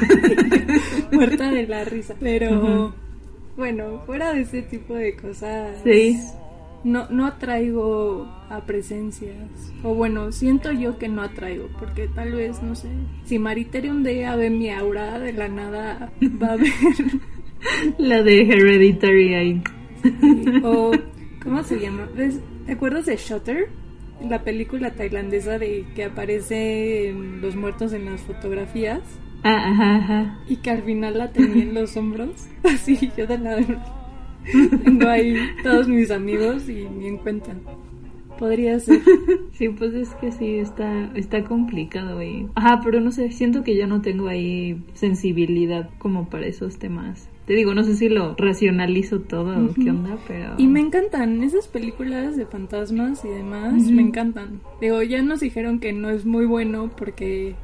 Muerta 1.12 1.50
de 1.50 1.66
la 1.66 1.84
risa. 1.84 2.14
Pero 2.20 2.94
bueno, 3.56 4.02
fuera 4.04 4.32
de 4.32 4.42
ese 4.42 4.62
tipo 4.62 4.94
de 4.94 5.14
cosas. 5.14 5.80
Sí. 5.84 6.18
No, 6.82 7.08
no 7.08 7.26
atraigo 7.26 8.26
a 8.50 8.60
presencias. 8.66 9.72
O 9.82 9.94
bueno, 9.94 10.32
siento 10.32 10.70
yo 10.72 10.98
que 10.98 11.08
no 11.08 11.22
atraigo. 11.22 11.68
Porque 11.78 12.08
tal 12.08 12.32
vez, 12.32 12.62
no 12.62 12.74
sé. 12.74 12.88
Si 13.24 13.38
Maritere 13.38 13.90
un 13.90 14.02
día 14.02 14.36
ve 14.36 14.50
mi 14.50 14.70
aura 14.70 15.18
de 15.18 15.32
la 15.32 15.48
nada, 15.48 16.12
va 16.42 16.52
a 16.52 16.56
ver. 16.56 16.68
la 17.98 18.22
de 18.22 18.42
Hereditary 18.42 19.34
ahí. 19.34 19.62
O. 20.62 20.92
¿Cómo 21.42 21.62
se 21.62 21.78
llama? 21.78 22.08
¿Te 22.66 22.72
acuerdas 22.72 23.06
de 23.06 23.16
Shutter? 23.16 23.68
La 24.28 24.42
película 24.42 24.92
tailandesa 24.92 25.58
de 25.58 25.84
que 25.94 26.04
aparece 26.04 27.14
los 27.40 27.54
muertos 27.54 27.92
en 27.92 28.06
las 28.06 28.20
fotografías. 28.22 29.00
Ah, 29.44 29.68
ajá, 29.70 29.96
ajá. 29.96 30.38
Y 30.48 30.56
que 30.56 30.70
al 30.70 30.82
final 30.82 31.18
la 31.18 31.30
tenía 31.30 31.62
en 31.62 31.74
los 31.74 31.96
hombros. 31.98 32.48
Así, 32.64 33.10
yo 33.16 33.26
de 33.26 33.38
lado. 33.38 33.62
Tengo 34.84 35.08
ahí 35.08 35.36
todos 35.62 35.86
mis 35.86 36.10
amigos 36.10 36.68
y 36.68 36.88
ni 36.88 37.08
en 37.08 37.18
cuenta. 37.18 37.54
Podría 38.38 38.80
ser. 38.80 39.00
Sí, 39.52 39.68
pues 39.68 39.94
es 39.94 40.12
que 40.16 40.32
sí, 40.32 40.56
está, 40.56 41.12
está 41.14 41.44
complicado 41.44 42.18
ahí. 42.18 42.48
Ajá, 42.56 42.80
pero 42.82 43.00
no 43.00 43.12
sé, 43.12 43.30
siento 43.30 43.62
que 43.62 43.76
yo 43.76 43.86
no 43.86 44.00
tengo 44.00 44.26
ahí 44.26 44.82
sensibilidad 44.94 45.88
como 45.98 46.28
para 46.28 46.46
esos 46.46 46.78
temas. 46.78 47.30
Te 47.46 47.52
digo, 47.52 47.74
no 47.74 47.84
sé 47.84 47.94
si 47.94 48.08
lo 48.08 48.34
racionalizo 48.36 49.20
todo 49.20 49.66
o 49.66 49.74
qué 49.74 49.90
onda, 49.90 50.16
pero... 50.26 50.54
Y 50.56 50.66
me 50.66 50.80
encantan 50.80 51.42
esas 51.42 51.68
películas 51.68 52.36
de 52.36 52.46
fantasmas 52.46 53.24
y 53.24 53.28
demás, 53.28 53.74
me 53.84 54.00
encantan. 54.00 54.60
Digo, 54.80 55.02
ya 55.02 55.22
nos 55.22 55.40
dijeron 55.40 55.78
que 55.78 55.92
no 55.92 56.08
es 56.08 56.24
muy 56.24 56.46
bueno 56.46 56.90
porque 56.96 57.54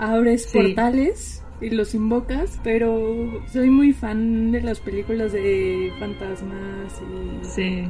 abres 0.00 0.46
portales, 0.46 1.44
y 1.60 1.70
los 1.70 1.94
invocas, 1.94 2.58
pero 2.64 3.42
soy 3.52 3.70
muy 3.70 3.92
fan 3.92 4.50
de 4.50 4.62
las 4.62 4.80
películas 4.80 5.32
de 5.32 5.92
fantasmas 5.98 7.02
y... 7.02 7.44
Sí. 7.44 7.84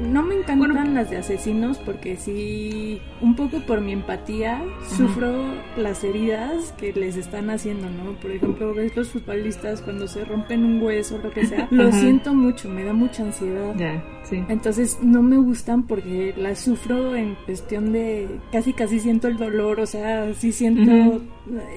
No 0.00 0.22
me 0.22 0.34
encantan 0.36 0.94
las 0.94 1.10
de 1.10 1.18
asesinos 1.18 1.78
porque 1.78 2.16
sí, 2.16 3.00
un 3.20 3.36
poco 3.36 3.60
por 3.60 3.80
mi 3.80 3.92
empatía, 3.92 4.62
sufro 4.96 5.32
las 5.76 6.02
heridas 6.02 6.72
que 6.78 6.92
les 6.92 7.16
están 7.16 7.50
haciendo, 7.50 7.88
¿no? 7.90 8.12
Por 8.20 8.30
ejemplo, 8.30 8.74
ves 8.74 8.96
los 8.96 9.10
futbolistas 9.10 9.80
cuando 9.82 10.08
se 10.08 10.24
rompen 10.24 10.64
un 10.64 10.82
hueso 10.82 11.16
o 11.16 11.18
lo 11.18 11.30
que 11.30 11.46
sea, 11.46 11.68
lo 11.70 11.92
siento 11.92 12.32
mucho, 12.34 12.68
me 12.68 12.84
da 12.84 12.92
mucha 12.92 13.22
ansiedad. 13.22 13.74
Ya, 13.76 14.02
sí. 14.24 14.42
Entonces 14.48 14.98
no 15.02 15.22
me 15.22 15.36
gustan 15.36 15.82
porque 15.86 16.34
las 16.36 16.60
sufro 16.60 17.14
en 17.14 17.34
cuestión 17.44 17.92
de 17.92 18.28
casi 18.50 18.72
casi 18.72 18.98
siento 18.98 19.28
el 19.28 19.36
dolor, 19.36 19.78
o 19.80 19.86
sea, 19.86 20.32
sí 20.34 20.52
siento, 20.52 21.20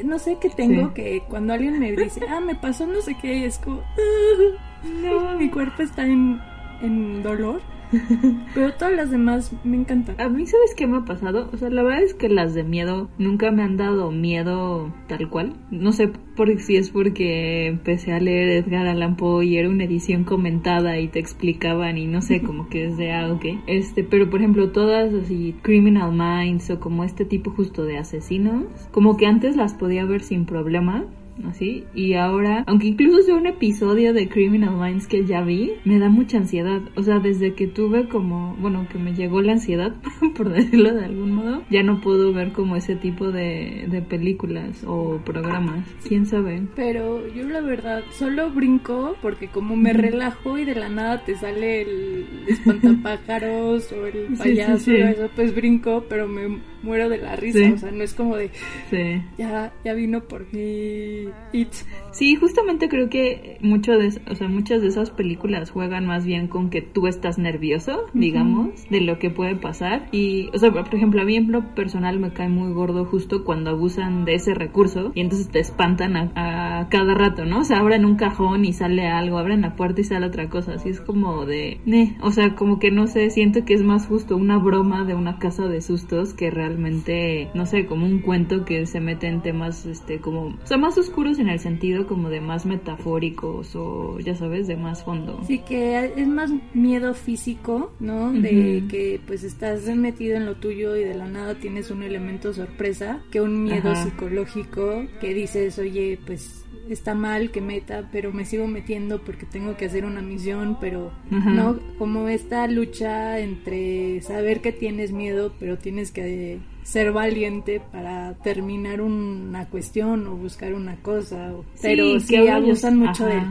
no 0.03 0.19
sé 0.19 0.37
qué 0.39 0.49
tengo, 0.49 0.87
Sí. 0.87 0.93
que 0.95 1.23
cuando 1.29 1.53
alguien 1.53 1.79
me 1.79 1.91
dice, 1.91 2.21
ah, 2.29 2.39
me 2.39 2.55
pasó 2.55 2.87
no 2.87 3.01
sé 3.01 3.15
qué, 3.21 3.45
es 3.45 3.57
como, 3.59 3.81
no, 5.03 5.37
mi 5.37 5.49
cuerpo 5.49 5.81
está 5.83 6.05
en, 6.07 6.39
en 6.81 7.21
dolor. 7.23 7.61
Pero 8.53 8.73
todas 8.73 8.95
las 8.95 9.11
demás 9.11 9.53
me 9.63 9.77
encantan. 9.77 10.19
A 10.19 10.29
mí, 10.29 10.45
¿sabes 10.45 10.73
qué 10.75 10.87
me 10.87 10.97
ha 10.97 11.05
pasado? 11.05 11.49
O 11.53 11.57
sea, 11.57 11.69
la 11.69 11.83
verdad 11.83 12.03
es 12.03 12.13
que 12.13 12.29
las 12.29 12.53
de 12.53 12.63
miedo 12.63 13.09
nunca 13.17 13.51
me 13.51 13.63
han 13.63 13.77
dado 13.77 14.11
miedo 14.11 14.93
tal 15.07 15.29
cual. 15.29 15.53
No 15.71 15.91
sé 15.91 16.11
por 16.35 16.59
si 16.59 16.77
es 16.77 16.89
porque 16.89 17.67
empecé 17.67 18.13
a 18.13 18.19
leer 18.19 18.49
Edgar 18.49 18.87
Allan 18.87 19.15
Poe 19.15 19.45
y 19.45 19.57
era 19.57 19.69
una 19.69 19.85
edición 19.85 20.23
comentada 20.23 20.99
y 20.99 21.07
te 21.07 21.19
explicaban 21.19 21.97
y 21.97 22.07
no 22.07 22.21
sé, 22.21 22.41
como 22.41 22.69
que 22.69 22.85
es 22.85 22.97
de 22.97 23.13
ah, 23.13 23.31
ok. 23.31 23.45
Este, 23.67 24.03
pero 24.03 24.29
por 24.29 24.39
ejemplo, 24.39 24.71
todas 24.71 25.13
así, 25.13 25.55
Criminal 25.61 26.11
Minds 26.11 26.69
o 26.69 26.79
como 26.79 27.03
este 27.03 27.25
tipo 27.25 27.51
justo 27.51 27.83
de 27.85 27.97
asesinos, 27.97 28.65
como 28.91 29.17
que 29.17 29.25
antes 29.25 29.55
las 29.55 29.73
podía 29.73 30.05
ver 30.05 30.21
sin 30.21 30.45
problema. 30.45 31.05
Así, 31.43 31.85
y 31.93 32.13
ahora, 32.13 32.63
aunque 32.67 32.87
incluso 32.87 33.21
sea 33.21 33.35
un 33.35 33.47
episodio 33.47 34.13
de 34.13 34.29
Criminal 34.29 34.75
Minds 34.77 35.07
que 35.07 35.25
ya 35.25 35.41
vi, 35.41 35.73
me 35.83 35.99
da 35.99 36.09
mucha 36.09 36.37
ansiedad. 36.37 36.81
O 36.95 37.03
sea, 37.03 37.19
desde 37.19 37.53
que 37.53 37.67
tuve 37.67 38.07
como, 38.07 38.55
bueno, 38.55 38.87
que 38.91 38.97
me 38.97 39.13
llegó 39.13 39.41
la 39.41 39.53
ansiedad, 39.53 39.93
por 40.37 40.49
decirlo 40.49 40.93
de 40.93 41.05
algún 41.05 41.31
modo, 41.31 41.63
ya 41.69 41.83
no 41.83 42.01
puedo 42.01 42.33
ver 42.33 42.51
como 42.51 42.75
ese 42.75 42.95
tipo 42.95 43.31
de, 43.31 43.87
de 43.89 44.01
películas 44.01 44.83
o 44.87 45.19
programas. 45.25 45.85
¿Quién 46.07 46.25
sabe? 46.25 46.63
Pero 46.75 47.27
yo 47.33 47.47
la 47.49 47.61
verdad 47.61 48.03
solo 48.11 48.49
brinco 48.51 49.15
porque 49.21 49.47
como 49.47 49.75
me 49.75 49.93
relajo 49.93 50.57
y 50.57 50.65
de 50.65 50.75
la 50.75 50.89
nada 50.89 51.23
te 51.23 51.35
sale 51.35 51.81
el 51.81 52.25
espantapájaros 52.47 53.91
o 53.91 54.05
el 54.05 54.13
Sí, 54.35 54.35
sí, 54.35 54.37
payaso 54.37 54.77
sí. 54.77 54.91
o 54.91 55.07
eso, 55.07 55.29
pues 55.35 55.55
brinco, 55.55 56.05
pero 56.09 56.27
me 56.27 56.59
muero 56.85 57.09
de 57.09 57.17
la 57.17 57.35
risa. 57.35 57.59
Sí. 57.59 57.71
O 57.73 57.77
sea, 57.77 57.91
no 57.91 58.03
es 58.03 58.13
como 58.13 58.35
de 58.37 58.49
Sí. 58.89 59.21
ya, 59.37 59.73
ya 59.83 59.93
vino 59.93 60.21
por 60.21 60.45
mí. 60.53 61.27
It. 61.53 61.69
Sí, 62.11 62.35
justamente 62.35 62.87
creo 62.87 63.09
que 63.09 63.57
mucho 63.61 63.91
de, 63.93 64.07
o 64.29 64.35
sea, 64.35 64.47
muchas 64.47 64.81
de 64.81 64.87
esas 64.87 65.09
películas 65.09 65.69
juegan 65.71 66.05
más 66.05 66.25
bien 66.25 66.47
con 66.47 66.69
que 66.69 66.81
tú 66.81 67.07
estás 67.07 67.37
nervioso, 67.37 68.05
digamos, 68.13 68.87
de 68.89 69.01
lo 69.01 69.19
que 69.19 69.29
puede 69.29 69.55
pasar. 69.55 70.07
Y, 70.13 70.49
o 70.53 70.57
sea, 70.57 70.71
por 70.71 70.95
ejemplo, 70.95 71.21
a 71.21 71.25
mí 71.25 71.35
en 71.35 71.51
lo 71.51 71.75
personal 71.75 72.19
me 72.19 72.31
cae 72.31 72.47
muy 72.47 72.71
gordo 72.71 73.03
justo 73.05 73.43
cuando 73.43 73.71
abusan 73.71 74.23
de 74.23 74.35
ese 74.35 74.53
recurso 74.53 75.11
y 75.13 75.21
entonces 75.21 75.49
te 75.49 75.59
espantan 75.59 76.15
a, 76.15 76.79
a 76.79 76.89
cada 76.89 77.13
rato, 77.15 77.43
¿no? 77.45 77.59
O 77.59 77.63
sea, 77.65 77.79
abren 77.79 78.05
un 78.05 78.15
cajón 78.15 78.63
y 78.63 78.71
sale 78.73 79.07
algo, 79.07 79.37
abren 79.37 79.61
la 79.61 79.75
puerta 79.75 79.99
y 80.01 80.03
sale 80.05 80.25
otra 80.25 80.49
cosa. 80.49 80.73
Así 80.75 80.89
es 80.89 81.01
como 81.01 81.45
de, 81.45 81.79
"Neh". 81.85 82.15
o 82.21 82.31
sea, 82.31 82.55
como 82.55 82.79
que 82.79 82.91
no 82.91 83.07
sé, 83.07 83.29
siento 83.29 83.65
que 83.65 83.73
es 83.73 83.83
más 83.83 84.07
justo 84.07 84.37
una 84.37 84.57
broma 84.57 85.03
de 85.03 85.15
una 85.15 85.37
casa 85.39 85.67
de 85.67 85.81
sustos 85.81 86.33
que 86.33 86.49
realmente, 86.49 86.74
no 86.77 87.65
sé, 87.65 87.85
como 87.85 88.05
un 88.05 88.19
cuento 88.19 88.65
que 88.65 88.85
se 88.85 88.99
mete 88.99 89.27
en 89.27 89.41
temas, 89.41 89.85
este, 89.85 90.19
como, 90.19 90.47
o 90.47 90.67
sea, 90.67 90.77
más 90.77 90.97
oscuros 90.97 91.39
en 91.39 91.49
el 91.49 91.59
sentido 91.59 92.07
como 92.07 92.29
de 92.29 92.41
más 92.41 92.65
metafóricos 92.65 93.75
o, 93.75 94.19
ya 94.19 94.35
sabes, 94.35 94.67
de 94.67 94.75
más 94.75 95.03
fondo. 95.03 95.41
Sí, 95.47 95.59
que 95.59 96.13
es 96.15 96.27
más 96.27 96.51
miedo 96.73 97.13
físico, 97.13 97.91
¿no? 97.99 98.31
De 98.33 98.83
que 98.89 99.19
pues 99.25 99.43
estás 99.43 99.85
metido 99.95 100.37
en 100.37 100.45
lo 100.45 100.55
tuyo 100.55 100.95
y 100.95 101.03
de 101.03 101.15
la 101.15 101.27
nada 101.27 101.55
tienes 101.55 101.91
un 101.91 102.03
elemento 102.03 102.53
sorpresa, 102.53 103.23
que 103.31 103.41
un 103.41 103.63
miedo 103.63 103.91
Ajá. 103.91 104.03
psicológico 104.03 105.05
que 105.19 105.33
dices, 105.33 105.77
oye, 105.79 106.19
pues 106.25 106.64
está 106.89 107.15
mal 107.15 107.51
que 107.51 107.61
meta, 107.61 108.09
pero 108.11 108.31
me 108.31 108.45
sigo 108.45 108.67
metiendo 108.67 109.19
porque 109.21 109.45
tengo 109.45 109.75
que 109.77 109.85
hacer 109.85 110.05
una 110.05 110.21
misión, 110.21 110.77
pero 110.79 111.11
no, 111.29 111.79
como 111.97 112.27
esta 112.27 112.67
lucha 112.67 113.39
entre 113.39 114.21
saber 114.21 114.61
que 114.61 114.71
tienes 114.71 115.11
miedo, 115.11 115.53
pero 115.59 115.77
tienes 115.77 116.11
que 116.11 116.59
ser 116.83 117.11
valiente 117.11 117.81
para 117.91 118.33
terminar 118.43 119.01
una 119.01 119.65
cuestión 119.69 120.27
o 120.27 120.35
buscar 120.35 120.73
una 120.73 120.97
cosa, 120.97 121.53
o- 121.53 121.63
Sí, 121.73 121.79
pero 121.83 122.19
sí 122.19 122.35
abusan 122.47 122.97
mucho 122.97 123.25
ajá. 123.25 123.33
del 123.35 123.43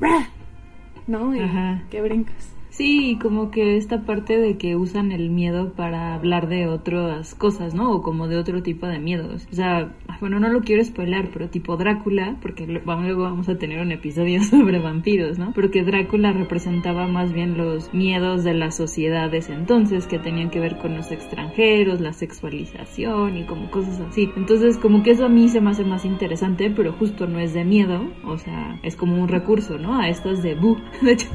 ¡Bra! 0.00 0.28
¿no? 1.06 1.34
Y 1.34 1.40
Ajá. 1.40 1.82
que 1.90 2.00
brincas. 2.02 2.48
Sí, 2.70 3.18
como 3.20 3.50
que 3.50 3.76
esta 3.76 4.02
parte 4.04 4.38
de 4.38 4.56
que 4.56 4.76
usan 4.76 5.10
el 5.10 5.28
miedo 5.30 5.72
para 5.72 6.14
hablar 6.14 6.48
de 6.48 6.68
otras 6.68 7.34
cosas, 7.34 7.74
¿no? 7.74 7.90
O 7.92 8.02
como 8.02 8.28
de 8.28 8.38
otro 8.38 8.62
tipo 8.62 8.86
de 8.86 9.00
miedos. 9.00 9.48
O 9.50 9.54
sea, 9.54 9.92
bueno, 10.20 10.38
no 10.38 10.48
lo 10.48 10.60
quiero 10.60 10.84
spoiler, 10.84 11.30
pero 11.32 11.48
tipo 11.48 11.76
Drácula, 11.76 12.36
porque 12.40 12.66
luego 12.66 13.24
vamos 13.24 13.48
a 13.48 13.58
tener 13.58 13.80
un 13.80 13.90
episodio 13.90 14.42
sobre 14.44 14.78
vampiros, 14.78 15.38
¿no? 15.38 15.52
Porque 15.52 15.82
Drácula 15.82 16.32
representaba 16.32 17.08
más 17.08 17.32
bien 17.32 17.58
los 17.58 17.92
miedos 17.92 18.44
de 18.44 18.54
las 18.54 18.76
sociedades 18.76 19.50
entonces, 19.50 20.06
que 20.06 20.20
tenían 20.20 20.50
que 20.50 20.60
ver 20.60 20.78
con 20.78 20.96
los 20.96 21.10
extranjeros, 21.10 22.00
la 22.00 22.12
sexualización 22.12 23.36
y 23.36 23.46
como 23.46 23.70
cosas 23.70 24.00
así. 24.00 24.30
Entonces, 24.36 24.78
como 24.78 25.02
que 25.02 25.10
eso 25.10 25.26
a 25.26 25.28
mí 25.28 25.48
se 25.48 25.60
me 25.60 25.70
hace 25.70 25.84
más 25.84 26.04
interesante, 26.04 26.70
pero 26.70 26.92
justo 26.92 27.26
no 27.26 27.40
es 27.40 27.52
de 27.52 27.64
miedo, 27.64 28.00
o 28.24 28.38
sea, 28.38 28.78
es 28.84 28.94
como 28.94 29.20
un 29.20 29.28
recurso, 29.28 29.76
¿no? 29.76 29.98
A 29.98 30.08
estos 30.08 30.42
de 30.42 30.54
bu. 30.54 30.76
De 31.02 31.12
hecho, 31.12 31.28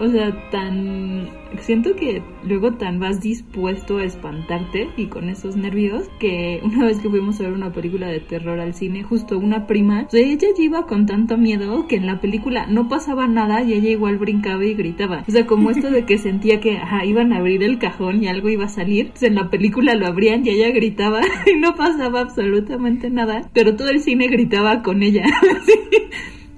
o 0.00 0.08
sea, 0.08 0.50
tan... 0.50 1.28
Siento 1.60 1.94
que 1.94 2.22
luego 2.44 2.72
tan 2.72 3.00
vas 3.00 3.20
dispuesto 3.20 3.98
a 3.98 4.04
espantarte 4.04 4.88
y 4.96 5.06
con 5.06 5.28
esos 5.28 5.56
nervios 5.56 6.08
que 6.18 6.60
una 6.62 6.86
vez 6.86 7.00
que 7.00 7.10
fuimos 7.10 7.38
a 7.38 7.44
ver 7.44 7.52
una 7.52 7.72
película 7.72 8.08
de 8.08 8.20
terror 8.20 8.60
al 8.60 8.72
cine, 8.72 9.02
justo 9.02 9.36
una 9.36 9.66
prima, 9.66 10.04
o 10.06 10.10
sea, 10.10 10.20
ella 10.20 10.48
iba 10.56 10.86
con 10.86 11.06
tanto 11.06 11.36
miedo 11.36 11.86
que 11.86 11.96
en 11.96 12.06
la 12.06 12.20
película 12.20 12.66
no 12.66 12.88
pasaba 12.88 13.26
nada 13.26 13.62
y 13.62 13.74
ella 13.74 13.90
igual 13.90 14.16
brincaba 14.16 14.64
y 14.64 14.74
gritaba. 14.74 15.24
O 15.28 15.30
sea, 15.30 15.46
como 15.46 15.70
esto 15.70 15.90
de 15.90 16.06
que 16.06 16.18
sentía 16.18 16.60
que 16.60 16.78
iban 17.04 17.32
a 17.32 17.38
abrir 17.38 17.62
el 17.62 17.78
cajón 17.78 18.22
y 18.22 18.28
algo 18.28 18.48
iba 18.48 18.64
a 18.64 18.68
salir, 18.68 19.10
pues 19.10 19.24
en 19.24 19.34
la 19.34 19.50
película 19.50 19.94
lo 19.94 20.06
abrían 20.06 20.46
y 20.46 20.50
ella 20.50 20.70
gritaba 20.70 21.20
y 21.46 21.58
no 21.58 21.74
pasaba 21.74 22.20
absolutamente 22.20 23.10
nada, 23.10 23.50
pero 23.52 23.76
todo 23.76 23.90
el 23.90 24.00
cine 24.00 24.28
gritaba 24.28 24.82
con 24.82 25.02
ella. 25.02 25.24
Sí. 25.66 25.74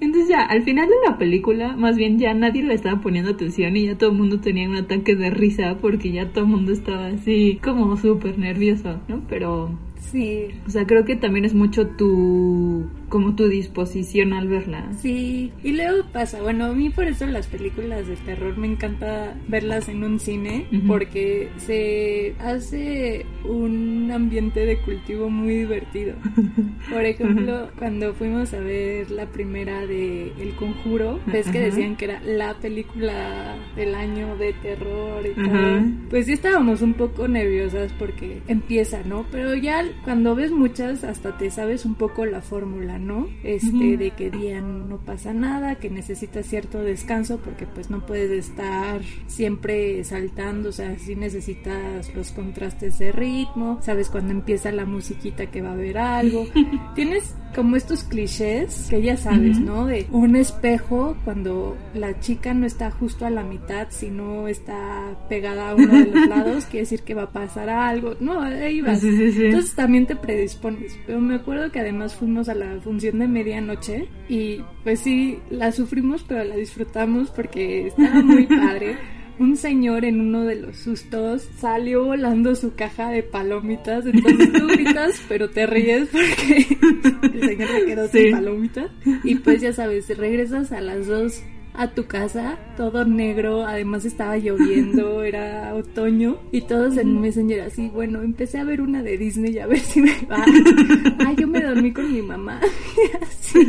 Entonces 0.03 0.29
ya, 0.29 0.41
al 0.41 0.63
final 0.63 0.87
de 0.87 1.09
la 1.09 1.17
película, 1.17 1.77
más 1.77 1.95
bien 1.95 2.19
ya 2.19 2.33
nadie 2.33 2.61
le 2.61 2.73
estaba 2.73 2.99
poniendo 2.99 3.31
atención 3.31 3.77
y 3.77 3.85
ya 3.85 3.97
todo 3.97 4.11
el 4.11 4.17
mundo 4.17 4.41
tenía 4.41 4.67
un 4.67 4.75
ataque 4.75 5.15
de 5.15 5.29
risa 5.29 5.77
porque 5.79 6.11
ya 6.11 6.27
todo 6.29 6.43
el 6.43 6.49
mundo 6.49 6.73
estaba 6.73 7.07
así 7.07 7.59
como 7.63 7.95
súper 7.95 8.37
nervioso, 8.37 8.99
¿no? 9.07 9.23
Pero, 9.29 9.71
Sí, 10.11 10.47
o 10.67 10.69
sea, 10.69 10.85
creo 10.85 11.05
que 11.05 11.15
también 11.15 11.45
es 11.45 11.53
mucho 11.53 11.87
tu, 11.87 12.85
como 13.13 13.35
tu 13.35 13.47
disposición 13.47 14.33
al 14.33 14.47
verla. 14.47 14.91
sí. 14.97 15.51
Y 15.63 15.73
luego 15.73 16.03
pasa, 16.11 16.41
bueno, 16.41 16.65
a 16.65 16.73
mí 16.73 16.89
por 16.89 17.05
eso 17.05 17.27
las 17.27 17.45
películas 17.45 18.07
de 18.07 18.15
terror 18.15 18.57
me 18.57 18.65
encanta 18.65 19.35
verlas 19.47 19.87
en 19.87 20.03
un 20.03 20.19
cine 20.19 20.65
porque 20.87 21.49
se 21.57 22.33
hace 22.39 23.27
un 23.47 24.09
ambiente 24.11 24.65
de 24.65 24.81
cultivo 24.81 25.29
muy 25.29 25.57
divertido. 25.57 26.15
Por 26.91 27.05
ejemplo, 27.05 27.69
cuando 27.77 28.13
fuimos 28.13 28.53
a 28.53 28.59
ver 28.59 29.09
la 29.11 29.27
primera 29.27 29.85
de 29.85 30.31
El 30.39 30.55
Conjuro, 30.55 31.19
ves 31.27 31.47
que 31.49 31.59
decían 31.59 31.95
que 31.95 32.05
era 32.05 32.21
la 32.21 32.55
película 32.55 33.55
del 33.75 33.95
año 33.95 34.35
de 34.37 34.53
terror 34.53 35.25
y 35.25 35.33
todo. 35.35 35.83
Pues 36.09 36.25
sí 36.25 36.33
estábamos 36.33 36.81
un 36.81 36.93
poco 36.93 37.27
nerviosas 37.27 37.91
porque 37.97 38.41
empieza, 38.47 39.03
¿no? 39.03 39.25
Pero 39.31 39.55
ya 39.55 39.85
cuando 40.03 40.35
ves 40.35 40.51
muchas 40.51 41.03
hasta 41.03 41.37
te 41.37 41.51
sabes 41.51 41.85
un 41.85 41.95
poco 41.95 42.25
la 42.25 42.41
fórmula, 42.41 42.99
¿no? 43.03 43.27
Este 43.43 43.67
Ujú. 43.67 43.97
de 43.97 44.11
que 44.11 44.31
día 44.31 44.61
no 44.61 44.97
pasa 44.97 45.33
nada, 45.33 45.75
que 45.75 45.89
necesitas 45.89 46.45
cierto 46.45 46.79
descanso 46.81 47.37
porque 47.37 47.65
pues 47.67 47.89
no 47.89 48.05
puedes 48.05 48.31
estar 48.31 49.01
siempre 49.27 50.03
saltando, 50.03 50.69
o 50.69 50.71
sea, 50.71 50.97
sí 50.97 51.15
necesitas 51.15 52.13
los 52.15 52.31
contrastes 52.31 52.99
de 52.99 53.11
ritmo, 53.11 53.79
sabes 53.81 54.09
cuando 54.09 54.31
empieza 54.31 54.71
la 54.71 54.85
musiquita 54.85 55.47
que 55.47 55.61
va 55.61 55.69
a 55.69 55.73
haber 55.73 55.97
algo. 55.97 56.45
Tienes 56.95 57.35
como 57.55 57.75
estos 57.75 58.03
clichés 58.03 58.87
que 58.89 59.01
ya 59.01 59.15
sabes, 59.15 59.57
Ujú. 59.57 59.65
¿no? 59.65 59.85
De 59.85 60.07
un 60.11 60.35
espejo 60.35 61.15
cuando 61.23 61.77
la 61.93 62.19
chica 62.19 62.53
no 62.53 62.65
está 62.65 62.89
justo 62.91 63.25
a 63.25 63.29
la 63.29 63.43
mitad, 63.43 63.87
sino 63.91 64.47
está 64.47 65.15
pegada 65.29 65.69
a 65.69 65.75
uno 65.75 65.93
de 65.93 66.05
los 66.05 66.27
lados, 66.29 66.65
quiere 66.65 66.81
decir 66.81 67.01
que 67.03 67.13
va 67.13 67.23
a 67.23 67.31
pasar 67.31 67.69
algo. 67.69 68.15
No, 68.19 68.41
ahí 68.41 68.81
vas. 68.81 69.01
Sí, 69.01 69.15
sí, 69.15 69.31
sí. 69.31 69.45
Entonces 69.45 69.75
también 69.75 70.07
te 70.07 70.15
predispones. 70.15 70.97
Pero 71.05 71.19
me 71.19 71.35
acuerdo 71.35 71.71
que 71.71 71.79
además 71.79 72.15
fuimos 72.15 72.49
a 72.49 72.55
la 72.55 72.79
función 72.93 73.17
de 73.17 73.27
medianoche 73.27 74.07
y 74.29 74.61
pues 74.83 74.99
sí, 74.99 75.39
la 75.49 75.71
sufrimos, 75.71 76.23
pero 76.27 76.43
la 76.43 76.55
disfrutamos 76.55 77.31
porque 77.31 77.87
estaba 77.87 78.21
muy 78.21 78.45
padre. 78.47 78.97
un 79.39 79.57
señor 79.57 80.05
en 80.05 80.21
uno 80.21 80.43
de 80.43 80.57
los 80.57 80.77
sustos 80.77 81.41
salió 81.57 82.05
volando 82.05 82.53
su 82.53 82.75
caja 82.75 83.09
de 83.09 83.23
palomitas. 83.23 84.05
Entonces 84.05 84.53
tú 84.53 84.67
gritas, 84.67 85.19
pero 85.27 85.49
te 85.49 85.65
ríes 85.65 86.07
porque 86.11 86.77
el 87.33 87.41
señor 87.41 87.67
se 87.69 87.85
quedó 87.85 88.07
sin 88.09 88.31
palomitas. 88.31 88.91
Y 89.23 89.35
pues 89.35 89.61
ya 89.61 89.73
sabes, 89.73 90.15
regresas 90.15 90.71
a 90.71 90.79
las 90.79 91.07
dos 91.07 91.41
a 91.73 91.87
tu 91.87 92.05
casa, 92.05 92.57
todo 92.77 93.05
negro, 93.05 93.65
además 93.65 94.05
estaba 94.05 94.37
lloviendo, 94.37 95.23
era 95.23 95.73
otoño, 95.73 96.37
y 96.51 96.61
todos 96.61 96.97
en 96.97 97.19
Messenger 97.19 97.61
así, 97.61 97.89
bueno, 97.89 98.21
empecé 98.21 98.59
a 98.59 98.63
ver 98.63 98.81
una 98.81 99.01
de 99.01 99.17
Disney 99.17 99.57
a 99.59 99.67
ver 99.67 99.79
si 99.79 100.01
me 100.01 100.13
va. 100.29 100.43
Ay, 101.25 101.35
yo 101.37 101.47
me 101.47 101.61
dormí 101.61 101.91
con 101.91 102.11
mi 102.11 102.21
mamá. 102.21 102.59
así. 103.21 103.59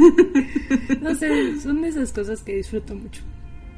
No 1.00 1.14
sé, 1.14 1.60
son 1.60 1.82
de 1.82 1.88
esas 1.88 2.12
cosas 2.12 2.42
que 2.42 2.56
disfruto 2.56 2.94
mucho. 2.94 3.22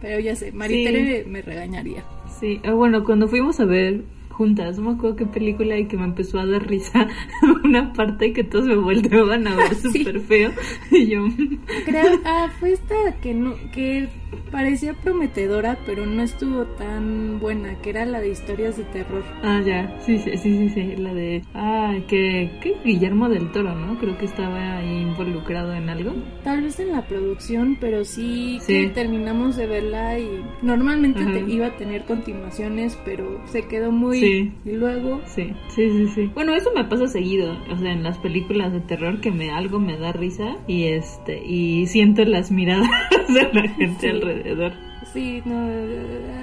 Pero 0.01 0.21
ya 0.21 0.37
sé, 0.37 0.53
Maritere 0.53 1.25
me 1.27 1.41
regañaría. 1.43 2.05
Sí, 2.39 2.61
ah, 2.65 2.73
bueno, 2.73 3.03
cuando 3.05 3.29
fuimos 3.29 3.61
a 3.61 3.65
ver 3.65 4.03
juntas. 4.37 4.79
No 4.79 4.91
me 4.91 4.97
acuerdo 4.97 5.17
qué 5.17 5.27
película 5.27 5.79
y 5.79 5.87
que 5.87 5.97
me 5.97 6.05
empezó 6.05 6.39
a 6.39 6.47
dar 6.47 6.67
risa 6.67 7.09
una 7.65 7.93
parte 7.93 8.33
que 8.33 8.45
todos 8.45 8.67
me 8.67 8.77
volteaban 8.77 9.47
a 9.47 9.57
ver 9.57 9.75
súper 9.83 10.21
feo. 10.21 10.53
Y 10.91 11.07
yo... 11.07 11.27
Creo, 11.87 12.21
ah, 12.25 12.51
fue 12.61 12.73
esta 12.73 12.95
que 13.23 13.35
no, 13.35 13.55
que 13.73 14.09
parecía 14.51 14.95
prometedora, 14.95 15.79
pero 15.87 16.07
no 16.07 16.23
estuvo 16.23 16.65
tan 16.65 17.39
buena, 17.41 17.81
que 17.81 17.91
era 17.91 18.07
la 18.07 18.21
de 18.21 18.31
historias 18.31 18.77
de 18.77 18.85
terror. 18.85 19.25
Ah, 19.43 19.61
ya, 19.65 20.01
sí, 20.01 20.19
sí, 20.19 20.37
sí, 20.37 20.69
sí, 20.71 20.97
la 20.97 21.13
de, 21.15 21.43
ah, 21.55 21.95
que, 22.09 22.51
que 22.61 22.77
Guillermo 22.85 23.29
del 23.29 23.51
Toro, 23.53 23.75
¿no? 23.75 23.99
Creo 23.99 24.17
que 24.19 24.25
estaba 24.25 24.79
ahí 24.79 25.03
involucrado 25.03 25.75
en 25.75 25.89
algo. 25.89 26.15
Tal 26.45 26.63
vez 26.63 26.79
en 26.81 26.93
la 26.93 27.03
producción, 27.07 27.77
pero 27.81 28.05
sí, 28.05 28.59
que 28.67 28.89
terminamos 28.89 29.57
de 29.57 29.67
verla 29.67 30.19
y 30.19 30.43
normalmente 30.63 31.45
iba 31.47 31.69
a 31.69 31.77
tener 31.77 32.05
continuaciones, 32.05 32.99
pero 33.05 33.41
se 33.47 33.67
quedó 33.67 33.93
muy... 33.93 34.21
Sí. 34.21 34.53
Y 34.65 34.73
luego... 34.73 35.21
Sí, 35.27 35.53
sí, 35.69 35.91
sí, 35.91 36.09
sí. 36.15 36.31
Bueno, 36.35 36.55
eso 36.55 36.71
me 36.75 36.85
pasa 36.85 37.07
seguido, 37.07 37.57
o 37.71 37.77
sea, 37.77 37.93
en 37.93 38.03
las 38.03 38.19
películas 38.19 38.73
de 38.73 38.81
terror 38.81 39.21
que 39.21 39.31
me 39.31 39.51
algo 39.51 39.79
me 39.79 39.97
da 39.97 40.13
risa 40.13 40.57
y 40.67 40.85
este, 40.85 41.45
y 41.45 41.87
siento 41.87 42.25
las 42.25 42.51
miradas 42.51 42.89
de 43.29 43.53
la 43.53 43.69
gente 43.69 44.13
alrededor 44.17 44.73
Sí, 45.13 45.43
no, 45.45 45.69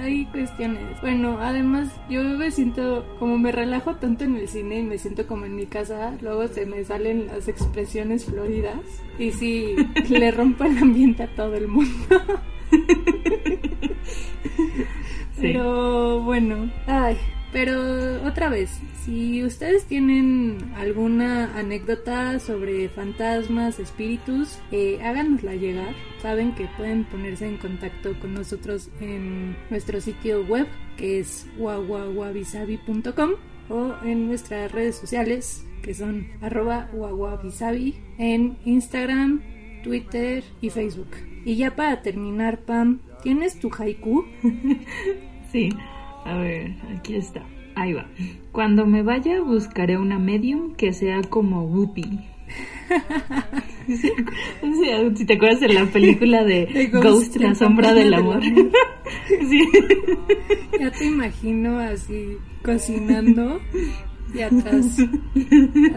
hay 0.00 0.24
cuestiones. 0.26 1.00
Bueno, 1.00 1.38
además 1.40 1.88
yo 2.08 2.22
me 2.22 2.50
siento, 2.50 3.04
como 3.18 3.38
me 3.38 3.52
relajo 3.52 3.96
tanto 3.96 4.24
en 4.24 4.36
el 4.36 4.48
cine 4.48 4.80
y 4.80 4.82
me 4.82 4.98
siento 4.98 5.26
como 5.26 5.44
en 5.44 5.54
mi 5.54 5.66
casa, 5.66 6.16
luego 6.20 6.48
se 6.48 6.66
me 6.66 6.82
salen 6.84 7.26
las 7.26 7.46
expresiones 7.48 8.24
floridas 8.24 8.80
y 9.18 9.30
sí, 9.32 9.76
le 10.08 10.30
rompo 10.30 10.64
el 10.64 10.78
ambiente 10.78 11.24
a 11.24 11.34
todo 11.34 11.54
el 11.54 11.68
mundo. 11.68 11.92
Pero 15.40 16.20
bueno, 16.22 16.70
ay, 16.86 17.16
pero 17.54 18.26
otra 18.26 18.48
vez, 18.48 18.80
si 19.04 19.44
ustedes 19.44 19.84
tienen 19.84 20.58
alguna 20.74 21.56
anécdota 21.56 22.40
sobre 22.40 22.88
fantasmas, 22.88 23.78
espíritus, 23.78 24.58
eh, 24.72 24.98
háganosla 25.00 25.54
llegar. 25.54 25.94
Saben 26.20 26.52
que 26.56 26.66
pueden 26.76 27.04
ponerse 27.04 27.46
en 27.46 27.58
contacto 27.58 28.18
con 28.18 28.34
nosotros 28.34 28.90
en 29.00 29.56
nuestro 29.70 30.00
sitio 30.00 30.44
web 30.46 30.66
que 30.96 31.20
es 31.20 31.46
wawawabisabi.com 31.56 33.30
o 33.68 33.94
en 34.02 34.26
nuestras 34.26 34.72
redes 34.72 34.96
sociales 34.96 35.64
que 35.80 35.94
son 35.94 36.26
arroba 36.40 36.90
en 38.18 38.58
Instagram, 38.64 39.42
Twitter 39.84 40.42
y 40.60 40.70
Facebook. 40.70 41.10
Y 41.44 41.54
ya 41.54 41.76
para 41.76 42.02
terminar, 42.02 42.64
Pam, 42.64 43.00
¿tienes 43.22 43.60
tu 43.60 43.70
haiku? 43.70 44.24
sí. 45.52 45.68
A 46.24 46.36
ver, 46.36 46.74
aquí 46.96 47.16
está. 47.16 47.42
Ahí 47.74 47.92
va. 47.92 48.06
Cuando 48.52 48.86
me 48.86 49.02
vaya 49.02 49.40
buscaré 49.40 49.98
una 49.98 50.18
medium 50.18 50.74
que 50.74 50.92
sea 50.92 51.22
como 51.22 51.64
Whoopi. 51.64 52.20
si 55.16 55.26
te 55.26 55.34
acuerdas 55.34 55.60
de 55.60 55.68
la 55.68 55.86
película 55.86 56.44
de, 56.44 56.90
Ghost, 56.92 57.36
la 57.36 57.54
sombra 57.54 57.94
del 57.94 58.14
amor. 58.14 58.42
Ya 60.78 60.90
te 60.90 61.06
imagino 61.06 61.78
así 61.78 62.38
cocinando 62.62 63.60
y 64.34 64.42
atrás 64.42 64.98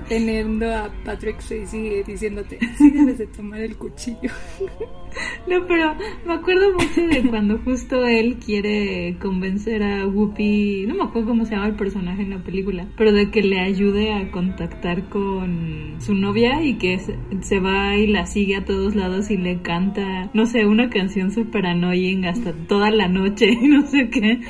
teniendo 0.08 0.74
a 0.74 0.90
Patrick 1.04 1.40
Swayze 1.42 2.04
diciéndote, 2.06 2.60
sí 2.78 2.92
debes 2.92 3.18
de 3.18 3.28
tomar 3.28 3.62
el 3.62 3.76
cuchillo. 3.76 4.32
No, 5.48 5.66
pero 5.66 5.96
me 6.26 6.34
acuerdo 6.34 6.74
mucho 6.74 7.02
de 7.08 7.28
cuando 7.30 7.58
justo 7.60 8.06
él 8.06 8.38
quiere 8.38 9.18
convencer 9.20 9.82
a 9.82 10.06
Whoopi, 10.06 10.86
no 10.88 10.96
me 10.96 11.04
acuerdo 11.04 11.30
cómo 11.30 11.46
se 11.46 11.56
llama 11.56 11.68
el 11.68 11.76
personaje 11.76 12.22
en 12.22 12.32
la 12.32 12.44
película, 12.44 12.86
pero 12.98 13.12
de 13.12 13.32
que 13.32 13.42
le 13.42 13.60
ayude 13.60 14.14
a 14.14 14.30
contactar 14.30 15.10
con 15.10 15.96
su 16.00 16.14
novia 16.14 16.62
y 16.62 16.78
que 16.78 17.00
se, 17.00 17.60
va 17.60 17.96
y 17.96 18.08
la 18.08 18.26
sigue 18.26 18.58
a 18.58 18.66
todos 18.66 18.96
lados 18.96 19.32
y 19.32 19.38
le 19.38 19.62
canta, 19.62 20.30
no 20.34 20.46
sé, 20.46 20.66
una 20.66 20.90
canción 20.90 21.32
super 21.32 21.66
annoying 21.66 22.26
hasta 22.26 22.54
toda 22.54 22.92
la 22.92 23.08
noche 23.08 23.48
y 23.50 23.68
no 23.68 23.88
sé 23.88 24.10
qué. 24.10 24.42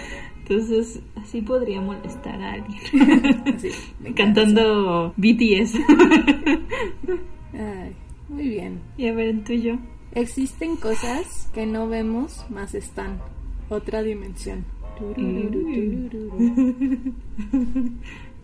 Entonces, 0.50 1.02
así 1.16 1.42
podría 1.42 1.82
molestar 1.82 2.42
a 2.42 2.54
alguien. 2.54 2.80
Cantando 4.16 5.14
BTS. 5.18 5.76
Ay, 7.54 7.94
muy 8.30 8.48
bien. 8.48 8.80
Y 8.96 9.08
a 9.08 9.14
ver, 9.14 9.28
el 9.28 9.44
tuyo. 9.44 9.78
Existen 10.14 10.78
cosas 10.78 11.50
que 11.54 11.66
no 11.66 11.90
vemos, 11.90 12.46
más 12.50 12.74
están. 12.76 13.20
Otra 13.70 14.04
dimensión. 14.04 14.64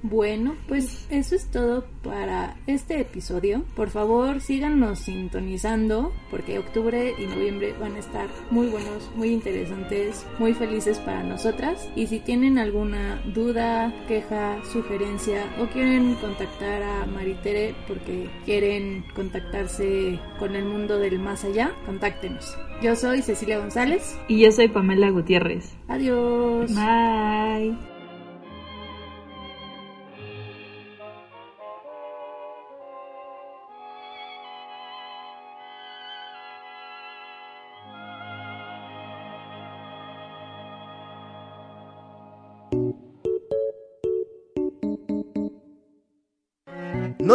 Bueno, 0.03 0.57
pues 0.67 1.07
eso 1.09 1.33
es 1.33 1.49
todo 1.49 1.85
para 2.03 2.57
este 2.67 2.99
episodio. 2.99 3.63
Por 3.73 3.89
favor, 3.89 4.41
síganos 4.41 4.99
sintonizando 4.99 6.11
porque 6.29 6.59
octubre 6.59 7.13
y 7.17 7.25
noviembre 7.25 7.73
van 7.79 7.95
a 7.95 7.99
estar 7.99 8.27
muy 8.51 8.67
buenos, 8.67 9.09
muy 9.15 9.29
interesantes, 9.29 10.27
muy 10.39 10.53
felices 10.53 10.99
para 10.99 11.23
nosotras. 11.23 11.87
Y 11.95 12.07
si 12.07 12.19
tienen 12.19 12.59
alguna 12.59 13.21
duda, 13.33 13.93
queja, 14.09 14.61
sugerencia 14.65 15.45
o 15.61 15.67
quieren 15.67 16.15
contactar 16.15 16.83
a 16.83 17.05
Maritere 17.05 17.73
porque 17.87 18.29
quieren 18.43 19.05
contactarse 19.15 20.19
con 20.37 20.57
el 20.57 20.65
mundo 20.65 20.99
del 20.99 21.17
más 21.17 21.45
allá, 21.45 21.71
contáctenos. 21.85 22.57
Yo 22.81 22.97
soy 22.97 23.21
Cecilia 23.21 23.59
González. 23.59 24.19
Y 24.27 24.41
yo 24.41 24.51
soy 24.51 24.67
Pamela 24.67 25.09
Gutiérrez. 25.09 25.77
Adiós. 25.87 26.75
Bye. 26.75 27.92